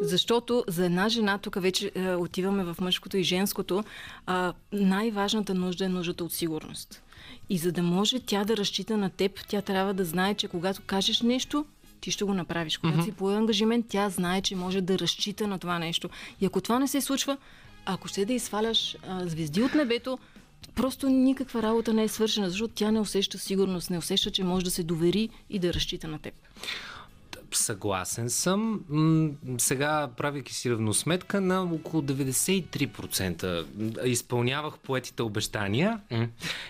Защото 0.00 0.64
за 0.68 0.84
една 0.84 1.08
жена, 1.08 1.38
тук 1.38 1.62
вече 1.62 1.90
а, 1.96 2.16
отиваме 2.16 2.64
в 2.64 2.76
мъжкото 2.80 3.16
и 3.16 3.22
женското, 3.22 3.84
а, 4.26 4.52
най-важната 4.72 5.54
нужда 5.54 5.84
е 5.84 5.88
нуждата 5.88 6.24
от 6.24 6.32
сигурност. 6.32 7.02
И 7.50 7.58
за 7.58 7.72
да 7.72 7.82
може 7.82 8.20
тя 8.20 8.44
да 8.44 8.56
разчита 8.56 8.96
на 8.96 9.10
теб, 9.10 9.40
тя 9.48 9.62
трябва 9.62 9.94
да 9.94 10.04
знае, 10.04 10.34
че 10.34 10.48
когато 10.48 10.82
кажеш 10.86 11.22
нещо, 11.22 11.64
ти 12.00 12.10
ще 12.10 12.24
го 12.24 12.34
направиш. 12.34 12.78
Когато 12.78 12.98
mm-hmm. 12.98 13.04
си 13.04 13.12
по 13.12 13.30
ангажимент, 13.30 13.86
тя 13.88 14.10
знае, 14.10 14.42
че 14.42 14.56
може 14.56 14.80
да 14.80 14.98
разчита 14.98 15.46
на 15.46 15.58
това 15.58 15.78
нещо. 15.78 16.08
И 16.40 16.46
ако 16.46 16.60
това 16.60 16.78
не 16.78 16.88
се 16.88 17.00
случва, 17.00 17.36
ако 17.86 18.08
ще 18.08 18.24
да 18.24 18.32
изфаляш 18.32 18.96
а, 19.08 19.28
звезди 19.28 19.62
от 19.62 19.74
небето, 19.74 20.18
просто 20.74 21.08
никаква 21.08 21.62
работа 21.62 21.94
не 21.94 22.02
е 22.02 22.08
свършена, 22.08 22.50
защото 22.50 22.74
тя 22.74 22.90
не 22.90 23.00
усеща 23.00 23.38
сигурност, 23.38 23.90
не 23.90 23.98
усеща, 23.98 24.30
че 24.30 24.44
може 24.44 24.64
да 24.64 24.70
се 24.70 24.82
довери 24.82 25.28
и 25.50 25.58
да 25.58 25.74
разчита 25.74 26.08
на 26.08 26.18
теб. 26.18 26.34
Съгласен 27.52 28.30
съм. 28.30 28.80
Сега, 29.58 30.08
правейки 30.16 30.54
си 30.54 30.70
равносметка, 30.70 31.40
на 31.40 31.62
около 31.62 32.02
93% 32.02 33.66
изпълнявах 34.04 34.78
поетите 34.78 35.22
обещания. 35.22 36.00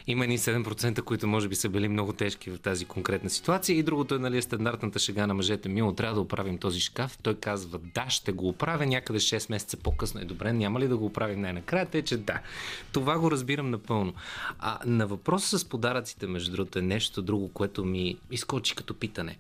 Има 0.07 0.27
ни 0.27 0.39
7%, 0.39 1.03
които 1.03 1.27
може 1.27 1.49
би 1.49 1.55
са 1.55 1.69
били 1.69 1.89
много 1.89 2.13
тежки 2.13 2.51
в 2.51 2.59
тази 2.59 2.85
конкретна 2.85 3.31
ситуация. 3.31 3.79
И 3.79 3.83
другото 3.83 4.15
е, 4.15 4.19
нали, 4.19 4.43
стандартната 4.43 4.99
шега 4.99 5.27
на 5.27 5.35
мъжете. 5.35 5.69
Мило, 5.69 5.93
трябва 5.93 6.15
да 6.15 6.21
оправим 6.21 6.59
този 6.59 6.81
шкаф. 6.81 7.19
Той 7.23 7.35
казва, 7.35 7.79
да, 7.95 8.11
ще 8.11 8.33
го 8.33 8.49
оправя. 8.49 8.87
Някъде 8.87 9.19
6 9.19 9.51
месеца 9.51 9.77
по-късно 9.77 10.21
е 10.21 10.25
добре. 10.25 10.53
Няма 10.53 10.81
ли 10.81 10.89
да 10.89 10.97
го 10.97 11.07
оправим 11.07 11.41
най-накрая? 11.41 11.87
Те, 11.87 12.03
че 12.03 12.17
да. 12.17 12.41
Това 12.93 13.19
го 13.19 13.31
разбирам 13.31 13.71
напълно. 13.71 14.15
А 14.59 14.79
на 14.87 15.07
въпроса 15.07 15.59
с 15.59 15.65
подаръците, 15.65 16.27
между 16.27 16.53
другото, 16.53 16.79
е 16.79 16.83
нещо 16.83 17.23
друго, 17.23 17.49
което 17.49 17.85
ми 17.85 18.17
изкочи 18.31 18.75
като 18.75 18.95
питане. 18.95 19.39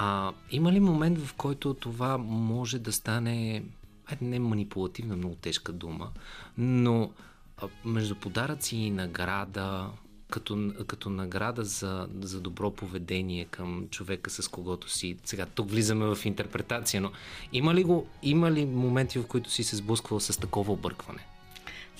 А, 0.00 0.32
има 0.50 0.72
ли 0.72 0.80
момент, 0.80 1.18
в 1.18 1.34
който 1.34 1.74
това 1.74 2.18
може 2.18 2.78
да 2.78 2.92
стане, 2.92 3.62
айде 4.06 4.24
не 4.24 4.38
манипулативна, 4.38 5.16
много 5.16 5.34
тежка 5.34 5.72
дума, 5.72 6.10
но 6.58 7.10
а, 7.56 7.68
между 7.84 8.14
подаръци 8.14 8.76
и 8.76 8.90
награда, 8.90 9.90
като, 10.30 10.72
като 10.86 11.10
награда 11.10 11.64
за, 11.64 12.08
за 12.20 12.40
добро 12.40 12.70
поведение 12.70 13.44
към 13.44 13.88
човека, 13.90 14.30
с 14.30 14.48
когото 14.48 14.90
си. 14.90 15.16
Сега 15.24 15.46
тук 15.46 15.70
влизаме 15.70 16.14
в 16.14 16.26
интерпретация, 16.26 17.00
но 17.00 17.12
има 17.52 17.74
ли, 17.74 17.84
го, 17.84 18.06
има 18.22 18.50
ли 18.50 18.66
моменти, 18.66 19.18
в 19.18 19.26
които 19.26 19.50
си 19.50 19.64
се 19.64 19.76
сблъсквал 19.76 20.20
с 20.20 20.40
такова 20.40 20.72
объркване? 20.72 21.26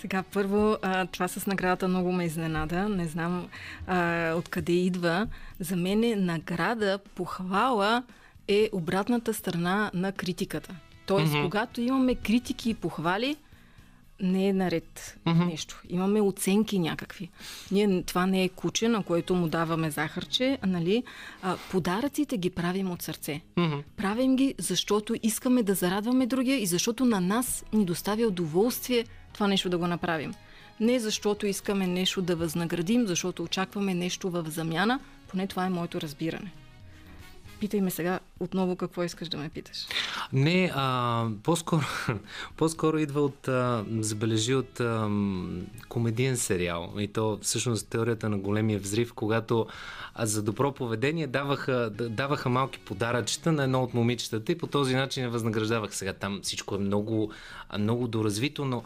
Сега, 0.01 0.23
първо, 0.23 0.77
а, 0.83 1.07
това 1.07 1.29
с 1.29 1.47
наградата 1.47 1.89
много 1.89 2.13
ме 2.13 2.25
изненада. 2.25 2.89
Не 2.89 3.09
знам 3.09 3.49
а, 3.87 4.33
откъде 4.35 4.73
идва. 4.73 5.29
За 5.61 5.77
мен 5.77 6.05
е 6.05 6.17
награда, 6.17 6.99
похвала 7.15 8.03
е 8.49 8.69
обратната 8.73 9.35
страна 9.35 9.91
на 9.95 10.13
критиката. 10.13 10.75
Тоест, 11.07 11.33
mm-hmm. 11.33 11.45
когато 11.45 11.81
имаме 11.81 12.15
критики 12.15 12.71
и 12.71 12.75
похвали, 12.75 13.37
не 14.21 14.49
е 14.49 14.53
наред 14.53 15.19
mm-hmm. 15.27 15.47
нещо. 15.47 15.83
Имаме 15.89 16.21
оценки 16.21 16.79
някакви. 16.79 17.31
Ние, 17.73 18.03
това 18.03 18.27
не 18.27 18.45
е 18.45 18.49
куче, 18.49 18.89
на 18.89 19.03
което 19.03 19.35
му 19.35 19.49
даваме 19.49 19.91
захарче, 19.91 20.59
а, 20.63 20.67
нали? 20.67 21.03
А, 21.43 21.57
подаръците 21.71 22.37
ги 22.37 22.51
правим 22.51 22.91
от 22.91 23.03
сърце. 23.03 23.41
Mm-hmm. 23.57 23.83
Правим 23.97 24.37
ги, 24.37 24.55
защото 24.59 25.15
искаме 25.23 25.63
да 25.63 25.75
зарадваме 25.75 26.27
другия 26.27 26.63
и 26.63 26.67
защото 26.67 27.05
на 27.05 27.21
нас 27.21 27.65
ни 27.73 27.85
доставя 27.85 28.27
удоволствие 28.27 29.05
това 29.39 29.49
нещо 29.49 29.69
да 29.69 29.79
го 29.79 29.87
направим. 29.87 30.35
Не 30.81 30.99
защото 30.99 31.47
искаме 31.47 31.87
нещо 31.87 32.23
да 32.23 32.37
възнаградим, 32.37 33.07
защото 33.07 33.43
очакваме 33.43 33.95
нещо 33.95 34.31
в 34.31 34.45
замяна. 34.49 35.01
Поне 35.29 35.47
това 35.47 35.67
е 35.67 35.71
моето 35.71 36.01
разбиране. 36.01 36.53
Питай 37.61 37.81
ме 37.81 37.91
сега 37.91 38.21
отново 38.41 38.77
какво 38.77 39.03
искаш 39.03 39.29
да 39.29 39.37
ме 39.37 39.49
питаш. 39.49 39.87
Не, 40.33 40.73
а, 40.75 41.27
по-скоро, 41.43 41.83
по-скоро 42.57 42.99
идва 42.99 43.21
от, 43.21 43.49
а, 43.49 43.85
забележи 44.01 44.55
от 44.55 44.81
а, 44.81 45.11
комедиен 45.89 46.37
сериал. 46.37 46.93
И 46.99 47.09
то 47.09 47.39
всъщност 47.43 47.89
теорията 47.89 48.29
на 48.29 48.39
големия 48.39 48.79
взрив, 48.79 49.13
когато 49.15 49.67
а, 50.15 50.27
за 50.27 50.43
добро 50.43 50.73
поведение 50.73 51.27
даваха, 51.27 51.91
даваха 51.91 52.49
малки 52.49 52.79
подаръчета 52.79 53.53
на 53.53 53.65
едно 53.65 53.83
от 53.83 53.95
момичетата 53.95 54.53
и 54.53 54.59
по 54.59 54.67
този 54.67 54.95
начин 54.95 55.23
я 55.23 55.31
възнаграждавах. 55.31 55.95
Сега 55.95 56.13
там 56.13 56.41
всичко 56.43 56.75
е 56.75 56.79
много, 56.79 57.33
много 57.79 58.09
доразвито, 58.09 58.65
но 58.65 58.85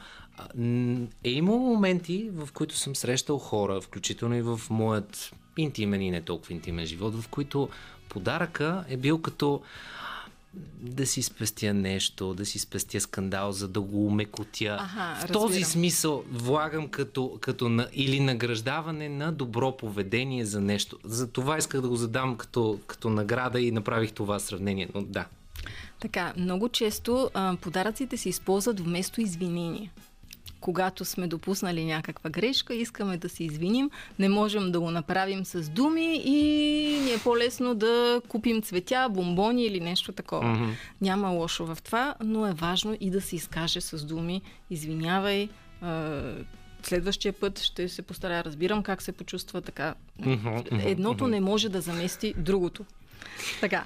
е 1.25 1.31
имало 1.31 1.59
моменти, 1.59 2.31
в 2.33 2.49
които 2.53 2.77
съм 2.77 2.97
срещал 2.97 3.39
хора, 3.39 3.81
включително 3.81 4.35
и 4.35 4.43
в 4.43 4.61
моят 4.71 5.33
интимен 5.57 6.03
и 6.03 6.11
не 6.11 6.23
толкова 6.23 6.55
интимен 6.55 6.87
живот, 6.87 7.15
в 7.15 7.29
които 7.29 7.69
подаръка 8.09 8.85
е 8.89 8.97
бил 8.97 9.19
като 9.19 9.63
да 10.81 11.07
си 11.07 11.23
спестя 11.23 11.75
нещо, 11.75 12.35
да 12.35 12.47
си 12.47 12.59
спестя 12.59 13.01
скандал, 13.01 13.53
за 13.53 13.69
да 13.69 13.81
го 13.81 14.07
умекотя. 14.07 14.79
Ага, 14.81 15.27
в 15.27 15.33
този 15.33 15.63
смисъл 15.63 16.25
влагам 16.33 16.89
като, 16.89 17.39
като 17.41 17.69
на, 17.69 17.89
или 17.93 18.21
награждаване 18.21 19.09
на 19.09 19.33
добро 19.33 19.77
поведение 19.77 20.45
за 20.45 20.61
нещо. 20.61 20.99
За 21.05 21.29
това 21.29 21.59
исках 21.59 21.81
да 21.81 21.89
го 21.89 21.97
задам 21.97 22.37
като, 22.37 22.81
като 22.87 23.11
награда 23.11 23.61
и 23.61 23.71
направих 23.71 24.13
това 24.13 24.39
сравнение. 24.39 24.89
Но 24.95 25.03
да. 25.03 25.27
Така, 26.01 26.33
много 26.37 26.69
често 26.69 27.31
а, 27.35 27.57
подаръците 27.61 28.17
се 28.17 28.29
използват 28.29 28.81
вместо 28.81 29.21
извинение 29.21 29.91
когато 30.63 31.05
сме 31.05 31.27
допуснали 31.27 31.85
някаква 31.85 32.31
грешка, 32.31 32.75
искаме 32.75 33.17
да 33.17 33.29
се 33.29 33.45
извиним, 33.45 33.91
не 34.19 34.29
можем 34.29 34.73
да 34.73 34.81
го 34.81 34.91
направим 34.91 35.45
с 35.45 35.69
думи 35.69 36.23
и 36.25 36.33
ни 37.05 37.13
е 37.13 37.19
по-лесно 37.25 37.75
да 37.75 38.21
купим 38.29 38.63
цветя, 38.63 39.09
бомбони 39.11 39.65
или 39.65 39.81
нещо 39.81 40.13
такова. 40.13 40.43
Mm-hmm. 40.43 40.73
Няма 41.01 41.31
лошо 41.31 41.67
в 41.67 41.79
това, 41.85 42.15
но 42.25 42.47
е 42.47 42.53
важно 42.53 42.97
и 43.01 43.11
да 43.11 43.21
се 43.21 43.37
изкаже 43.37 43.81
с 43.81 44.05
думи. 44.05 44.43
Извинявай, 44.71 45.49
следващия 46.83 47.33
път 47.33 47.59
ще 47.61 47.89
се 47.89 48.03
постарая. 48.03 48.45
Разбирам 48.45 48.83
как 48.83 49.03
се 49.03 49.13
почувства 49.13 49.61
така. 49.61 49.95
Едното 50.71 51.29
не 51.29 51.41
може 51.41 51.69
да 51.69 51.81
замести 51.81 52.35
другото. 52.37 52.85
Така. 53.61 53.85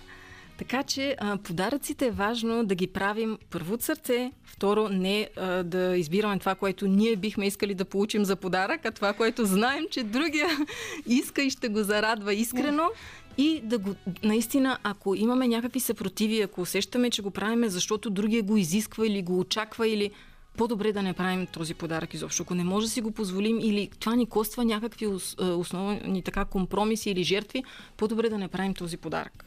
Така 0.59 0.83
че 0.83 1.17
а, 1.19 1.37
подаръците 1.37 2.07
е 2.07 2.11
важно 2.11 2.65
да 2.65 2.75
ги 2.75 2.87
правим 2.87 3.39
първо 3.51 3.75
от 3.75 3.83
сърце, 3.83 4.33
второ 4.45 4.89
не 4.89 5.29
а, 5.37 5.63
да 5.63 5.97
избираме 5.97 6.39
това, 6.39 6.55
което 6.55 6.87
ние 6.87 7.17
бихме 7.17 7.47
искали 7.47 7.75
да 7.75 7.85
получим 7.85 8.25
за 8.25 8.37
подарък, 8.37 8.87
а 8.87 8.91
това, 8.91 9.13
което 9.13 9.45
знаем, 9.45 9.85
че 9.91 10.03
другия 10.03 10.49
иска 11.07 11.43
и 11.43 11.51
ще 11.51 11.69
го 11.69 11.83
зарадва 11.83 12.35
искрено. 12.35 12.91
И 13.39 13.61
да 13.65 13.79
го, 13.79 13.95
наистина, 14.23 14.79
ако 14.83 15.15
имаме 15.15 15.49
някакви 15.49 15.81
съпротиви, 15.81 16.41
ако 16.41 16.61
усещаме, 16.61 17.11
че 17.11 17.23
го 17.23 17.31
правиме, 17.31 17.69
защото 17.69 18.11
другия 18.11 18.43
го 18.43 18.57
изисква 18.57 19.07
или 19.07 19.23
го 19.23 19.39
очаква, 19.39 19.89
или 19.89 20.11
по-добре 20.57 20.93
да 20.93 21.03
не 21.03 21.13
правим 21.13 21.47
този 21.47 21.75
подарък 21.75 22.15
изобщо. 22.15 22.43
Ако 22.43 22.55
не 22.55 22.65
може 22.65 22.87
да 22.87 22.93
си 22.93 23.01
го 23.01 23.11
позволим 23.11 23.61
или 23.61 23.91
това 24.01 24.15
ни 24.15 24.27
коства 24.27 24.65
някакви 24.65 25.07
основни 25.41 26.23
така 26.23 26.45
компромиси 26.45 27.11
или 27.11 27.23
жертви, 27.23 27.65
по-добре 27.97 28.29
да 28.29 28.39
не 28.39 28.49
правим 28.49 28.75
този 28.75 28.97
подарък 28.97 29.45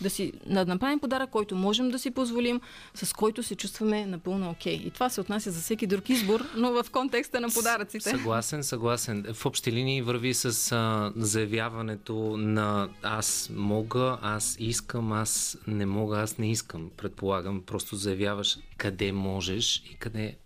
да 0.00 0.10
си 0.10 0.32
да 0.46 0.66
направим 0.66 0.98
подарък, 0.98 1.30
който 1.30 1.56
можем 1.56 1.90
да 1.90 1.98
си 1.98 2.10
позволим, 2.10 2.60
с 2.94 3.12
който 3.12 3.42
се 3.42 3.54
чувстваме 3.54 4.06
напълно 4.06 4.50
окей. 4.50 4.78
Okay. 4.78 4.86
И 4.86 4.90
това 4.90 5.08
се 5.10 5.20
отнася 5.20 5.50
за 5.50 5.60
всеки 5.60 5.86
друг 5.86 6.08
избор, 6.08 6.40
но 6.56 6.72
в 6.72 6.90
контекста 6.90 7.40
на 7.40 7.48
подаръците. 7.48 8.10
Съгласен, 8.10 8.64
съгласен. 8.64 9.26
В 9.34 9.46
общи 9.46 9.72
линии 9.72 10.02
върви 10.02 10.34
с 10.34 10.72
а, 10.72 11.12
заявяването 11.16 12.36
на 12.36 12.88
аз 13.02 13.50
мога, 13.54 14.18
аз 14.22 14.56
искам, 14.58 15.12
аз 15.12 15.58
не 15.66 15.86
мога, 15.86 16.18
аз 16.18 16.38
не 16.38 16.50
искам. 16.50 16.90
Предполагам, 16.96 17.62
просто 17.66 17.96
заявяваш 17.96 18.58
къде 18.76 19.12
можеш 19.12 19.76
и 19.76 19.94
къде 19.94 20.36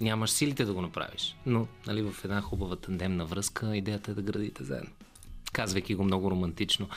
нямаш 0.00 0.30
силите 0.30 0.64
да 0.64 0.72
го 0.72 0.82
направиш. 0.82 1.36
Но 1.46 1.66
нали, 1.86 2.02
в 2.02 2.24
една 2.24 2.40
хубава 2.40 2.76
тандемна 2.76 3.24
връзка 3.26 3.76
идеята 3.76 4.10
е 4.10 4.14
да 4.14 4.22
градите 4.22 4.64
заедно. 4.64 4.90
Казвайки 5.52 5.94
го 5.94 6.04
много 6.04 6.30
романтично. 6.30 6.88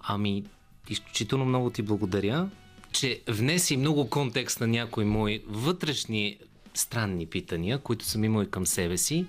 Ами, 0.00 0.44
изключително 0.88 1.44
много 1.44 1.70
ти 1.70 1.82
благодаря, 1.82 2.50
че 2.92 3.20
внеси 3.28 3.76
много 3.76 4.10
контекст 4.10 4.60
на 4.60 4.66
някои 4.66 5.04
мои 5.04 5.42
вътрешни 5.46 6.38
странни 6.74 7.26
питания, 7.26 7.78
които 7.78 8.04
съм 8.04 8.24
имал 8.24 8.42
и 8.42 8.50
към 8.50 8.66
себе 8.66 8.98
си 8.98 9.26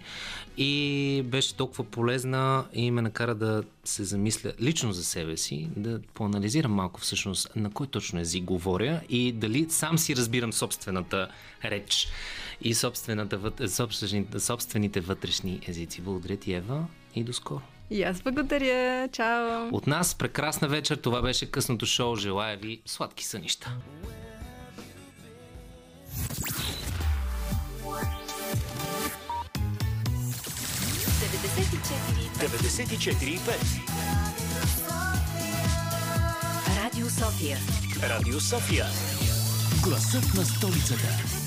и 0.57 1.23
беше 1.25 1.55
толкова 1.55 1.83
полезна 1.83 2.65
и 2.73 2.91
ме 2.91 3.01
накара 3.01 3.35
да 3.35 3.63
се 3.83 4.03
замисля 4.03 4.53
лично 4.61 4.93
за 4.93 5.03
себе 5.03 5.37
си, 5.37 5.69
да 5.75 6.01
поанализирам 6.13 6.71
малко 6.71 7.01
всъщност 7.01 7.55
на 7.55 7.71
кой 7.71 7.87
точно 7.87 8.19
език 8.19 8.43
говоря 8.43 9.01
и 9.09 9.31
дали 9.31 9.69
сам 9.69 9.97
си 9.97 10.15
разбирам 10.15 10.53
собствената 10.53 11.27
реч 11.65 12.07
и 12.61 12.73
собствената, 12.73 13.69
собствените, 13.69 14.39
собствените 14.39 14.99
вътрешни 14.99 15.59
езици. 15.67 16.01
Благодаря 16.01 16.37
ти, 16.37 16.53
Ева, 16.53 16.85
и 17.15 17.23
до 17.23 17.33
скоро. 17.33 17.61
И 17.91 18.03
аз 18.03 18.21
благодаря. 18.21 19.07
Чао! 19.07 19.69
От 19.71 19.87
нас 19.87 20.15
прекрасна 20.15 20.67
вечер. 20.67 20.95
Това 20.95 21.21
беше 21.21 21.51
късното 21.51 21.85
шоу. 21.85 22.15
Желая 22.15 22.57
ви 22.57 22.81
сладки 22.85 23.25
сънища. 23.25 23.77
Радио 36.83 37.09
София. 37.09 37.57
Радио 38.03 38.39
София. 38.39 38.85
Гласът 39.83 40.33
на 40.37 40.45
столицата. 40.45 41.40